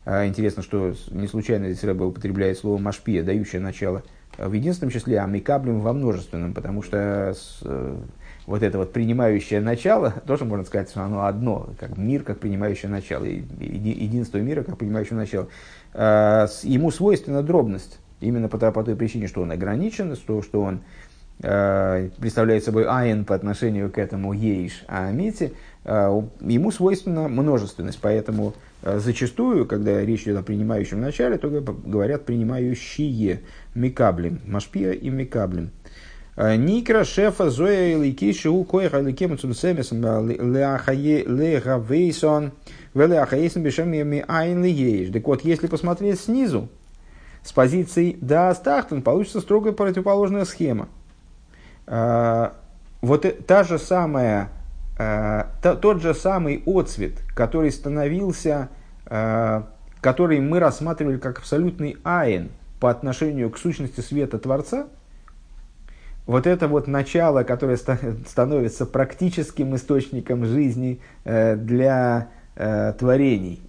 А, 0.05 0.25
интересно, 0.25 0.63
что 0.63 0.95
не 1.09 1.27
случайно 1.27 1.69
здесь 1.69 1.83
Рэба 1.83 2.05
употребляет 2.05 2.57
слово 2.57 2.77
«машпия», 2.77 3.21
дающее 3.21 3.61
начало 3.61 4.03
в 4.37 4.53
единственном 4.53 4.93
числе, 4.93 5.19
а 5.19 5.25
Микаблем 5.25 5.81
во 5.81 5.91
множественном, 5.91 6.53
потому 6.53 6.83
что 6.83 7.33
с, 7.35 7.59
э, 7.63 7.97
вот 8.47 8.63
это 8.63 8.77
вот 8.77 8.93
принимающее 8.93 9.59
начало, 9.59 10.11
тоже 10.25 10.45
можно 10.45 10.63
сказать, 10.63 10.89
что 10.89 11.03
оно 11.03 11.25
одно, 11.25 11.69
как 11.77 11.97
мир, 11.97 12.23
как 12.23 12.39
принимающее 12.39 12.89
начало, 12.89 13.25
единство 13.25 14.37
мира, 14.37 14.63
как 14.63 14.77
принимающее 14.77 15.17
начало. 15.17 15.49
А, 15.93 16.47
ему 16.63 16.91
свойственна 16.91 17.43
дробность, 17.43 17.99
именно 18.21 18.47
по, 18.47 18.57
по 18.57 18.83
той 18.85 18.95
причине, 18.95 19.27
что 19.27 19.41
он 19.41 19.51
ограничен, 19.51 20.15
что, 20.15 20.41
что 20.41 20.61
он 20.61 20.75
а, 20.75 21.10
представляет 21.41 22.63
собой 22.63 22.85
айн 22.87 23.25
по 23.25 23.33
отношению 23.33 23.91
к 23.91 23.97
этому 23.97 24.31
ейш 24.31 24.83
а, 24.87 25.11
ему 25.11 26.71
свойственна 26.71 27.27
множественность, 27.27 27.97
поэтому 27.99 28.53
зачастую, 28.83 29.65
когда 29.65 30.01
речь 30.01 30.23
идет 30.23 30.37
о 30.37 30.43
принимающем 30.43 31.01
начале, 31.01 31.37
то 31.37 31.49
говорят 31.49 32.25
принимающие 32.25 33.41
микаблем, 33.73 34.39
машпия 34.45 34.91
и 34.91 35.09
микаблем. 35.09 35.71
Э, 36.35 36.55
Никра 36.55 37.03
шефа 37.03 37.49
зоя 37.49 37.93
илики 37.93 38.31
шиу 38.31 38.63
коеха 38.63 39.01
иликем 39.01 39.37
цумсемесом 39.37 40.01
леахаейсон 40.29 42.53
велеахаейсон 42.93 43.63
бешем 43.63 43.91
айн 44.27 44.63
лиеиш. 44.63 45.11
Так 45.11 45.27
вот, 45.27 45.43
если 45.43 45.67
посмотреть 45.67 46.21
снизу, 46.21 46.69
с 47.43 47.51
позиции 47.51 48.17
да 48.21 48.49
астахтен, 48.49 49.01
получится 49.01 49.41
строго 49.41 49.73
противоположная 49.73 50.45
схема. 50.45 50.87
Э, 51.87 52.49
вот 53.01 53.25
та 53.47 53.63
же 53.63 53.79
самая, 53.79 54.49
э, 54.97 55.43
тот 55.61 56.01
же 56.01 56.13
самый 56.13 56.63
отцвет, 56.65 57.13
который 57.35 57.71
становился, 57.71 58.69
который 59.99 60.39
мы 60.39 60.59
рассматривали 60.59 61.17
как 61.17 61.39
абсолютный 61.39 61.97
айн 62.03 62.49
по 62.79 62.89
отношению 62.89 63.49
к 63.49 63.57
сущности 63.57 63.99
света 63.99 64.39
Творца– 64.39 64.87
вот 66.25 66.47
это 66.47 66.67
вот 66.67 66.87
начало, 66.87 67.43
которое 67.43 67.77
становится 67.77 68.85
практическим 68.85 69.75
источником 69.75 70.45
жизни 70.45 71.01
э, 71.23 71.55
для 71.55 72.29
э, 72.55 72.93
творений, 72.97 73.61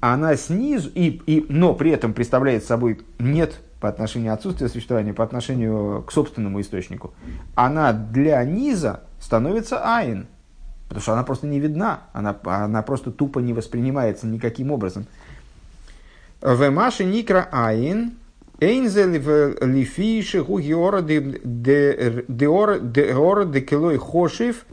она 0.00 0.36
снизу, 0.36 0.90
и, 0.94 1.22
и, 1.26 1.46
но 1.48 1.72
при 1.74 1.92
этом 1.92 2.12
представляет 2.12 2.64
собой 2.64 3.00
нет 3.18 3.60
по 3.84 3.88
отношению 3.90 4.32
отсутствия 4.32 4.70
существования, 4.70 5.12
по 5.12 5.24
отношению 5.24 6.04
к 6.06 6.12
собственному 6.12 6.58
источнику, 6.62 7.12
она 7.54 7.92
для 7.92 8.42
низа 8.42 9.00
становится 9.20 9.82
айн, 9.84 10.26
потому 10.88 11.02
что 11.02 11.12
она 11.12 11.22
просто 11.22 11.46
не 11.46 11.60
видна, 11.60 12.04
она, 12.14 12.34
она 12.44 12.80
просто 12.80 13.10
тупо 13.10 13.40
не 13.40 13.52
воспринимается 13.52 14.26
никаким 14.26 14.70
образом. 14.70 15.04
В 16.40 16.70
Маше 16.70 17.04
Никра 17.04 17.46
Айн, 17.52 18.12
Эйнзель 18.58 19.18
в 19.18 19.62
лифиши 19.62 20.42
гугиора 20.42 21.02
деора 21.02 22.78
декилой 23.44 23.98
хошив 23.98 24.64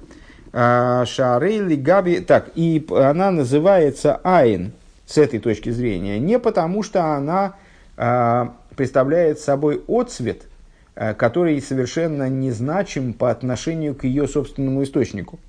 а, 0.53 1.03
шарей 1.05 1.76
габи. 1.76 2.22
Так, 2.22 2.51
и 2.55 2.88
она 2.89 3.32
называется 3.32 4.22
Айн 4.24 4.72
с 5.05 5.18
этой 5.18 5.39
точки 5.41 5.70
зрения 5.70 6.18
не 6.18 6.39
потому, 6.39 6.82
что 6.82 7.14
она 7.14 7.55
а, 7.97 8.55
представляет 8.76 9.39
собой 9.39 9.84
отцвет, 9.88 10.43
а, 10.95 11.13
который 11.13 11.61
совершенно 11.61 12.30
незначим 12.30 13.13
по 13.13 13.32
отношению 13.32 13.95
к 13.95 14.03
ее 14.03 14.28
собственному 14.28 14.84
источнику. 14.84 15.39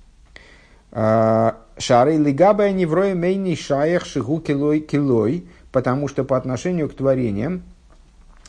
Шары 0.93 2.19
лигабая 2.19 2.71
невроя 2.73 3.15
мейни 3.15 3.55
шаях 3.55 4.05
шигу 4.05 4.41
килой 4.41 4.81
килой, 4.81 5.47
потому 5.73 6.07
что 6.07 6.23
по 6.23 6.37
отношению 6.37 6.91
к 6.91 6.95
творениям 6.95 7.63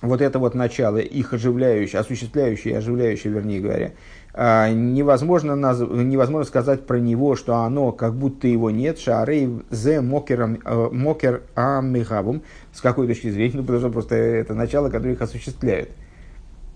вот 0.03 0.21
это 0.21 0.38
вот 0.38 0.53
начало, 0.53 0.97
их 0.97 1.34
оживляющее, 1.34 2.01
осуществляющее 2.01 2.74
и 2.74 2.78
оживляющее, 2.78 3.32
вернее 3.32 3.61
говоря, 3.61 3.91
невозможно, 4.36 5.55
наз... 5.55 5.79
невозможно 5.79 6.47
сказать 6.47 6.88
про 6.88 6.99
него, 6.99 7.36
что 7.36 7.57
оно 7.57 7.91
как 7.91 8.15
будто 8.15 8.47
его 8.47 8.71
нет, 8.71 8.97
шарей 8.97 9.61
зе 9.69 10.01
мокер, 10.01 10.59
э, 10.65 10.89
мокер 10.91 11.43
амихабум, 11.53 12.41
с 12.71 12.81
какой 12.81 13.07
точки 13.07 13.29
зрения, 13.29 13.53
ну, 13.57 13.61
потому 13.61 13.79
что 13.79 13.89
просто 13.89 14.15
это 14.15 14.55
начало, 14.55 14.89
которое 14.89 15.13
их 15.13 15.21
осуществляет. 15.21 15.91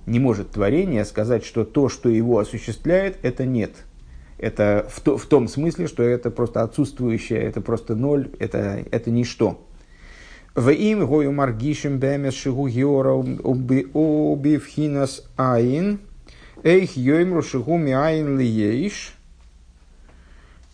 Не 0.05 0.19
может 0.19 0.51
творение 0.51 1.03
сказать, 1.03 1.43
что 1.43 1.65
то, 1.65 1.89
что 1.89 2.09
его 2.09 2.37
осуществляет, 2.37 3.17
это 3.23 3.45
нет. 3.45 3.71
Это 4.37 4.87
в, 4.89 5.01
то, 5.01 5.17
в 5.17 5.25
том 5.25 5.47
смысле, 5.47 5.87
что 5.87 6.03
это 6.03 6.29
просто 6.29 6.61
отсутствующее, 6.61 7.41
это 7.41 7.59
просто 7.59 7.95
ноль, 7.95 8.29
это, 8.37 8.85
это 8.91 9.09
ничто. 9.09 9.65
В 10.53 10.69
им 10.69 11.07
гою 11.07 11.31
маргишем 11.31 11.97
бемес 11.97 12.35
шигу 12.35 12.67
геора 12.67 13.13
убивхинас 13.93 15.23
айн, 15.37 15.99
эйх 16.67 16.97
йоймру 16.97 17.41
шигу 17.41 17.77
ми 17.77 17.93
айн 17.93 18.37
лиеш. 18.37 19.13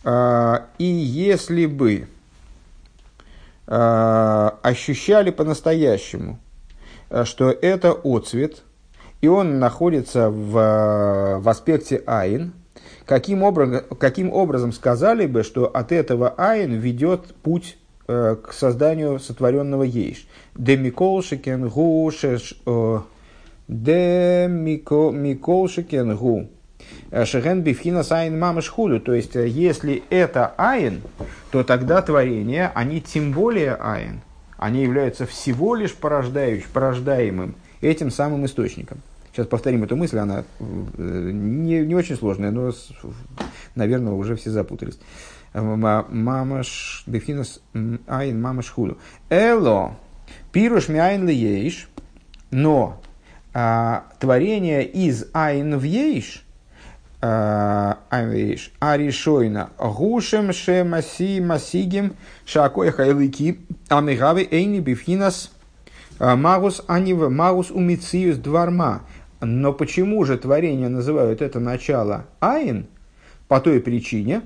А, 0.04 0.66
и 0.78 0.84
если 0.84 1.66
бы 1.66 2.08
а, 3.66 4.58
ощущали 4.62 5.30
по-настоящему, 5.30 6.38
а, 7.10 7.24
что 7.24 7.50
это 7.50 7.92
отцвет, 7.92 8.62
и 9.20 9.28
он 9.28 9.58
находится 9.58 10.30
в, 10.30 11.38
в 11.40 11.48
аспекте 11.48 12.02
айн, 12.06 12.52
каким 13.06 13.42
образом, 13.42 13.84
каким 13.98 14.32
образом 14.32 14.72
сказали 14.72 15.26
бы, 15.26 15.44
что 15.44 15.66
от 15.66 15.92
этого 15.92 16.34
айн 16.36 16.72
ведет 16.72 17.34
путь 17.36 17.78
Э, 18.06 18.36
к 18.36 18.52
созданию 18.52 19.18
сотворенного 19.18 19.82
ейш. 19.82 20.26
Демиколшикен 20.56 21.70
гу 21.70 22.12
шеш... 23.68 23.74
Э, 23.74 24.48
Демиколшикен 24.48 26.16
гу. 26.16 26.48
Э, 27.10 27.24
шеген 27.24 27.62
бифхина 27.62 28.02
сайн 28.02 28.38
мамаш 28.38 28.68
хулю. 28.68 29.00
То 29.00 29.14
есть, 29.14 29.34
если 29.34 30.02
это 30.10 30.54
айн, 30.56 31.02
то 31.50 31.64
тогда 31.64 32.02
творения, 32.02 32.70
они 32.74 33.00
тем 33.00 33.32
более 33.32 33.74
айн. 33.74 34.20
они 34.64 34.82
являются 34.82 35.26
всего 35.26 35.74
лишь 35.74 35.94
порождающим, 35.94 36.68
порождаемым 36.72 37.54
этим 37.80 38.10
самым 38.10 38.46
источником. 38.46 38.98
Сейчас 39.30 39.46
повторим 39.46 39.84
эту 39.84 39.96
мысль, 39.96 40.18
она 40.18 40.44
э, 40.58 41.30
не, 41.32 41.80
не 41.80 41.94
очень 41.94 42.16
сложная, 42.16 42.50
но, 42.50 42.72
наверное, 43.74 44.12
уже 44.12 44.36
все 44.36 44.50
запутались. 44.50 44.98
Мамаш, 45.52 47.04
дефинус 47.06 47.60
айн 48.06 48.40
мамаш 48.40 48.70
худу. 48.70 48.96
Эло, 49.28 49.96
пируш 50.50 50.88
мяйн 50.88 51.28
ейш, 51.28 51.88
но 52.50 53.02
а, 53.54 54.04
творение 54.20 54.84
из 54.84 55.26
айн 55.32 55.78
в 55.78 55.82
ейш, 55.84 56.44
а, 57.22 58.00
Аришойна 58.10 59.70
Гушем 59.78 60.52
Шемаси 60.52 61.40
Масигим 61.40 62.16
Шакой 62.44 62.90
Хайлыки 62.90 63.60
Амигави 63.88 64.46
Эйни 64.50 64.80
Бифхинас 64.80 65.50
Магус 66.18 66.82
Анив 66.86 67.30
Магус 67.30 67.70
Умициус 67.70 68.36
Дварма 68.36 69.02
но 69.44 69.72
почему 69.72 70.24
же 70.24 70.38
творение 70.38 70.88
называют 70.88 71.42
это 71.42 71.60
начало 71.60 72.26
Айн? 72.40 72.86
По 73.48 73.60
той 73.60 73.80
причине, 73.80 74.42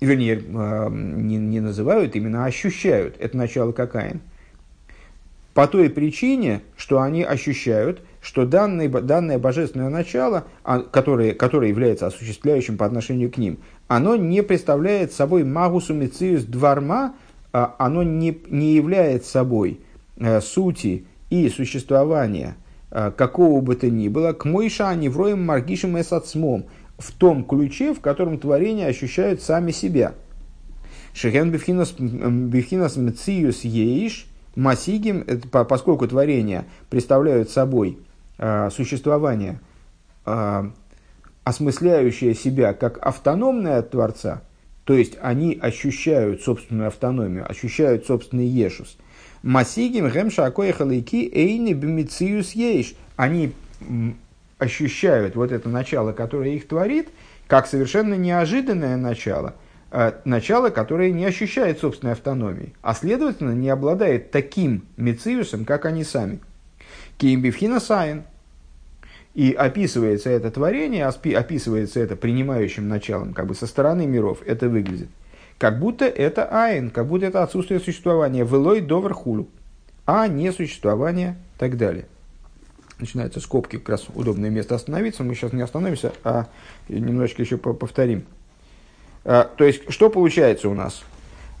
вернее, 0.00 0.36
не, 0.36 1.36
не 1.36 1.60
называют, 1.60 2.16
именно 2.16 2.46
ощущают 2.46 3.16
это 3.18 3.36
начало 3.36 3.72
как 3.72 3.94
Айн. 3.94 4.20
По 5.54 5.66
той 5.66 5.90
причине, 5.90 6.62
что 6.76 7.00
они 7.02 7.22
ощущают, 7.22 8.00
что 8.20 8.46
данное, 8.46 8.88
данное 8.88 9.38
божественное 9.38 9.88
начало, 9.88 10.44
а, 10.64 10.80
которое, 10.80 11.34
которое 11.34 11.68
является 11.68 12.06
осуществляющим 12.06 12.76
по 12.76 12.86
отношению 12.86 13.30
к 13.30 13.38
ним, 13.38 13.58
оно 13.86 14.16
не 14.16 14.42
представляет 14.42 15.12
собой 15.12 15.44
магусу 15.44 15.94
мециус 15.94 16.44
дварма, 16.44 17.14
а 17.52 17.74
оно 17.78 18.02
не, 18.02 18.38
не 18.48 18.74
является 18.74 19.30
собой 19.30 19.80
э, 20.16 20.40
сути 20.40 21.06
и 21.30 21.48
существования– 21.48 22.56
Э, 22.90 23.10
какого 23.14 23.60
бы 23.60 23.76
то 23.76 23.90
ни 23.90 24.08
было, 24.08 24.32
к 24.32 24.44
Мойша 24.44 24.94
невроем 24.94 25.44
маргишем 25.44 26.00
эсацмом, 26.00 26.66
в 26.98 27.12
том 27.12 27.44
ключе, 27.44 27.92
в 27.92 28.00
котором 28.00 28.38
творения 28.38 28.86
ощущают 28.86 29.42
сами 29.42 29.72
себя. 29.72 30.14
Шехен 31.12 31.50
бифхинас 31.50 32.96
мциюс 32.96 33.60
еиш 33.62 34.26
масигим, 34.56 35.24
поскольку 35.50 36.08
творения 36.08 36.64
представляют 36.88 37.50
собой 37.50 37.98
э, 37.98 38.02
существование, 38.70 39.60
э, 40.26 40.70
осмысляющее 41.44 42.34
себя 42.34 42.74
как 42.74 42.98
автономное 42.98 43.78
от 43.78 43.90
Творца, 43.90 44.42
то 44.84 44.94
есть 44.94 45.18
они 45.20 45.58
ощущают 45.60 46.42
собственную 46.42 46.88
автономию, 46.88 47.48
ощущают 47.48 48.06
собственный 48.06 48.46
ешус– 48.46 48.96
Масигим 49.42 50.10
гемша 50.10 50.46
акоехалайки 50.46 51.30
эйни 51.32 51.72
бимициус 51.72 52.52
ейш. 52.52 52.94
Они 53.16 53.52
ощущают 54.58 55.36
вот 55.36 55.52
это 55.52 55.68
начало, 55.68 56.12
которое 56.12 56.54
их 56.54 56.66
творит, 56.66 57.08
как 57.46 57.66
совершенно 57.66 58.14
неожиданное 58.14 58.96
начало, 58.96 59.54
э, 59.92 60.12
начало, 60.24 60.70
которое 60.70 61.12
не 61.12 61.24
ощущает 61.24 61.78
собственной 61.78 62.14
автономии, 62.14 62.74
а 62.82 62.94
следовательно 62.94 63.52
не 63.52 63.68
обладает 63.68 64.32
таким 64.32 64.84
мициусом, 64.96 65.64
как 65.64 65.86
они 65.86 66.02
сами. 66.02 66.40
Киимбифхина 67.18 67.80
сайн. 67.80 68.24
И 69.34 69.52
описывается 69.52 70.30
это 70.30 70.50
творение, 70.50 71.06
описывается 71.06 72.00
это 72.00 72.16
принимающим 72.16 72.88
началом, 72.88 73.34
как 73.34 73.46
бы 73.46 73.54
со 73.54 73.66
стороны 73.66 74.06
миров 74.06 74.40
это 74.46 74.68
выглядит– 74.68 75.08
как 75.58 75.80
будто 75.80 76.04
это 76.04 76.48
айн, 76.50 76.90
как 76.90 77.06
будто 77.06 77.26
это 77.26 77.42
отсутствие 77.42 77.80
существования, 77.80 78.44
велой 78.44 78.80
довер 78.80 79.12
хулу, 79.12 79.48
а 80.06 80.28
не 80.28 80.52
существование 80.52 81.36
и 81.56 81.58
так 81.58 81.76
далее. 81.76 82.06
Начинаются 83.00 83.40
скобки, 83.40 83.76
как 83.76 83.88
раз 83.90 84.06
удобное 84.14 84.50
место 84.50 84.76
остановиться. 84.76 85.24
Мы 85.24 85.34
сейчас 85.34 85.52
не 85.52 85.62
остановимся, 85.62 86.12
а 86.24 86.46
немножечко 86.88 87.42
еще 87.42 87.56
повторим. 87.56 88.24
А, 89.24 89.44
то 89.44 89.64
есть, 89.64 89.90
что 89.92 90.10
получается 90.10 90.68
у 90.68 90.74
нас? 90.74 91.02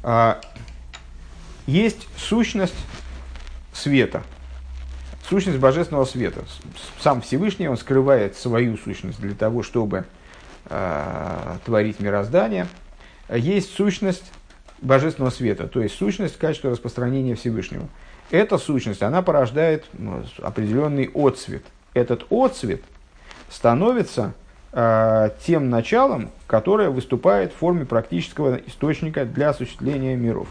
А, 0.02 0.40
есть 1.66 2.08
сущность 2.16 2.74
света, 3.72 4.22
сущность 5.28 5.58
божественного 5.58 6.04
света. 6.04 6.44
Сам 7.00 7.20
Всевышний, 7.20 7.68
он 7.68 7.76
скрывает 7.76 8.36
свою 8.36 8.76
сущность 8.76 9.20
для 9.20 9.34
того, 9.34 9.62
чтобы 9.62 10.06
а, 10.66 11.58
творить 11.64 12.00
мироздание– 12.00 12.66
есть 13.36 13.74
сущность 13.74 14.32
божественного 14.80 15.30
света, 15.30 15.66
то 15.66 15.82
есть 15.82 15.96
сущность 15.96 16.38
качества 16.38 16.70
распространения 16.70 17.34
Всевышнего. 17.34 17.88
Эта 18.30 18.58
сущность, 18.58 19.02
она 19.02 19.22
порождает 19.22 19.86
ну, 19.92 20.24
определенный 20.42 21.10
отцвет. 21.14 21.62
Этот 21.94 22.26
отцвет 22.30 22.82
становится 23.50 24.34
э, 24.72 25.30
тем 25.44 25.70
началом, 25.70 26.30
которое 26.46 26.90
выступает 26.90 27.52
в 27.52 27.56
форме 27.56 27.86
практического 27.86 28.56
источника 28.66 29.24
для 29.24 29.50
осуществления 29.50 30.14
миров. 30.14 30.48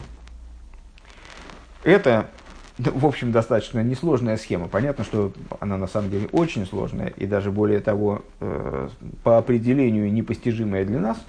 Это, 1.83 2.29
в 2.77 3.05
общем, 3.05 3.31
достаточно 3.31 3.81
несложная 3.83 4.37
схема. 4.37 4.67
Понятно, 4.67 5.03
что 5.03 5.33
она 5.59 5.77
на 5.77 5.87
самом 5.87 6.11
деле 6.11 6.27
очень 6.31 6.65
сложная 6.65 7.07
и 7.17 7.25
даже 7.25 7.51
более 7.51 7.79
того, 7.79 8.23
э, 8.39 8.89
по 9.23 9.37
определению 9.37 10.11
непостижимая 10.11 10.85
для 10.85 10.99
нас– 10.99 11.17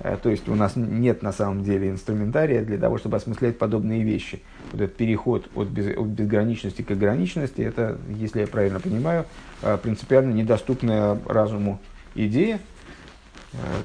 Э, 0.00 0.16
то 0.20 0.30
есть 0.30 0.48
у 0.48 0.54
нас 0.54 0.76
нет 0.76 1.22
на 1.22 1.32
самом 1.32 1.62
деле 1.62 1.90
инструментария 1.90 2.62
для 2.64 2.78
того, 2.78 2.98
чтобы 2.98 3.16
осмыслять 3.16 3.58
подобные 3.58 4.02
вещи. 4.02 4.42
Вот 4.72 4.80
этот 4.80 4.96
переход 4.96 5.48
от, 5.54 5.68
без, 5.68 5.96
от 5.96 6.06
безграничности 6.06 6.82
к 6.82 6.90
ограниченности, 6.90 7.60
это, 7.60 7.98
если 8.08 8.40
я 8.40 8.46
правильно 8.46 8.80
понимаю, 8.80 9.26
э, 9.62 9.78
принципиально 9.80 10.32
недоступная 10.32 11.18
разуму 11.26 11.80
идея, 12.14 12.58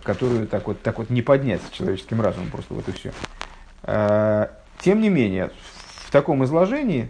которую 0.03 0.47
так 0.47 0.67
вот, 0.67 0.81
так 0.81 0.99
вот 0.99 1.09
не 1.09 1.23
поднять 1.23 1.61
человеческим 1.71 2.21
разумом, 2.21 2.49
просто 2.51 2.73
вот 2.73 2.87
и 2.87 2.91
все. 2.91 3.11
Тем 4.79 5.01
не 5.01 5.09
менее, 5.09 5.49
таком 6.15 6.45
изложении 6.45 7.09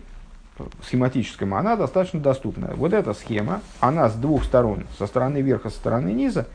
схематическом, 0.84 1.54
она 1.54 1.76
достаточно 1.76 2.20
доступна. 2.20 2.72
Вот 2.76 2.92
эта 2.92 3.14
схема, 3.14 3.62
она 3.80 4.10
с 4.10 4.16
двух 4.16 4.44
сторон, 4.44 4.88
со 4.98 5.06
стороны 5.06 5.42
верха, 5.42 5.70
со 5.70 5.76
стороны 5.76 6.10
низа, 6.10 6.48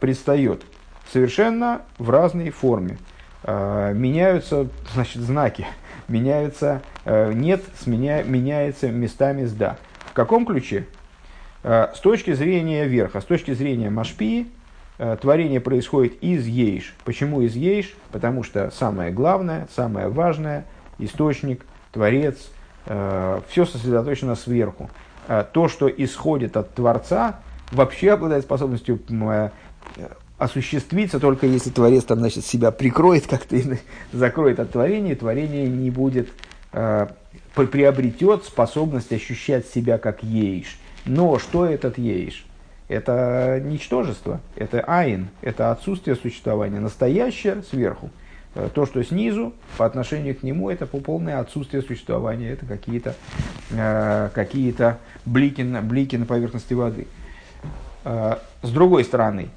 предстает 0.00 0.64
совершенно 1.12 1.82
в 1.98 2.10
разной 2.10 2.50
форме. 2.50 2.98
А, 3.44 3.92
меняются 3.92 4.66
значит, 4.94 5.22
знаки, 5.22 5.64
меняются 6.08 6.82
э, 7.04 7.32
нет, 7.32 7.62
сменя, 7.78 8.24
меняется 8.24 8.90
местами 8.90 9.44
с 9.44 9.52
да. 9.52 9.76
В 10.06 10.12
каком 10.12 10.44
ключе? 10.44 10.86
С 11.62 12.00
точки 12.00 12.32
зрения 12.32 12.86
верха, 12.86 13.20
с 13.20 13.24
точки 13.24 13.52
зрения 13.52 13.90
машпии, 13.90 14.48
э, 14.98 15.16
творение 15.20 15.60
происходит 15.60 16.14
из 16.20 16.46
ейш. 16.46 16.96
Почему 17.04 17.42
из 17.42 17.54
ейш? 17.54 17.94
Потому 18.10 18.42
что 18.42 18.70
самое 18.72 19.12
главное, 19.12 19.68
самое 19.74 20.08
важное, 20.08 20.64
источник, 21.04 21.64
творец, 21.92 22.36
э, 22.86 23.40
все 23.48 23.64
сосредоточено 23.64 24.34
сверху. 24.34 24.90
То, 25.52 25.68
что 25.68 25.88
исходит 25.88 26.56
от 26.56 26.74
Творца, 26.74 27.36
вообще 27.70 28.12
обладает 28.12 28.42
способностью 28.42 28.98
осуществиться 30.40 31.20
только 31.20 31.46
если 31.46 31.68
Творец 31.70 32.04
там, 32.04 32.18
значит, 32.18 32.44
себя 32.44 32.70
прикроет 32.72 33.26
как-то 33.28 33.56
и 33.56 33.76
закроет 34.10 34.58
от 34.58 34.72
творения, 34.72 35.14
творение 35.14 35.68
не 35.68 35.90
будет, 35.90 36.30
э, 36.72 37.06
приобретет 37.54 38.44
способность 38.44 39.12
ощущать 39.12 39.66
себя 39.68 39.98
как 39.98 40.22
ейш. 40.24 40.78
Но 41.04 41.38
что 41.38 41.66
этот 41.66 41.98
ейш? 41.98 42.46
Это 42.88 43.60
ничтожество, 43.62 44.40
это 44.56 44.80
айн, 44.80 45.28
это 45.42 45.70
отсутствие 45.70 46.16
существования, 46.16 46.80
настоящее 46.80 47.62
сверху. 47.62 48.10
Э, 48.54 48.68
то, 48.72 48.84
что 48.86 49.02
снизу, 49.04 49.52
по 49.76 49.86
отношению 49.86 50.34
к 50.34 50.42
нему, 50.42 50.70
это 50.70 50.86
полное 50.86 51.38
отсутствие 51.38 51.82
существования, 51.82 52.50
это 52.50 52.66
какие-то 52.66 53.14
э, 53.70 54.30
какие 54.34 54.74
блики, 55.24 55.62
блики 55.62 56.16
на 56.16 56.26
поверхности 56.26 56.74
воды. 56.74 57.06
Э, 58.04 58.36
с 58.62 58.70
другой 58.70 59.04
стороны, 59.04 59.50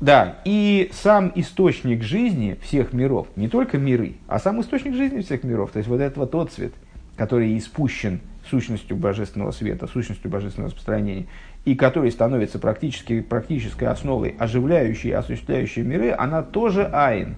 да, 0.00 0.36
и 0.44 0.90
сам 0.92 1.32
источник 1.34 2.02
жизни 2.02 2.56
всех 2.62 2.92
миров, 2.92 3.26
не 3.34 3.48
только 3.48 3.78
миры, 3.78 4.16
а 4.28 4.38
сам 4.38 4.60
источник 4.60 4.94
жизни 4.94 5.22
всех 5.22 5.42
миров, 5.42 5.72
то 5.72 5.78
есть 5.78 5.88
вот 5.88 6.00
этот 6.00 6.18
вот 6.18 6.34
отцвет, 6.34 6.72
который 7.16 7.56
испущен 7.58 8.20
сущностью 8.48 8.96
божественного 8.96 9.50
света, 9.50 9.86
сущностью 9.86 10.30
божественного 10.30 10.68
распространения, 10.68 11.26
и 11.64 11.74
который 11.74 12.12
становится 12.12 12.58
практически, 12.58 13.20
практической 13.22 13.86
основой, 13.86 14.36
оживляющей, 14.38 15.12
осуществляющей 15.12 15.82
миры, 15.82 16.12
она 16.12 16.42
тоже 16.42 16.84
айн. 16.92 17.36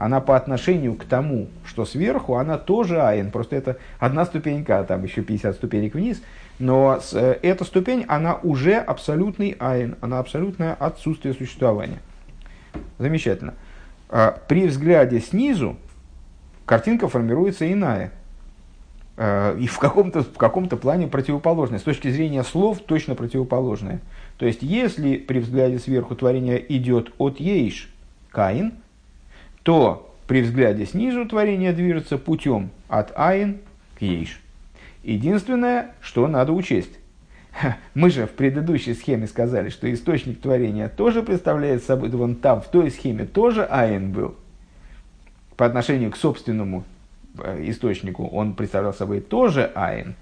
Она 0.00 0.22
по 0.22 0.34
отношению 0.34 0.94
к 0.94 1.04
тому, 1.04 1.48
что 1.66 1.84
сверху, 1.84 2.36
она 2.36 2.56
тоже 2.56 3.02
айн. 3.02 3.30
Просто 3.30 3.56
это 3.56 3.76
одна 3.98 4.24
ступенька, 4.24 4.78
а 4.78 4.84
там 4.84 5.04
еще 5.04 5.20
50 5.20 5.54
ступенек 5.54 5.92
вниз. 5.92 6.22
Но 6.58 6.98
э, 7.12 7.36
эта 7.42 7.64
ступень, 7.64 8.06
она 8.08 8.36
уже 8.36 8.76
абсолютный 8.76 9.54
айн, 9.60 9.96
она 10.00 10.18
абсолютное 10.18 10.72
отсутствие 10.72 11.34
существования. 11.34 11.98
Замечательно. 12.98 13.52
А 14.08 14.40
при 14.48 14.68
взгляде 14.68 15.20
снизу 15.20 15.76
картинка 16.64 17.06
формируется 17.06 17.70
иная. 17.70 18.10
э, 19.18 19.58
и 19.60 19.66
в 19.66 19.78
каком-то, 19.78 20.22
в 20.22 20.38
каком-то 20.38 20.78
плане 20.78 21.08
противоположное. 21.08 21.78
С 21.78 21.82
точки 21.82 22.08
зрения 22.08 22.42
слов 22.42 22.78
точно 22.78 23.14
противоположное. 23.14 24.00
То 24.38 24.46
есть, 24.46 24.62
если 24.62 25.18
при 25.18 25.40
взгляде 25.40 25.78
сверху 25.78 26.14
творение 26.16 26.64
идет 26.74 27.12
от 27.18 27.38
ейш, 27.38 27.92
как 28.30 28.48
אין, 28.48 28.72
то 29.62 30.14
при 30.26 30.42
взгляде 30.42 30.86
снизу 30.86 31.26
творение 31.26 31.72
движется 31.72 32.18
путем 32.18 32.70
от 32.88 33.12
אין 33.16 33.58
к 33.98 34.02
יש. 34.02 34.40
Единственное, 35.02 35.94
что 36.00 36.26
надо 36.28 36.52
учесть. 36.52 36.98
Мы 37.94 38.10
же 38.10 38.26
в 38.26 38.30
предыдущей 38.30 38.94
схеме 38.94 39.26
сказали, 39.26 39.70
что 39.70 39.92
источник 39.92 40.40
творения 40.40 40.88
тоже 40.88 41.22
представляет 41.22 41.82
собой, 41.82 42.10
вон 42.10 42.36
там, 42.36 42.60
в 42.60 42.68
той 42.68 42.90
схеме 42.90 43.24
тоже 43.24 43.64
אין 43.64 44.12
был. 44.12 44.36
По 45.56 45.66
отношению 45.66 46.10
к 46.10 46.16
собственному 46.16 46.84
э, 47.38 47.68
источнику 47.68 48.26
он 48.26 48.54
представлял 48.54 48.94
собой 48.94 49.20
тоже 49.20 49.70
אין. 49.74 50.14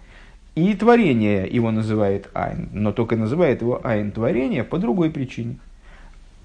И 0.54 0.74
творение 0.74 1.46
его 1.46 1.70
называет 1.70 2.28
אין, 2.34 2.68
но 2.72 2.92
только 2.92 3.14
называет 3.14 3.60
его 3.62 3.80
אין 3.84 4.10
творение 4.10 4.64
по 4.64 4.78
другой 4.78 5.10
причине. 5.10 5.58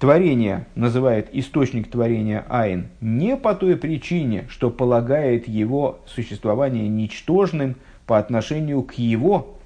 Творение 0.03 0.67
называет 0.75 1.29
источник 1.31 1.89
творения 1.89 2.45
айн 2.49 2.89
не 2.99 3.37
по 3.37 3.55
той 3.55 3.77
причине, 3.77 4.45
что 4.49 4.69
полагает 4.69 5.47
его 5.47 6.01
существование 6.05 6.89
ничтожным 6.89 7.77
по 8.05 8.19
отношению 8.19 8.81
к 8.83 8.95
его 8.95 9.57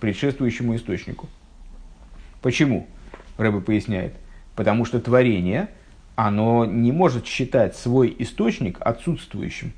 предшествующему 0.00 0.76
источнику. 0.76 1.28
Почему? 2.40 2.86
Рэбе 3.36 3.60
поясняет. 3.60 4.14
Потому 4.56 4.86
что 4.86 4.98
творение, 4.98 5.68
оно 6.14 6.64
не 6.64 6.90
может 6.90 7.26
считать 7.26 7.76
свой 7.76 8.16
источник 8.18 8.78
отсутствующим. 8.80 9.74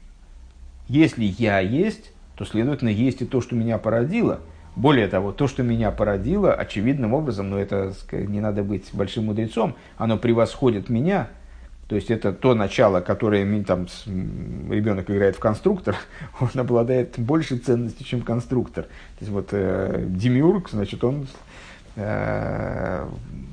Если 0.87 1.25
я 1.25 1.59
есть, 1.59 2.13
то, 2.37 2.45
следовательно, 2.45 2.91
есть 2.91 3.21
и 3.21 3.27
то, 3.27 3.41
что 3.41 3.57
меня 3.57 3.79
породило. 3.79 4.39
Более 4.77 5.07
того, 5.09 5.33
то, 5.33 5.47
что 5.47 5.63
меня 5.63 5.91
породило, 5.91 6.53
очевидным 6.53 7.15
образом, 7.15 7.51
но 7.51 7.59
это 7.59 7.93
не 8.13 8.41
надо 8.41 8.63
быть 8.63 8.91
большим 8.93 9.27
мудрецом, 9.27 9.77
оно 9.97 10.19
превосходит 10.19 10.89
меня– 10.89 11.29
то 11.89 11.97
есть 11.97 12.11
это 12.11 12.33
то 12.33 12.55
начало, 12.55 13.01
которое 13.01 13.63
там, 13.63 13.87
ребенок 14.07 15.11
играет 15.11 15.37
в 15.37 15.39
конструктор, 15.39 15.97
он 16.41 16.49
обладает 16.55 17.19
большей 17.19 17.59
ценностью, 17.59 18.07
чем 18.07 18.23
конструктор. 18.23 18.85
То 18.85 19.21
есть 19.21 19.31
вот 19.31 19.49
э, 19.53 20.05
демиург, 20.09 20.71
значит, 20.71 21.05
он 21.05 21.27
э, 21.97 23.07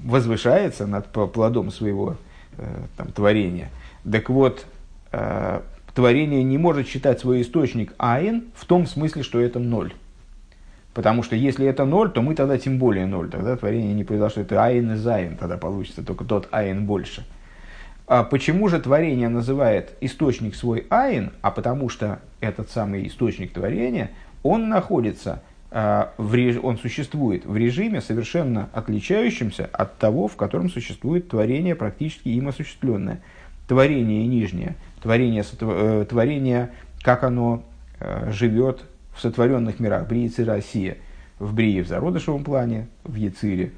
возвышается 0.06 0.88
над 0.88 1.08
плодом 1.08 1.72
своего 1.72 2.16
э, 2.58 2.66
там, 2.96 3.12
творения. 3.12 3.70
Так 4.10 4.30
вот, 4.30 4.66
э, 5.12 5.62
творение 5.94 6.44
не 6.44 6.58
может 6.58 6.88
считать 6.88 7.20
свой 7.20 7.42
источник 7.42 7.94
אין 7.98 8.46
в 8.56 8.66
том 8.66 8.88
смысле, 8.88 9.24
что 9.24 9.42
это 9.42 9.60
ноль. 9.60 9.94
Потому 10.94 11.24
что 11.24 11.36
если 11.36 11.66
это 11.66 11.86
ноль, 11.86 12.12
то 12.12 12.22
мы 12.22 12.36
тогда 12.36 12.58
тем 12.58 12.78
более 12.78 13.06
ноль. 13.06 13.30
Тогда 13.30 13.56
творение 13.56 13.94
не 13.94 14.04
произошло. 14.04 14.42
Это 14.42 14.62
אין 14.62 14.92
из 14.92 14.96
אין 14.96 15.38
тогда 15.38 15.58
получится, 15.58 16.04
только 16.04 16.26
тот 16.26 16.50
אין 16.52 16.86
больше. 16.86 17.26
А 18.08 18.24
почему 18.24 18.68
же 18.68 18.80
творение 18.80 19.30
называет 19.30 19.94
источник 20.02 20.54
свой 20.56 20.86
айн? 20.90 21.32
А 21.42 21.50
потому 21.50 21.88
что 21.88 22.20
этот 22.42 22.70
самый 22.70 23.08
источник 23.08 23.54
творения, 23.54 24.12
он 24.44 24.68
находится, 24.68 25.42
а, 25.70 26.14
в 26.18 26.36
реж... 26.36 26.58
он 26.62 26.78
существует 26.78 27.46
в 27.46 27.56
режиме, 27.56 28.02
совершенно 28.02 28.68
отличающемся 28.74 29.70
от 29.72 29.98
того, 29.98 30.28
в 30.28 30.36
котором 30.36 30.70
существует 30.70 31.30
творение 31.30 31.74
практически 31.74 32.28
им 32.28 32.50
осуществленное. 32.50 33.22
Творение 33.70 34.28
нижнее, 34.28 34.76
творение, 35.02 35.46
э, 35.62 36.06
творение 36.10 36.72
как 37.04 37.24
оно 37.24 37.64
э, 38.02 38.30
живет 38.34 38.82
в 39.14 39.22
сотворенных 39.22 39.80
мирах, 39.80 40.08
Бриицы 40.08 40.46
Россия, 40.46 40.98
в 41.40 41.54
Брии 41.54 41.82
в 41.82 41.88
зародышевом 41.88 42.44
плане, 42.44 42.88
в 43.04 43.16
Яцире 43.16 43.72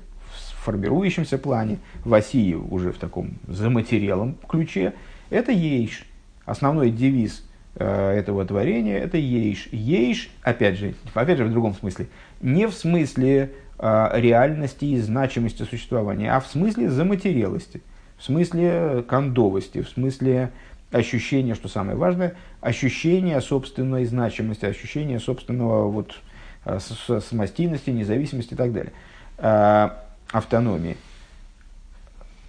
формирующемся 0.63 1.37
плане, 1.37 1.79
в 2.03 2.13
Осии 2.13 2.53
уже 2.53 2.91
в 2.91 2.97
таком 2.97 3.31
заматерелом 3.47 4.37
ключе, 4.47 4.93
это 5.29 5.51
ейш. 5.51 6.05
Основной 6.45 6.91
девиз 6.91 7.45
э, 7.75 7.85
этого 7.85 8.45
творения 8.45 8.97
это 8.97 9.17
ейш. 9.17 9.67
Ейш, 9.71 10.29
опять 10.41 10.77
же, 10.77 10.95
опять 11.13 11.37
же 11.37 11.45
в 11.45 11.51
другом 11.51 11.73
смысле, 11.73 12.07
не 12.41 12.67
в 12.67 12.73
смысле 12.73 13.51
э, 13.77 14.09
реальности 14.13 14.85
и 14.85 14.99
значимости 14.99 15.63
существования, 15.63 16.33
а 16.33 16.39
в 16.39 16.47
смысле 16.47 16.89
заматерелости, 16.89 17.81
в 18.17 18.23
смысле 18.23 19.03
кондовости, 19.07 19.81
в 19.81 19.89
смысле 19.89 20.51
ощущения, 20.93 21.55
что 21.55 21.67
самое 21.67 21.97
важное, 21.97 22.35
ощущения 22.61 23.39
собственной 23.41 24.05
значимости, 24.05 24.65
ощущения 24.65 25.19
собственного 25.19 25.89
вот, 25.89 26.19
э, 26.65 26.79
самостийности, 26.79 27.89
независимости 27.89 28.53
и 28.53 28.57
так 28.57 28.71
далее. 28.71 28.93
Э, 29.37 29.89
автономии. 30.31 30.97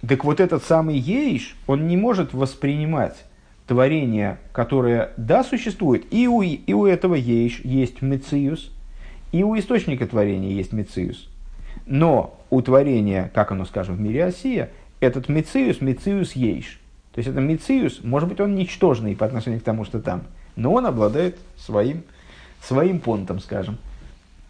Так 0.07 0.23
вот 0.23 0.39
этот 0.39 0.63
самый 0.63 0.97
Ейш, 0.97 1.55
он 1.67 1.87
не 1.87 1.97
может 1.97 2.33
воспринимать 2.33 3.25
творение, 3.67 4.37
которое, 4.51 5.11
да, 5.17 5.43
существует, 5.43 6.05
и 6.11 6.27
у, 6.27 6.41
и 6.41 6.73
у 6.73 6.85
этого 6.85 7.15
Ейш 7.15 7.61
есть 7.63 8.01
Мециус, 8.01 8.71
и 9.31 9.43
у 9.43 9.57
источника 9.57 10.05
творения 10.05 10.51
есть 10.51 10.73
Мециус. 10.73 11.29
Но 11.85 12.39
у 12.49 12.61
творения, 12.61 13.31
как 13.33 13.51
оно, 13.51 13.65
скажем, 13.65 13.95
в 13.95 13.99
мире 13.99 14.25
Осия, 14.25 14.69
этот 14.99 15.29
Мециус, 15.29 15.81
Мециус 15.81 16.33
Ейш. 16.33 16.79
То 17.15 17.19
есть 17.19 17.29
это 17.29 17.39
Мециус, 17.39 18.03
может 18.03 18.27
быть, 18.27 18.41
он 18.41 18.55
ничтожный 18.55 19.15
по 19.15 19.25
отношению 19.25 19.61
к 19.61 19.63
тому, 19.63 19.85
что 19.85 20.01
там, 20.01 20.23
но 20.57 20.73
он 20.73 20.85
обладает 20.85 21.39
своим, 21.55 22.03
своим 22.61 22.99
понтом, 22.99 23.39
скажем. 23.39 23.77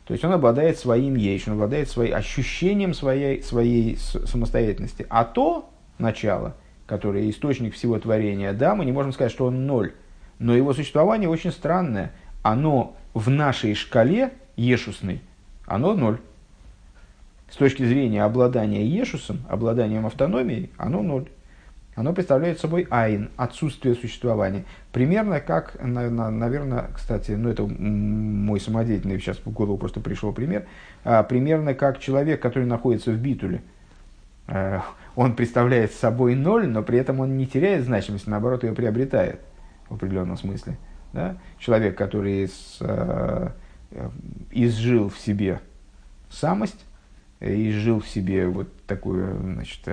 То 0.07 0.13
есть 0.13 0.26
он 0.26 0.34
обладает 0.34 0.80
своим 0.80 1.16
ейш, 1.16 1.47
он 1.47 1.53
обладает 1.53 1.89
своим 1.89 2.16
ощущением 2.16 2.95
своей, 2.95 3.43
своей 3.43 3.97
самостоятельности. 3.97 5.05
А 5.09 5.26
то 5.26 5.70
начало, 5.99 6.55
которое 6.88 7.30
источник 7.30 7.76
всего 7.76 7.99
творения, 7.99 8.51
да, 8.51 8.74
мы 8.74 8.84
не 8.84 8.91
можем 8.91 9.13
сказать, 9.13 9.32
что 9.32 9.45
он 9.45 9.68
ноль. 9.68 9.93
Но 10.39 10.55
его 10.55 10.74
существование 10.74 11.30
очень 11.30 11.51
странное. 11.51 12.13
Оно 12.41 12.97
в 13.13 13.30
нашей 13.30 13.76
шкале 13.76 14.34
ешусной, 14.55 15.22
оно 15.68 15.93
ноль. 15.93 16.18
С 17.47 17.57
точки 17.57 17.84
зрения 17.84 18.24
обладания 18.24 18.84
ешусом, 18.84 19.45
обладанием 19.49 20.07
автономией, 20.07 20.72
оно 20.78 21.03
ноль 21.03 21.28
оно 21.95 22.11
представляет 22.11 22.59
собой 22.59 22.87
айн, 22.89 23.29
отсутствие 23.37 23.95
существования. 23.95 24.65
Примерно 24.91 25.39
как, 25.39 25.77
наверное, 25.81 26.89
кстати, 26.93 27.31
ну 27.31 27.49
это 27.49 27.65
мой 27.65 28.59
самодеятельный, 28.59 29.17
сейчас 29.17 29.37
в 29.37 29.49
голову 29.49 29.77
просто 29.77 30.01
пришел 30.01 30.33
пример, 30.33 30.65
а, 31.05 31.23
примерно 31.23 31.73
как 31.73 31.99
человек, 31.99 32.41
который 32.41 32.65
находится 32.65 33.11
в 33.11 33.17
битуле. 33.17 33.61
А, 34.47 34.83
он 35.15 35.37
представляет 35.37 35.93
собой 35.93 36.35
ноль, 36.35 36.67
но 36.67 36.83
при 36.83 36.99
этом 36.99 37.21
он 37.21 37.37
не 37.37 37.47
теряет 37.47 37.85
значимость, 37.85 38.27
наоборот, 38.27 38.65
ее 38.65 38.73
приобретает 38.73 39.39
в 39.87 39.95
определенном 39.95 40.35
смысле. 40.35 40.77
Да? 41.13 41.37
Человек, 41.59 41.97
который 41.97 42.49
с, 42.49 42.77
э, 42.81 43.49
изжил 44.51 45.07
в 45.07 45.17
себе 45.17 45.61
самость, 46.29 46.83
изжил 47.39 48.01
в 48.01 48.07
себе 48.07 48.47
вот 48.47 48.67
такую, 48.85 49.39
значит, 49.39 49.87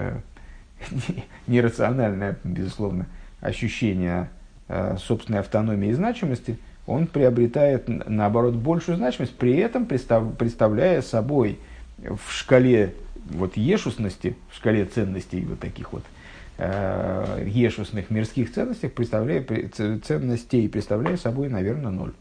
нерациональное, 1.46 2.36
безусловно, 2.44 3.06
ощущение 3.40 4.30
э, 4.68 4.96
собственной 4.98 5.40
автономии 5.40 5.90
и 5.90 5.92
значимости, 5.92 6.58
он 6.86 7.06
приобретает, 7.06 7.88
наоборот, 7.88 8.54
большую 8.54 8.96
значимость, 8.96 9.36
при 9.36 9.56
этом 9.56 9.86
представ, 9.86 10.36
представляя 10.36 11.00
собой 11.02 11.58
в 11.98 12.32
шкале 12.32 12.94
вот, 13.30 13.56
ешусности, 13.56 14.36
в 14.50 14.56
шкале 14.56 14.84
ценностей 14.84 15.44
вот 15.44 15.60
таких 15.60 15.92
вот 15.92 16.02
э, 16.58 17.44
ешусных 17.46 18.10
мирских 18.10 18.52
ценностей, 18.52 18.88
представляя, 18.88 19.44
ценностей, 20.04 20.68
представляя 20.68 21.16
собой, 21.16 21.48
наверное, 21.48 21.90
ноль. 21.90 22.12